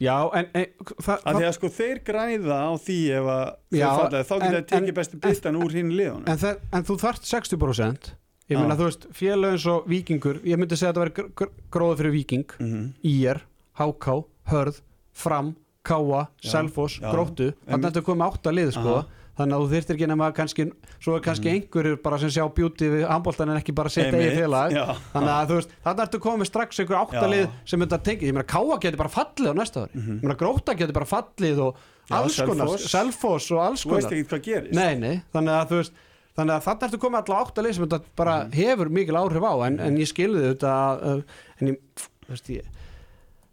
[0.01, 0.66] já, en, en
[1.01, 3.45] það, Af því að sko þeir græða á því ef að
[3.81, 6.97] Já, falla, þá en- þeir tekið bestu bitan úr hinn liðunum en, það, en þú
[7.01, 8.11] þarft 60%
[8.51, 11.53] ég meina þú veist, félög eins og vikingur ég myndi segja að þetta veri gr
[11.72, 12.92] gróði fyrir viking Mhm.
[13.03, 13.40] IR,
[13.78, 14.80] HK, Hörð
[15.16, 17.11] Fram, Káa, já.
[17.12, 18.94] Gróttu, þannig að þetta komið átta lið sko,
[19.38, 20.64] þannig að þú þyrftir ekki nema kannski,
[21.01, 24.38] svo er kannski einhverjur bara sem sjá bjúti við handbóltan en ekki bara setja eigið
[24.40, 24.84] félag, já.
[25.12, 27.28] þannig að þú veist þannig ertu komið strax einhver átta Já.
[27.34, 30.34] lið sem þetta tengið, ég meina Káa getur bara fallið á næsta ári, ég meina
[30.40, 31.76] Gróta getur bara fallið og.
[32.07, 32.68] Já, alls konar.
[32.78, 34.18] Selfoss og alls Þú veist konar.
[34.18, 34.74] ekki hvað gerist.
[34.74, 35.92] Nei, nei, þannig að þú veist
[36.37, 38.53] þannig að þannig ertu komið allavega átta lið sem þetta bara Mhm.
[38.61, 41.22] hefur mikil áhrif á en, en ég skilði þetta uh,
[41.61, 41.78] en ég,
[42.26, 42.64] þú veist ég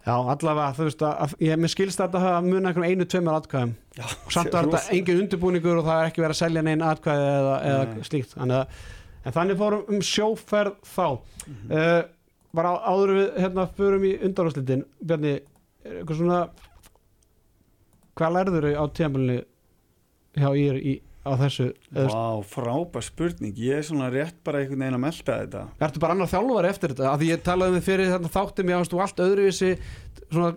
[0.04, 3.38] já, allavega, þú veist að, að ég mér skilst þetta að muna einhverjum einu, tveimur
[3.40, 3.70] atkvæðum.
[3.96, 4.04] Já,
[4.36, 7.54] samt var þetta engin undirbúningur og það er ekki verið að selja neinn atkvæði eða,
[7.70, 8.34] eða slíkt.
[8.36, 8.84] Þannig að,
[9.24, 11.08] en þannig fórum um sjóferð þá.
[11.48, 11.72] Mhm.
[11.72, 12.02] uh,
[12.54, 15.32] bara áður við hérna förum í undanúrslitin Bjarni,
[15.88, 16.42] eitthvað svona
[18.20, 19.38] hvað lærður þau á tíðanbölinu
[20.38, 20.94] hjá ír í,
[21.24, 23.56] á þessu Vá, frábær spurning.
[23.60, 25.62] Ég er svona rétt bara einhvern veginn að melta þetta.
[25.88, 27.12] Ertu bara annar þjálfari eftir þetta?
[27.12, 29.72] Af því ég talaði með fyrir þetta þáttum ég ástu allt öðruvísi
[30.26, 30.52] svona,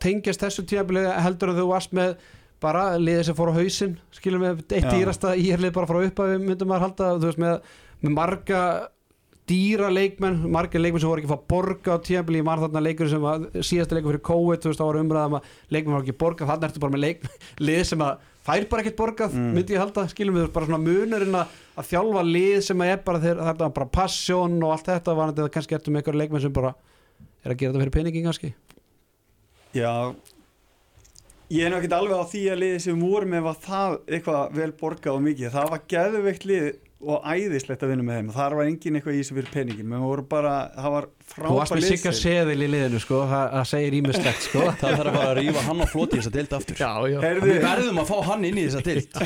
[0.00, 2.14] tengjast þessu tímabili heldur að þú varst með
[2.60, 4.92] bara liðið sem fór á hausinn skilur með eitt Já.
[4.92, 7.12] dýrasta íherlið bara frá uppafi myndum maður halda.
[7.18, 8.64] Þú veist með, með marga
[9.50, 13.08] dýra leikmenn, marga leikmenn sem voru ekki að fá borga á ég var þarna leikur
[13.10, 16.18] sem var síðasta leikur fyrir COVID, þú veist, þá var umræðum að leikmenn var ekki
[16.20, 17.24] borga, þannig ertu bara með leik,
[17.66, 19.52] lið sem að fær bara ekkert borgað, Mm.
[19.54, 21.46] myndi ég halda skilum við bara svona munurinn að,
[21.90, 25.32] þjálfa lið sem að er bara þeir, þetta er bara passion og allt þetta var
[25.32, 26.74] þetta kannski ertu með eitthvað leikmenn sem bara
[27.44, 28.54] er að gera þetta fyrir peningin kannski
[29.74, 30.14] Já
[31.50, 34.72] Ég er náttúrulega alveg á því að liðið sem voru með var það eitthvað vel
[34.78, 36.66] borgað og mikið það var geðveikt lið
[37.00, 38.30] og æðislegt að vinna með þeim.
[38.30, 41.54] Og þar var engin eitthvað í þessu fyrir peningin menn voru bara, það var Þú
[41.56, 42.18] varst með liðsheild.
[42.18, 44.66] seðil í liðinu sko, það, segir ímislegt sko.
[44.82, 46.82] Það þarf að rífa hann á floti í þessa deild aftur.
[46.82, 47.18] Já, já.
[47.24, 49.18] Heyrðu, Við verðum að fá hann inn í þessa deild.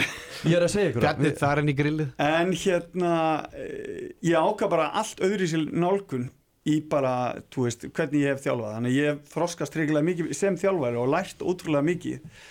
[0.45, 2.15] Ég er að segja ykkur er í grillið.
[2.31, 3.13] En hérna
[3.59, 6.29] eh, ég áka bara allt öðru sér nálgun
[6.65, 7.15] í bara,
[7.53, 8.75] þú veist, hvernig ég hef þjálfað.
[8.79, 12.45] Þannig ég hef þroskast hrigilega mikið sem þjálfari og lært ótrúlega mikið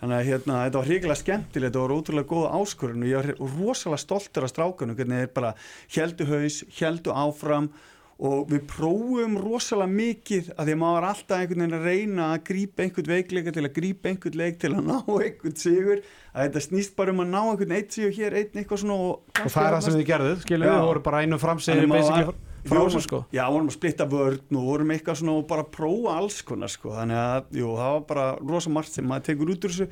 [0.00, 3.52] þannig að hérna, þetta var hrigilega skemmtilegt þetta var ótrúlega góða áskorun og ég var
[3.56, 5.52] rosalega stoltur af strákunum hvernig þeir bara
[5.96, 7.70] heldu haus, heldu áfram
[8.16, 12.44] og við prófum rosalega mikið að því að maður alltaf einhvern veginn að reyna að
[12.48, 16.02] grípa einhvern veikleika til að grípa einhvern leik til að ná einhvern sigur.
[16.32, 19.34] Að þetta snýst bara um að ná einhvern eitt sigur hér, einn eitthvað svona og,
[19.36, 22.32] Og það er það sem þið gerðuð, skilum við, við voru bara einu framsegir
[22.66, 24.56] Þannig maður basically var- frá Við vorum þessu að- sko Já, vorum að splitta vörn
[24.60, 26.90] og vorum eitthvað svona og bara prófa alls konar sko.
[26.90, 29.88] þannig að jú, það var bara rosa margt sem maður tekur út úr þessu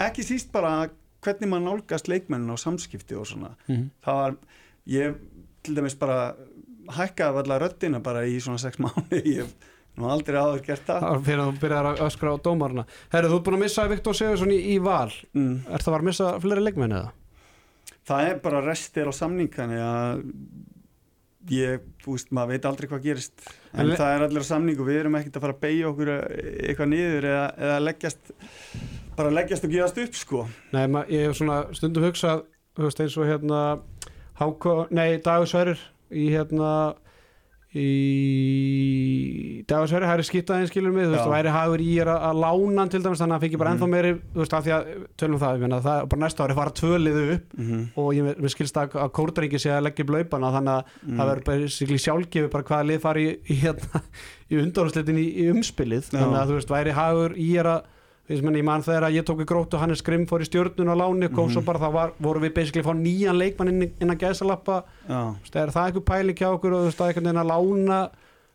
[0.00, 0.90] ekki síst bara
[1.22, 3.90] hvernig maður nálgast leikmennin á samskipti og svona Mhm.
[4.04, 4.36] það var,
[4.88, 5.14] ég
[5.62, 6.34] til dæmis bara
[6.90, 9.46] hækkaði allar röddina bara í svona sex mánu ég
[9.98, 12.84] nú aldrei áður gert það Það var fyrir að þú byrjar að öskra á dómarna
[13.12, 15.66] Herru, þú ert búin að missa Viktor Sigursson í, í val mm.
[15.68, 17.10] Er það var að missa fleiri leikmenn eða?
[18.10, 20.22] það er bara restir á samningan að
[21.48, 23.44] ég, veist, maður veit aldrei hvað gerist.
[23.72, 25.90] En, En það er allir á samning og við erum ekkert að fara að beigja
[25.90, 28.32] okkur eitthvað niður eða, eða leggjast
[29.16, 30.46] bara leggjast og gefast upp sko.
[30.74, 32.44] Nei, ma, ég hef svona stundum hugsað
[32.76, 33.62] þú veist, eins og hérna
[34.40, 35.80] Háko, nei, Dagur Sverrir
[36.10, 36.70] í hérna
[37.78, 42.24] í Dagur Sverrir, hæri skiptaðin skilur mig, þú veist, það væri hagur í er að,
[42.30, 43.76] að lána til dæmis, þannig að hann fikk bara Mhm.
[43.78, 44.88] ennþá meiri þú veist, af því að,
[45.20, 47.84] tölum það, ég meina, það er bara næsta ári fara tvöliðu upp mm -hmm.
[47.96, 51.16] og ég mér skilst að, að Kórdrengi sé að leggja upp laupana þannig að Mm.
[51.18, 54.02] það verður bara sikli sjálfgefi bara hvaða lið fari í, í, hérna,
[54.50, 57.92] í undanúrslitin í, í umspilið þannig að þú veist, í er að þú veist, menn,
[58.30, 60.98] ég man þegar ég tók í grótt og hann er skrim fór í stjörnun og
[61.00, 61.52] láni, kom Mhm.
[61.56, 64.84] svo bara það var, voru við basically fá nýjan leikmann inn, inn að gæsalappa,
[65.66, 68.10] er það eitthvað pæling hjá okkur og það er einhvern veginn að lána?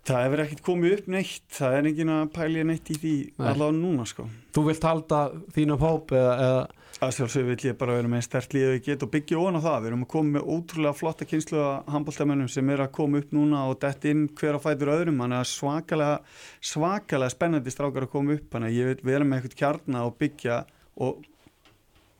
[0.06, 1.50] Það hefur ekkert komið upp neitt.
[1.50, 3.48] Það er engin að pælja neitt í því Nei.
[3.50, 4.28] allavega núna sko.
[4.54, 6.68] Þú vilt halda þínum hóp eða, eða
[7.04, 9.58] að sjálfsög vil ég bara vera með stert líð og ég get og byggja ofan
[9.60, 12.92] á það, við erum að koma með ótrúlega flotta kynslu að handbóltamennum sem er að
[12.96, 16.18] koma upp núna og dett inn hver á fætur öðrum þannig að svakalega
[16.72, 20.16] svakalega spennandi strákar að koma upp þannig að ég vil vera með eitthvað kjarna og
[20.24, 20.62] byggja
[21.04, 21.26] og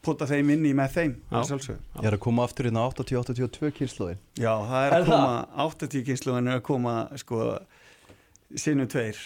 [0.06, 1.38] pota þeim inn í með þeim Já.
[1.40, 1.78] að sjálfsög.
[2.04, 5.40] Ég er að koma aftur inn á 80-82 kynnslóðin Já, það er Er að koma
[5.66, 7.40] 80 kynslu en er að koma sko
[8.60, 9.18] sinnum tveir,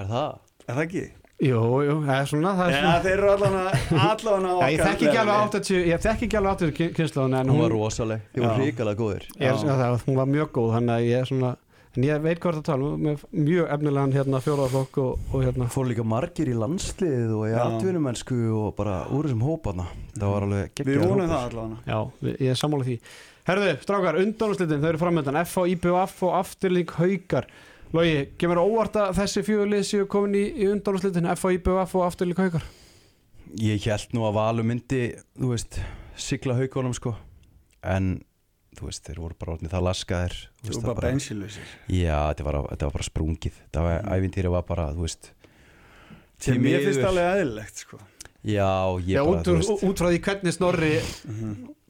[0.00, 0.38] Er það?
[0.64, 1.04] er það ekki?
[1.42, 3.00] Jú, jú, það er svona, það er Já, svona.
[3.04, 3.74] þeir eru allan að
[4.04, 7.48] allan á Já, ég þekki ekki alveg 80 ég þekki ekki alveg 80 kynnslóðin en
[7.50, 8.62] Hún hún, var rosaleg, þið var Já.
[8.62, 9.26] hrikalega góðir.
[9.40, 11.50] Ég er, það, hún var mjög góð þannig að ég er svona
[11.94, 13.04] en ég veit hvað það tala um,
[13.38, 15.68] mjög efnilegan hérna fjóraðaflokk og, og hérna.
[15.70, 20.46] Fór líka margir í landslið og í atvinnumennsku og bara úr þessum hópaðna Það var
[20.48, 22.96] alveg Við geggjaður vonum það allan já, við- ég er sammála því.
[23.44, 27.46] Herðu, strákar, undanúrslitin, þau eru framöndan F á IBF og afturlík haukar
[27.94, 32.06] Logi, kemur óvart að þessi fjögulið séu komin í, í undanúrslitin F á IBF og
[32.08, 32.64] afturlík haukar
[33.62, 35.02] Ég held nú að Valur myndi,
[35.38, 35.78] þú veist,
[36.18, 37.12] sigla haugunum sko
[37.86, 38.16] En,
[38.74, 42.48] þú veist, þeir voru bara orðnið það laskaðir þú veist, það bara bensilusir Já, þetta
[42.48, 44.12] var, þetta var bara sprungið Það var, Mm.
[44.18, 45.30] ævintýri var bara, þú veist
[46.44, 47.08] því ég finnst miður.
[47.12, 47.98] alveg aðeinlegt sko.
[48.44, 48.70] Já,
[49.06, 50.90] ég Já, bara, út, þú veist út frá því hvernig Snorri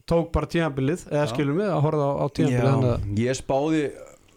[0.05, 3.81] tók bara tímabilið eða skilum við að horfa á, á Já, ég spáði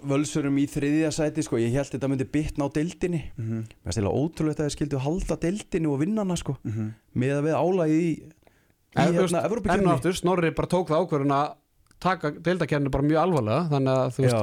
[0.09, 3.21] völsurum í þriðja sæti sko, ég held þetta myndi bitna á deildinni.
[3.37, 3.61] Mhm.
[3.61, 6.57] Mér finnst eiginlega ótrúlegt að þeir skildu halda deildinni og vinna hana sko.
[6.63, 6.89] Mhm.
[7.15, 8.31] með að við álagi í, í
[8.97, 11.55] En, hérna enn og aftur, Snorri bara tók það ákvörðun að
[11.99, 14.35] taka deildakerni bara mjög alvarlega þannig að þú veist,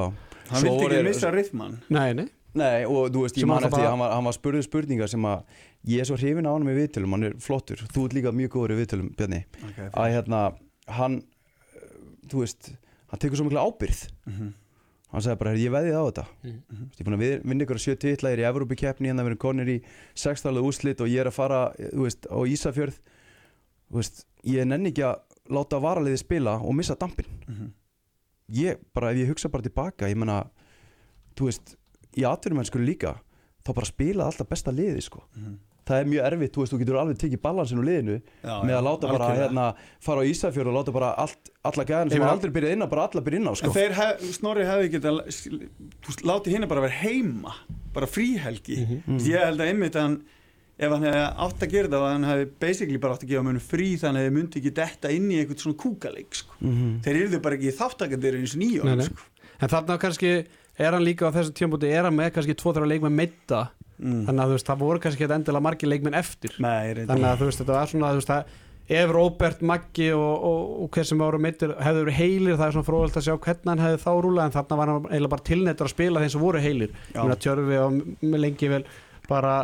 [0.50, 2.28] hann vildi er- ekki missa rithman nei, nei.
[2.54, 3.90] Nei og þú veist, ég man eftir bara...
[3.90, 5.42] hann var, hann var spurðið spurningar sem að
[5.90, 7.80] ég er svo hrifin á hann með viðtölum, hann er flottur.
[7.90, 9.40] Þú ert líka mjög góður í viðtölum, Bjarni.
[9.70, 10.42] Okay, að hérna,
[10.86, 11.16] hann
[11.74, 11.88] eh,
[12.30, 12.70] þú veist,
[13.10, 14.52] hann tekur svo mikla ábyrð Mhm.
[15.14, 16.90] Hann sagði bara, "Heyrðu, ég veðið á þetta Mhm.
[16.90, 19.30] ég er búin að vinna ykkur að sjö titla ég er í Evrópikeppni, hérna við
[19.32, 19.82] erum konir í
[20.14, 22.98] sextalega úslit og ég er að fara veist, á Ísafjörð
[23.92, 27.70] veist, ég nenni ekki að láta varaliði spila og missa dampin Mhm.
[28.50, 30.48] ég bara, ef ég hugsa bara tilbaka ég menna,
[31.36, 31.76] þú veist
[32.16, 33.20] í atvinnumennsku líka,
[33.64, 35.58] þá bara spila alltaf besta liði, sko Mhm.
[35.85, 38.74] Það er mjög erfitt, þú veist, þú getur alveg tekið balansin úr liðinu Já, með
[38.78, 39.64] að láta bara, hérna,
[40.01, 43.09] fara á Ísafjörð og láta bara allt, alla gæðan sem aldrei byrjað inn á, bara
[43.09, 45.20] alla byrjað inn á, sko hef, Snorri hefði getað
[46.24, 47.53] látið hérna bara vera heima
[47.95, 49.18] bara fríhelgi Mhm.
[49.28, 50.16] ég held að einmitt að hann
[50.78, 53.62] ef hann hefði átt að gera það hann hefði basically bara átt að gefa mönnum
[53.62, 56.53] frí þannig að þið myndi ekki detta inn í eitthvað svona kúkaleik sko.
[56.61, 57.01] Mhm.
[57.05, 59.22] þeir eru bara ekki þáttakandir eins og nýjón sko.
[59.61, 60.32] en þarna kannski
[60.76, 64.20] er hann líka á þessu tímabúti er hann með kannski tvo þrjá leikmenn meita mm.
[64.28, 66.55] þannig að veist, það voru kannski ekki endilega margir leikmenn eftir.
[66.62, 68.61] Nei, þannig að þú veist, þetta var svona veist, að
[68.95, 72.74] ef Robert, Maggi og, og, og hver sem voru meittir hefðu verið heilir það er
[72.76, 75.49] svona fróðalt að sjá hvernig hann hefði þá rúlað en þarna var hann eiginlega bara
[75.49, 76.99] tilnettur að spila þeim sem voru heilir.
[77.14, 78.82] Tjörfi og lengi vel
[79.30, 79.55] bara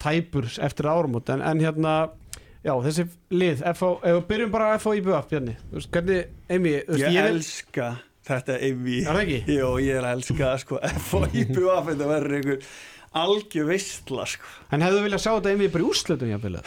[0.00, 1.96] tæpur eftir árumót en, en hérna,
[2.64, 6.72] já þessi lið ef við byrjum bara á FH IBF Bjarni, þú veist, hvernig, Amy
[6.86, 7.90] þú veist, ég vil- elska
[8.30, 9.58] þetta evi Er það ekki?
[9.58, 10.80] Jó, ég er að elska sko,
[11.10, 12.72] FOIPUF þetta verður einhver
[13.18, 14.46] algjör veistla sko.
[14.70, 16.62] en hefðu viljað sjá þetta bara í úrslutum jafnvel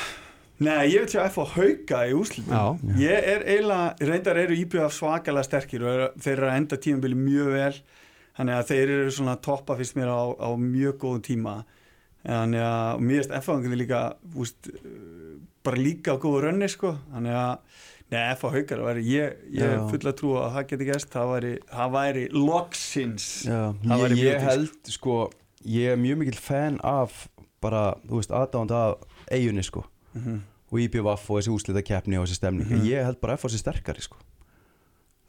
[0.63, 2.93] Nei, ég vil sjá FO hauka í úslitum Já.
[3.01, 7.17] Ég er eiginlega, reyndar eru IPF svakalega sterkir og eru, þeir eru að enda tímabili
[7.19, 7.79] mjög vel.
[8.37, 11.55] Þannig að þeir eru svona toppa fyrst mér á, á mjög góðum tíma.
[12.23, 14.03] Þannig að mér erst FO-angandi líka
[14.39, 14.69] úst,
[15.65, 17.81] bara líka á góðu rönni sko, þannig að
[18.13, 21.53] Nei, FO haukar, ég, ég er full að trúa að það geti gæst, það væri,
[21.71, 23.23] það væri loksins.
[23.47, 25.15] Já, Það væri ég, ég held sko,
[25.66, 27.28] ég er mjög mikill fan af
[27.61, 28.95] bara, þú veist, aðdáðand af
[29.32, 29.84] eigunni sko
[30.14, 30.39] mm -hmm.
[30.72, 32.82] og IBVF og þessi úslita keppni og þessi stemning Mhm.
[32.86, 34.18] ég held bara að FH sé sterkari sko.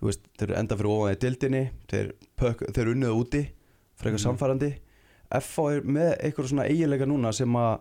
[0.03, 2.12] þú veist, þeir eru enda fyrir ofan í dildinni þeir,
[2.72, 3.47] þeir unnuðu úti
[3.97, 4.24] frekar Mhm.
[4.39, 4.74] samfærandi
[5.30, 7.78] FH er með eitthvað svona eiginleika núna sem að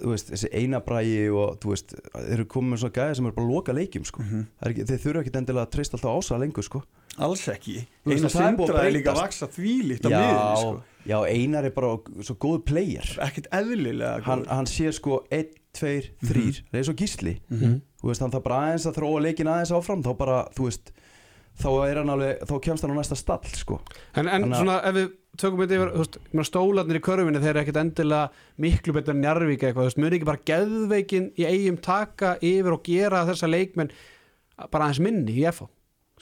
[0.00, 3.34] þú veist, þessi einabrægi og þú veist, þeir eru komið með svona gæði sem eru
[3.34, 4.22] bara loka leikjum sko.
[4.22, 6.82] Það er ekki, þeir þurfa ekki endilega að treysta alltaf ása lengur sko.
[7.16, 10.82] alls ekki eina er sindra er líka að vaksa þvílíkt á já, miðinni sko.
[11.06, 13.06] Já, einar er bara svo góð player.
[13.26, 15.94] Ekkert eðlilega hann, hann sér sko 1, 2,
[16.24, 17.38] 3 það er svo gísli.
[17.50, 17.80] Mhm.
[18.04, 20.90] þú veist, hann þarf bara aðeins að þróa leikin aðeins áfram þá bara, þú veist
[21.54, 23.80] þá er hann alveg, þá kemst hann á næsta stall sko.
[24.16, 26.18] En, en Þannig að- svona ef við tökum þetta yfir, þú veist,
[26.50, 30.28] stólarnir í körfinni þeir eru ekkit endilega miklu betur Njarvík eitthvað, þú veist, muni ekki
[30.28, 33.90] bara geðveikin í eigum taka yfir og gera þessa leikmenn
[34.70, 35.66] bara aðeins minni í FH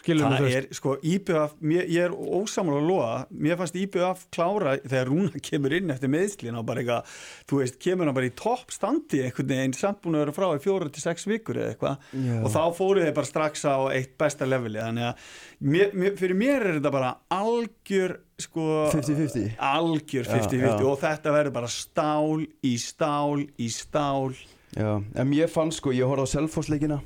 [0.07, 3.15] þú það er sko IBF mér, ég er ósamála að loða
[3.47, 7.15] mér fannst IBF klára þegar Rúna kemur inn eftir meðslin og bara eitthvað
[7.51, 10.49] þú veist, kemur hann bara í topp standi einhvern veginn samt búin að vera frá
[10.57, 12.09] í fjóra til sex vikur eða eitthvað.
[12.43, 15.31] Og þá fóru þeir bara strax á eitt besta leveli þannig að
[15.73, 20.89] mér, mér, fyrir mér er þetta bara algjör sko 50-50 algjör Já, 50-50 já.
[20.89, 24.35] og þetta verður bara stál í stál í stál.
[24.73, 26.99] Já, en mér fann sko, ég horfði á Selfossleikina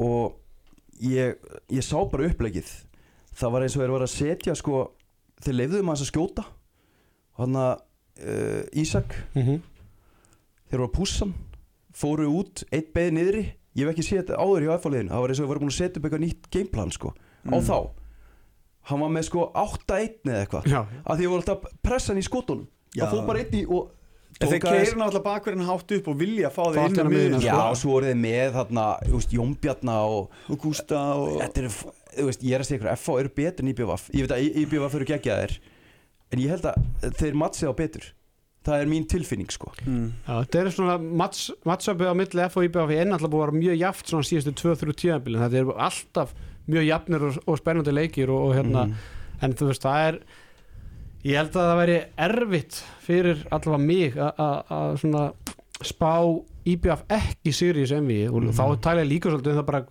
[0.00, 0.36] og
[1.00, 1.36] ég,
[1.72, 2.68] ég sá bara upplegið
[3.36, 4.78] það var eins og þeir var að setja sko
[5.44, 6.44] þeir leifðum að þess að skjóta.
[7.36, 7.72] Hann að
[8.24, 9.16] uh, Ísak.
[9.36, 9.58] Mhm.
[10.70, 11.34] þeir voru að hann
[11.96, 13.44] fóru út, eitt beði niðri.
[13.76, 15.72] Ég hef ekki séð þetta áður hjá F-liðinu það var eins og þeir voru búin
[15.72, 17.62] að setja upp eitthvað nýtt gameplan sko á Mm.
[17.68, 17.78] þá.
[18.86, 20.64] Hann var með sko 8-1 eða eitthvað.
[21.04, 22.66] Að því ég voru alltaf að pressa hann í skotunum.
[22.96, 23.90] Það fór bara einn í og
[24.40, 27.40] en þeir keirir náttúrulega bakverðin hátt upp og vilja fá Fá þeir inn á miðjuna
[27.40, 27.68] Já, sko.
[27.70, 31.70] og svo voru þið með þarna, þú veist, Jónbjarna og og Gústa og Þetta er,
[32.18, 34.60] þú veist, ég er að segja ykkur FH eru betur en IBVF Ég veit að
[34.64, 35.56] IBVF eru geggjaðir
[36.34, 38.06] En ég held að þeir mattsið á betur.
[38.66, 39.68] Það er mín tilfinning, sko.
[39.86, 40.08] Mm.
[40.26, 43.44] Já, þetta er svona match, matchupið á milli F og IBF er alltaf búið að
[43.46, 46.32] vera mjög jaft svona síðustu 2-3 tíðanbílin, þetta er alltaf
[46.66, 48.96] mjög jafnir og, og spennandi leikir og, og hérna, Mhm.
[49.46, 50.18] en þú veist, það er
[51.26, 51.98] ég held að það væri
[52.28, 55.24] erfitt fyrir allavega mig að- svona
[55.82, 56.12] spá
[56.66, 58.52] IBF ekki Sirius MV og Mhm.
[58.56, 59.86] þá tala ég líka svolítið um það bara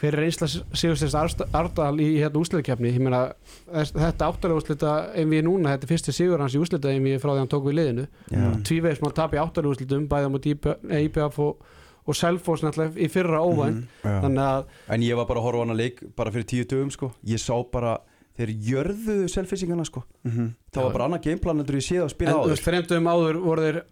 [0.00, 1.14] hver er einsla Sigursteins
[1.52, 3.34] Ardal í hérna úsliðkefni ég meina
[3.68, 7.38] þetta áttalega úslita MV núna, þetta er fyrsti sigur hans í úslita MV frá því
[7.42, 8.06] hann tók við liðinu.
[8.32, 11.56] Já, tvívegis maður tap í áttalega úslitum bæða mot IBF og,
[12.08, 13.84] og Selfoss náttúrulega í fyrra óvænt.
[14.02, 14.22] Mhm.
[14.24, 17.12] þannig að En ég var bara að horfa hana leik bara fyrir tíu dögum, sko.
[17.26, 17.98] Ég sá bara,
[18.40, 20.02] þeir jörðuðu selfisingana, sko.
[20.24, 20.48] Mhm.
[20.72, 23.10] Það var bara annað gameplan en ég séð að en spila þú áður veist, fremdum
[23.12, 23.82] áður voru þeir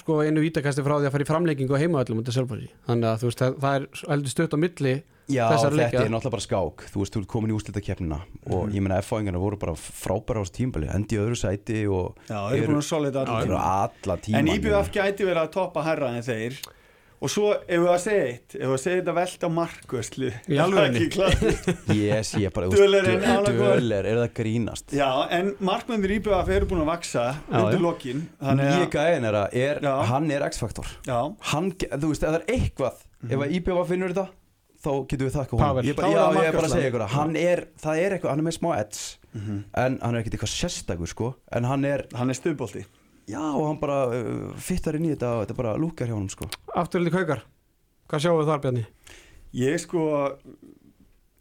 [0.00, 2.70] sko einu vítakasti frá því að fara í framleikingu og heimaöllum undir Selfossi.
[2.88, 4.94] Þannig að þú veist, það, það er heldur stutt á milli
[5.26, 6.00] Já, þetta leikja.
[6.06, 6.84] er náttúrulega bara skák.
[6.92, 8.72] Þú veist, þú ert komin í úrslitakeppnina Og Mhm.
[8.76, 12.62] ég meina, F-fáingarna voru bara frábæra á þessu tímbali Endi öðru sæti og Já, þeir
[12.62, 13.42] eru búin að solid Já, allir.
[13.50, 16.54] eru tíma alla tíma En IBF gæti verið að toppa herra en þeir
[17.26, 20.60] og svo ef við að segja eitt ef við að segja þetta velta markvöslu Í
[20.62, 21.06] alvörunni?
[21.96, 23.26] Ég sé bara, þú Döler er.
[23.50, 24.94] Döler, er það grínast?
[24.94, 28.62] Já, en markmennir IBF eru búin að vaksa Já, undir lokin að,
[28.94, 30.90] gæðin er að, er, hann er X-faktor.
[31.06, 34.28] Þú veist, ef það er eitthvað Ef að IBF finnur þetta
[34.86, 35.82] Þá getum við þakka Pavel.
[35.82, 38.00] honum Ég, er já, það ég er bara að segja ykkur það Hann er, það
[38.04, 39.06] er eitthvað, hann er með smá edds
[39.36, 39.56] Mhm.
[39.76, 42.86] En hann er ekkert eitthvað sérstakur, sko En hann er, hann er stuðbolti
[43.28, 46.32] já, og hann bara uh, Fittar inn í þetta og þetta bara lúkar hjá honum,
[46.32, 46.48] sko.
[46.74, 47.44] Afturhaldi kaukar.
[48.06, 48.86] Hvað sjáum við þar Bjarni?
[49.56, 50.06] Ég sko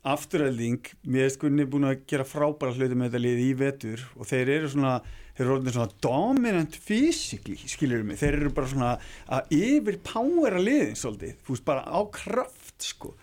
[0.06, 4.04] afturhelding, mér er sko niður búin að gera frábæra hluti með þetta lið í vetur
[4.14, 4.92] og þeir eru svona
[5.36, 8.92] þeir eru orðin svona dominant physically skilur mig, þeir eru bara svona
[9.26, 13.16] að yfir powera liðin svolítið, þú veist bara á kraft sko.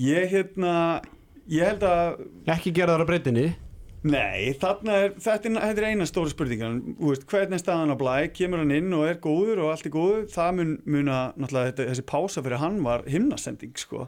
[0.00, 0.74] Ég hérna
[1.50, 2.24] ég held að
[2.56, 3.46] ekki gera það á breytinni
[4.02, 6.78] Nei, þarna er, þetta, er, er eina stóra spurningan
[7.28, 8.14] hvernig er staðan á blæ?
[8.32, 11.88] Kemur hann inn og er góður og allt er góður það mun, mun að, þetta,
[11.90, 14.06] þessi pása fyrir hann var himnasending, sko.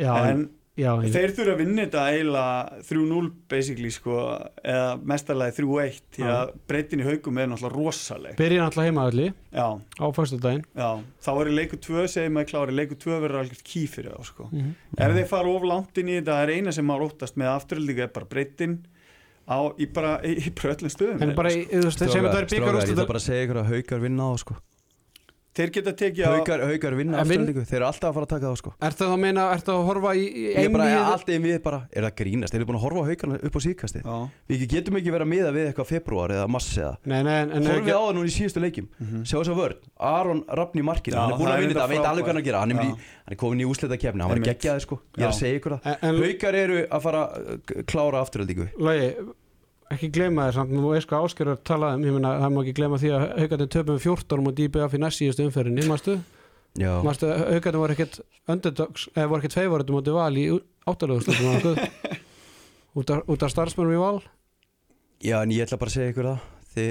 [0.00, 0.46] Já, en
[0.80, 4.16] já, ég- þeir þurfa að vinna þetta eiginlega 3-0 basically, sko
[4.64, 8.40] eða mestarlega 3-1 því að breytin í haugum er náttúrulega rosaleg.
[8.40, 9.68] Byrja náttúrulega heimaölli Já,
[10.00, 10.64] á föstudaginn.
[10.80, 10.90] Já,
[11.28, 14.48] þá er leiku 2 segir maður klári, leiku 2 verður algjört ký fyrir þá, sko.
[14.56, 17.36] Mm Ef þeir fara of langt inn í þetta, það er eina sem maður óttast
[17.36, 18.78] með afturöldingu er bara breytin
[19.46, 21.22] á, í bara, í, í bara öllum stöðum.
[21.22, 23.60] En bara, í- þú veist, sem þetta er Strákar, ég ætla bara að segja ykkur
[23.62, 24.56] að haukar vinna á, sko
[25.56, 28.26] Þeir geta tekið á Haukar, haukar vinna En vinn- afturlendingu, þeir eru alltaf að fara
[28.26, 28.72] að taka það, sko.
[28.86, 31.30] Er það að meina, er það að horfa í, í Ég er bara, einvíð- allt
[31.32, 32.52] einn við bara, er það grínast?
[32.52, 34.16] Þeir eru búin að horfa á haukarna upp á síðkasti Já,
[34.52, 37.50] Við getum ekki verið að miða við eitthvað februar eða mars eða Nei, nei, en,
[37.56, 38.88] en Horfið á það núna í síðustu leikjum?
[39.24, 39.80] Sjá þess að vörn,
[40.12, 42.24] Aron Rappn í markinu Já, Hann er búin að er vinna þetta, hann veit alveg
[42.26, 42.60] hvað hann er að gera.
[42.60, 45.00] Hann er, í, er komin í úslita kefni, hann var geggjaði sko.
[45.16, 45.40] Ég er að Já.
[45.40, 46.20] segja ykkur það.
[46.20, 47.22] Haukar eru að fara
[47.88, 48.68] klára afturöldingu
[49.94, 52.74] ekki gleyma þér samt, nú veist hvað Áskerur talaði um, ég meina, það má ekki
[52.80, 56.16] gleyma því að haugandi töpum 14 og DBF í næst síðustu umferðinni, mástu?
[56.76, 58.18] Já, Mástu, haugarnir voru ekkert
[58.52, 60.46] underdogs, eða voru ekkert feyvorið mútið val í
[60.90, 61.38] áttalögustum
[62.98, 63.24] út, af-
[63.54, 64.18] starfsmennum í val
[65.24, 66.44] já en ég ætla bara að segja ykkur það
[66.76, 66.90] Þið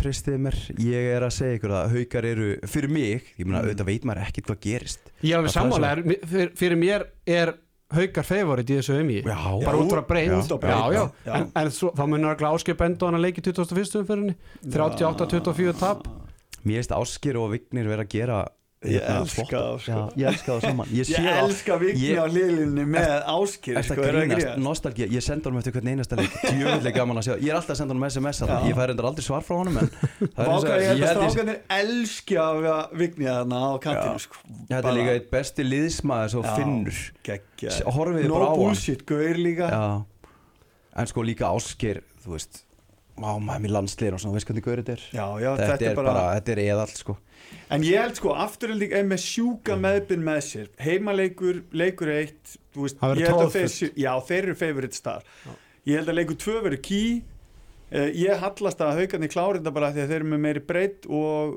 [0.00, 3.66] tristið mér Ég er að segja ykkur það Haukar eru fyrir mig Ég meina Mm.
[3.66, 7.52] auðvitað veit maður ekkert hvað gerist er er sammála, er, fyrir, fyrir mér er
[7.94, 11.02] haugar feyvorið í þessu umí bara út breynd á já.
[11.32, 14.02] En, en svo, þá munur ekki áskip benda á hann að leiki 21.
[14.02, 14.34] umferðinni.
[14.68, 16.04] 38-24 tap.
[16.66, 18.38] Mér finnst Áskir og Vignir vera að gera
[18.78, 19.90] Ég hérna, elska flotta- þá, sko.
[19.90, 20.86] Já, Ég elska það saman.
[20.94, 23.08] Ég, Ég það- elska vikni Ég- á hliðlinni með
[23.74, 25.06] Eftir sko, það nostalgía.
[25.10, 26.30] Ég sendi honum eftir hvern einasta leik.
[26.46, 27.34] Djöfullega gaman að sjá.
[27.42, 28.40] Ég er alltaf að senda honum SMS.
[28.46, 31.02] Ég fær endur aldrei svar frá honum En það er eins og Váka ég held
[31.02, 34.36] að ég- strákanir elski að vikni þarna á kantinu sko.
[34.70, 37.02] Þetta er líka eitt besti liðsmaður Svo finnur.
[37.98, 38.58] Horfið No bara á hann.
[38.62, 39.70] bullshit, gaur líka.
[39.74, 40.04] Já.
[40.96, 42.62] En sko líka Ásker Þú veist
[43.18, 46.48] Má maður mér landsliðin og svona Veist hvernig gaurið þetta er Þetta er bara Þetta
[46.54, 47.16] er eðall sko
[47.70, 50.68] En ég held sko, afturölding er með sjúka meðbyrn með sér.
[50.80, 55.26] Heimaleikur, leikur eitt þú veist, ég held að þeir, Já, þeir eru favorite star.
[55.88, 57.00] Ég held að leikur tvö verður ký
[57.92, 61.06] uh, Ég hallast að haugarnir klári þetta bara því að þeir eru með meiri breytt
[61.08, 61.54] og,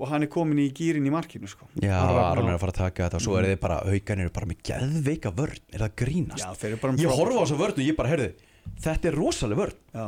[0.00, 1.68] og hann er komin í gýrin í markinu sko.
[1.80, 1.96] Já.
[2.00, 4.50] Aron er að fara að taka þetta og svo er þið bara, haugan eru bara
[4.52, 5.60] með geðveika vörn.
[5.72, 6.44] Er það að grínast?
[6.44, 7.76] Já, þeir eru bara með Ég frábært- horfa á þessa vörn.
[7.80, 8.30] og ég bara, heyrðu
[8.84, 9.78] þetta er rosaleg vörn.
[9.96, 10.06] Já,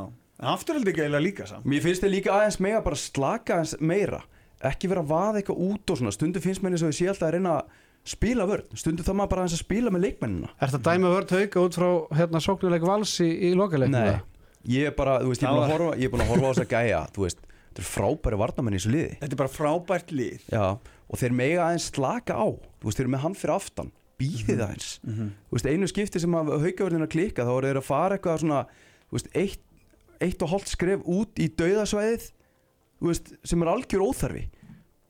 [0.52, 4.22] afturölding er eiginlega líka saman Mér finnst þið líka aðeins mega bara slaka aðeins meira
[4.70, 6.12] ekki vera að vaða eitthvað út og svona.
[6.14, 7.78] Stundu finnst mér eins og ég sé alltaf að reyna að
[8.12, 8.76] spila vörn.
[8.78, 10.50] Stundu þá maður bara aðeins að spila með leikmennina.
[10.58, 11.88] Er þetta dæmi vörð hauga út frá
[12.18, 14.10] hérna, sóknuleik vals í, í lokaleiknum?
[14.10, 16.32] Nei, ég er bara, þú veist, ég er búin að horfa ég er búin að
[16.34, 17.42] horfa á þessa gæja, þú veist
[17.72, 19.16] þetta er frábæri varnamenn í þessu liði.
[19.22, 20.46] Þetta er bara frábært lið.
[20.52, 20.64] Já,
[21.08, 22.46] og þeir mega aðeins slaka á.
[22.52, 23.92] Þú veist, þeir eru með hann fyrir aftan.
[24.20, 24.90] Býðið aðeins.
[25.08, 28.42] Þú veist, einu skipti sem að haukavörðin að klika þá eru þeir að fara eitthvað
[28.44, 28.60] svona
[29.08, 29.64] þú veist, eitt,
[30.22, 32.28] eitt og hálft skref út í dauðasvæðið
[33.02, 34.44] veist, sem er algjör óþarfi.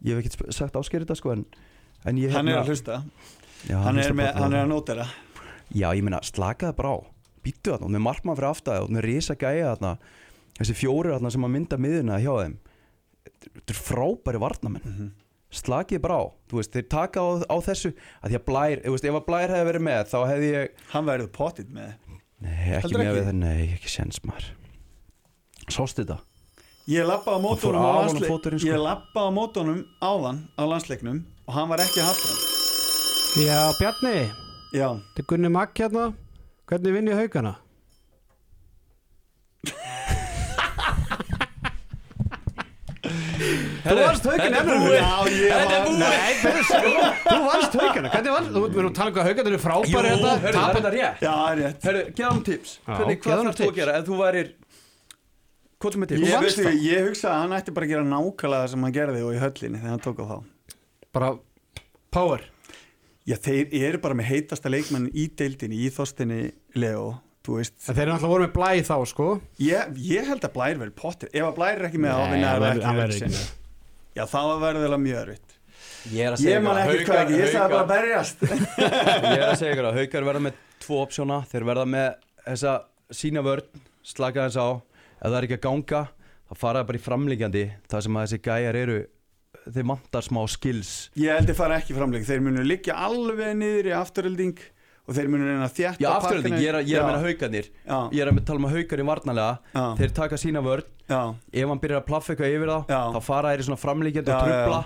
[0.02, 1.44] Ég hef ekkert sagt ásker þetta sko en,
[2.08, 2.96] en ég Hann er hérna- að hlusta,
[3.68, 5.12] já, hann er, með, hann er að nóta það
[5.72, 6.98] já, ég meina, slakaði bara á.
[7.42, 9.92] Býttu þarna, og með markmann fyrir aftæði og með risa gæja þarna.
[10.58, 12.56] Þessi fjóri þarna sem að mynda miðuna hjá þeim.
[13.42, 15.08] Þetta er frábæri varnamenn Mhm.
[15.52, 17.90] slakið bara á, veist, þeir taka á, á þessu
[18.22, 21.04] að því að Blær, veist, ef að Blær hefði verið með þá hefði ég Hann
[21.06, 21.94] verður pottit með.
[22.40, 23.24] Nei, ekki Heldur með ekki?
[23.26, 24.46] við nei, ekki séns maður.
[25.70, 26.18] Sástu þetta?
[26.90, 28.68] Ég lappaði á mótunum á landsleik fóturinn, sko.
[28.72, 32.40] Ég lappaði á mótunum áðan á landsleiknum og hann var ekki hafðan
[33.46, 34.16] Já, Bjarni,
[34.74, 36.08] Já, þetta er Gunni Magg hérna.
[36.68, 37.54] Hvernig vinn ég haugana?
[43.82, 44.74] Þú varst haugana þetta
[45.74, 46.02] er búið.
[46.02, 46.58] er
[47.26, 48.10] þú varst haugana.
[48.12, 50.34] Hvernig varst, þú verður að tala um hvað haugana eru frábæri hérna.
[50.48, 51.22] er tapa- þetta rétt.
[51.26, 51.82] Já, það er rétt.
[51.88, 53.96] Hörru, geða hann tips Hvernig, hvað þarf þú að gera?
[53.98, 54.52] Ef þú værir
[55.82, 56.24] Er með tips?
[56.28, 59.22] Ég, veistu, ég hugsa að hann ætti bara að gera nákvæmlega það sem hann gerði
[59.26, 60.36] og í höllinni þegar hann tók á þá.
[61.12, 61.30] Bara
[62.14, 62.46] power.
[63.28, 66.40] Já, þeir eru bara með heitasta leikmann í deildinni, í þostinni
[66.78, 67.08] Leo,
[67.46, 67.76] þú veist.
[67.86, 69.28] En þeir eru alltaf voru með blæ þá, sko.
[69.62, 73.42] Ég, ég held að Blær verður pottir Ef að Blær er ekki með er með.
[74.12, 75.58] Já, þá verður það mjög erfitt.
[76.12, 78.42] Ég er að Ég man ekki hvað ekki, ég sagði bara berjast.
[78.42, 81.38] Ég er að segja ykkur að haukar verða með tvo opsjóna.
[81.52, 82.08] Þeir verða með
[82.42, 82.72] þessa
[83.14, 84.68] sína vörn Slaka þess á
[85.22, 86.02] Ef það er ekki að ganga
[86.50, 89.00] þá fara það bara í framlíkjandi Það sem að þessi gæjar eru
[89.62, 90.92] Þeir vantar smá skills.
[91.20, 94.56] Ég held að fara ekki framleik Þeir munu liggja alveg niður í afturölding
[95.02, 97.22] og þeir munu reyna að þjætta Já, afturölding, ég er að, ég er að meina
[97.26, 97.68] haukarnir.
[97.82, 100.86] Já, Ég er að tala um að haukar í varnalega já, Þeir taka sína vörn.
[101.10, 101.20] Já,
[101.58, 103.00] ef hann byrjar að plaffa eitthvað yfir þá Já.
[103.16, 104.80] þá fara þeir í svona framlíkjandi og trubla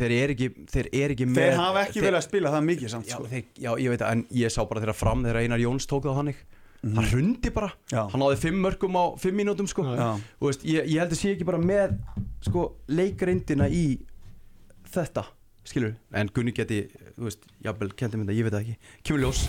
[0.00, 2.92] þeir er ekki þeir er ekki með Þeir hafa ekki verið að spila það mikið
[2.94, 3.26] samt sko.
[3.30, 6.08] þeir, já, ég veit að en ég sá bara þeirra fram þegar Einar Jóns tók
[6.08, 6.18] það
[6.82, 7.70] þannig hann hrundi bara.
[7.92, 8.04] Já.
[8.12, 9.86] hann náði fimm mörgum á fimm mínútum sko.
[10.42, 11.96] Veist, ég, ég held að sé ekki bara með
[12.46, 13.86] sko leikarindina í
[14.92, 15.26] þetta
[15.68, 16.82] skilur en Gunni geti,
[17.16, 19.42] þú veist, jafnvel kendi mynda, ég veit það ekki, kemur ljós.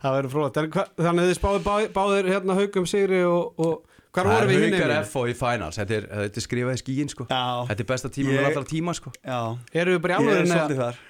[0.00, 0.58] Það verður frólægt
[0.96, 4.64] Þannig að þið spáðu bá, báðir hérna haugum sigri og, og hvar það voru við
[4.64, 5.78] hinn haukar FO í finals.
[5.78, 7.26] Þetta er, þetta er skrifað í skíin sko.
[7.28, 9.12] Þetta er besta tíma Ég- með allra tíma sko.
[9.20, 9.40] Já.
[9.82, 11.02] Eru við bara í Ég er svolítið þar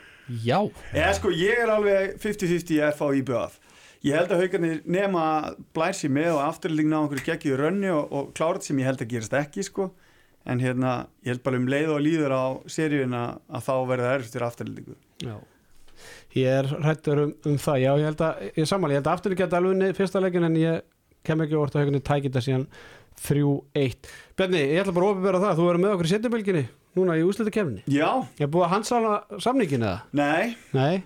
[0.44, 0.59] Já.
[0.94, 3.59] Eða sko, ég er alveg 50-50 í FA og IBF
[4.01, 5.23] Ég held að haugarnir nema
[5.77, 9.02] blær sér með og afturlýning ná einhverju geggju rönni og, og klárat sem ég held
[9.05, 9.90] að gerast ekki sko.
[10.48, 14.36] En hérna, ég held bara um leið og líður á seríuna að þá verða erfitt
[14.36, 15.35] fyrir afturlýningu Já.
[16.32, 19.19] Ég er hrættur um, um það, já, ég held að ég sammála, ég held að
[19.19, 20.81] aftur geta alveg unnið fyrsta leikin en ég
[21.28, 22.66] kem ekki orðið að haugunni tækið það síðan
[23.20, 26.65] 3-1 Benni, ég ætla bara að opinbera það, þú verður með okkur í setjabölginni
[26.98, 28.08] núna í úslita kemni Já,
[28.40, 30.00] Ég er búið að hansala samningin eða?
[30.16, 31.02] nei, Nei?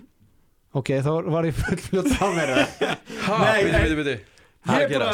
[0.75, 2.53] Ok, þá var ég full fljótt á mér
[3.45, 4.17] Nei, byrju, byrju
[4.65, 5.13] ég er bara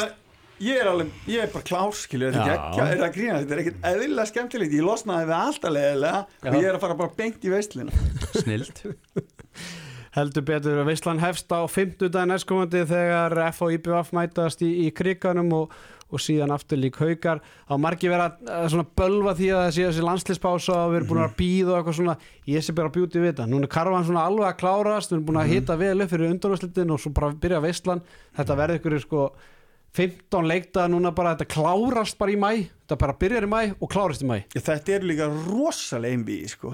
[0.62, 3.54] ég er alveg, ég er bara klár skilju, þetta er ekki, er það grína þetta
[3.56, 7.16] er ekkert eðlilega skemmtilegt, ég losnaði við alltaf leðilega og ég er að fara bara
[7.18, 8.04] beint í veislina
[8.42, 8.82] Snilt.
[10.16, 14.68] Heldur betur að Veislan hefst á 50 daginn næstkomandi þegar F og IBF mætast í,
[14.84, 15.72] í kriganum og,
[16.12, 17.40] og síðan aftur lík haukar.
[17.66, 21.10] Á margi vera uh, svona bölva því að það sé þessi landslispása og við erum
[21.12, 22.16] búin að býða og eitthvað svona.
[22.52, 25.26] Ég sé bara bjúti við þetta, núna er karvan svona alveg að klárast við erum
[25.30, 28.04] búin að hita vel upp fyrir undanvæslitin og svo bara byrja Veislan.
[28.36, 29.26] Þetta verður ykkur sko
[29.92, 33.90] 15 leikta núna bara þetta klárast bara í mæ þetta bara byrjar í mæ og
[33.92, 36.70] klárast í mæ Já, þetta er líka rosalega einví sko.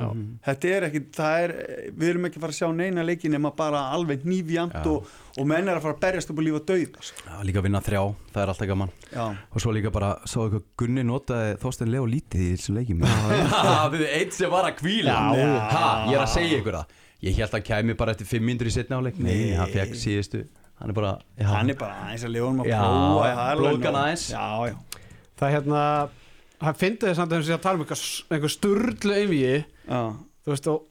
[0.46, 1.54] þetta er ekki, það er
[1.98, 5.48] við erum ekki að fara að sjá neina leiki nema bara alveg nýfjant og, og
[5.50, 7.24] menn er að fara að berjast upp og lífa döð sko.
[7.26, 8.02] Já, líka að vinna þrjá,
[8.36, 8.94] það er alltaf gaman.
[9.10, 13.02] Já, Og svo líka bara, sá eitthvað Gunni notaði Þorstein Leo lítið í þessum leikjum.
[13.66, 15.50] Það við eitt sem var að kvíla Já.
[15.74, 16.96] ha, Ég er að segja ykkur það.
[17.26, 19.54] Ég held að kæmi bara eftir 5 mindur í setna áleik Nei, Nei.
[19.58, 20.44] hann fekk síðustu
[20.78, 21.46] Hann er bara já.
[21.50, 24.02] hann er bara aðeins að lifa um að Já, prófa það er alveg nóg.
[24.04, 24.26] aðeins.
[24.30, 24.76] Já, já,
[25.38, 25.82] það er hérna
[26.60, 28.04] hann fyndi þess að þess að tala um einhver,
[29.18, 30.00] einvíi já.
[30.46, 30.84] þú veist og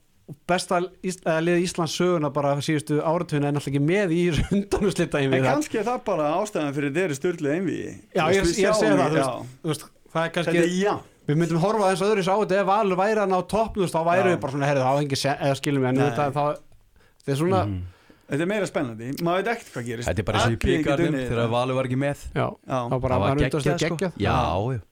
[0.48, 0.78] besta
[1.08, 5.28] Ís- eða lið Íslands söguna bara síðustu áratuna er náttúrulega ekki með í rundanúslita En
[5.32, 7.78] einvíi það, kannski er það bara ástæðan fyrir þeirri styrlu einví
[8.12, 9.16] já ég, er- ég er að segja það
[9.64, 10.94] þú veist, það er Þetta kannski er já
[11.28, 13.40] við myndum horfa eins og öðru á þetta ef Valur væri hann á
[13.80, 16.44] veist, þá væri við bara svona herrið þá engi eða skilum við en þetta þá
[16.48, 17.80] þetta er svona Mhm.
[18.28, 20.08] Þetta er meira spennandi, maður veit ekkert hvað gerist.
[20.10, 21.50] Þetta er bara eins og í byggarnum Þegar.
[21.54, 22.24] Valur var ekki með.
[22.36, 23.98] Já, bara Það var var geggjað geggjað, sko.
[24.02, 24.22] Geggjað.
[24.24, 24.38] Já,
[24.76, 24.84] já.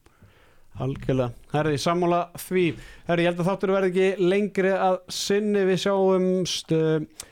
[0.77, 2.65] Algjörlega, herri, sammála því.
[3.07, 5.63] Herri, ég held að þáttur verði ekki lengri að sinni.
[5.69, 7.25] Við sjáumst uh,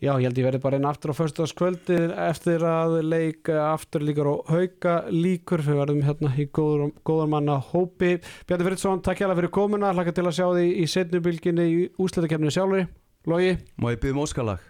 [0.00, 4.30] Já, ég held ég verði bara inn aftur á föstudagskvöldi eftir að leika aftur líkur
[4.30, 8.14] og hauka líkur við verðum hérna í góður, góður manna hópi.
[8.48, 9.92] Bjarni Friðsson, takk hjá fyrir komuna.
[9.92, 12.88] Hlaka til að sjá því í setnubilginni í úsleitakefninu sjálfur
[13.28, 14.69] Logi, Má ég byggja um óskalag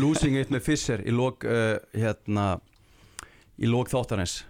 [0.00, 2.46] Losing it með Fisser í lók uh, hérna
[3.58, 4.42] í lók þáttanins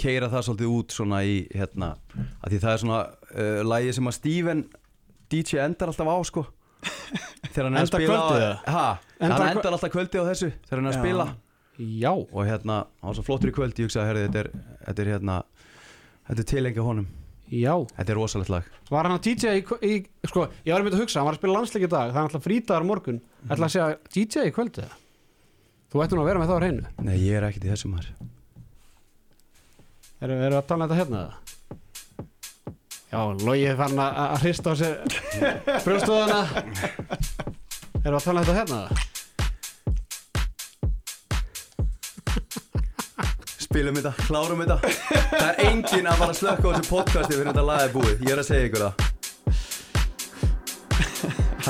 [0.00, 1.92] keira það svolítið út svona í hérna
[2.40, 4.64] að því það er svona uh, lægi sem að Steven
[5.30, 6.42] DJ endar alltaf á sko.
[7.52, 11.26] Þegar hann Endar kvöldið, hann endar alltaf kvöldið á þessu þegar hann er að spila.
[11.80, 12.10] Já.
[12.10, 14.50] Og hérna, hann var svo flottur í kvöld ég hugsaði, herri, þetta er,
[14.88, 15.36] þetta er hérna
[16.26, 17.06] þetta er tilenga honum,
[17.50, 18.66] Já, þetta er rosalegt lag.
[18.90, 21.34] Var hann að DJ í, í sko, ég var að mynda að hugsa, hann var
[21.34, 23.18] að spila landsleik í dag það er alltaf frítagar morgun,
[23.48, 24.84] ætla að segja DJ í kvöldi
[25.90, 26.82] Þú ætti nú að vera með það á hreinu.
[27.02, 28.10] Nei, ég er ekkert í þessum maður.
[30.22, 31.22] Erum við að tala um þetta hérna?
[33.10, 34.94] Já, Logi er farin að hrista á sér
[35.86, 36.40] brjóstöðuna
[38.04, 38.80] Erum við að tala um þetta hérna?
[43.66, 44.78] Spilum þetta, klárum þetta.
[45.34, 48.14] Það er enginn að fara að slökka á þessu podcasti fyrir þetta lag er búið,
[48.28, 49.09] ég er að segja ykkur það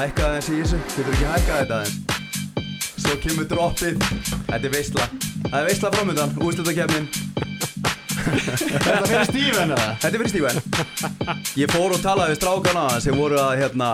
[0.00, 1.96] Hækka aðeins í þessu, getur ekki hækka þetta aðeins?
[3.02, 3.98] Svo kemur droppið.
[4.46, 5.08] Þetta er veistla
[5.42, 7.10] Það er veistla framöndan, úrslutakefnin
[8.30, 9.90] Þetta fyrir Steven eða?
[10.00, 10.62] Þetta fyrir Stíven
[11.60, 13.92] Ég fór og talaði við strákana sem voru að hérna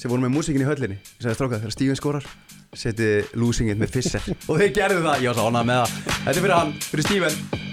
[0.00, 0.96] sem voru með músikin í höllinni.
[0.96, 2.28] Ég sagði strákað þegar Stíven skorar
[2.72, 6.14] seti losingið með Fisser og þeir gerðu það, ég var svo ánað með það.
[6.22, 7.69] Þetta fyrir hann, fyrir Stíven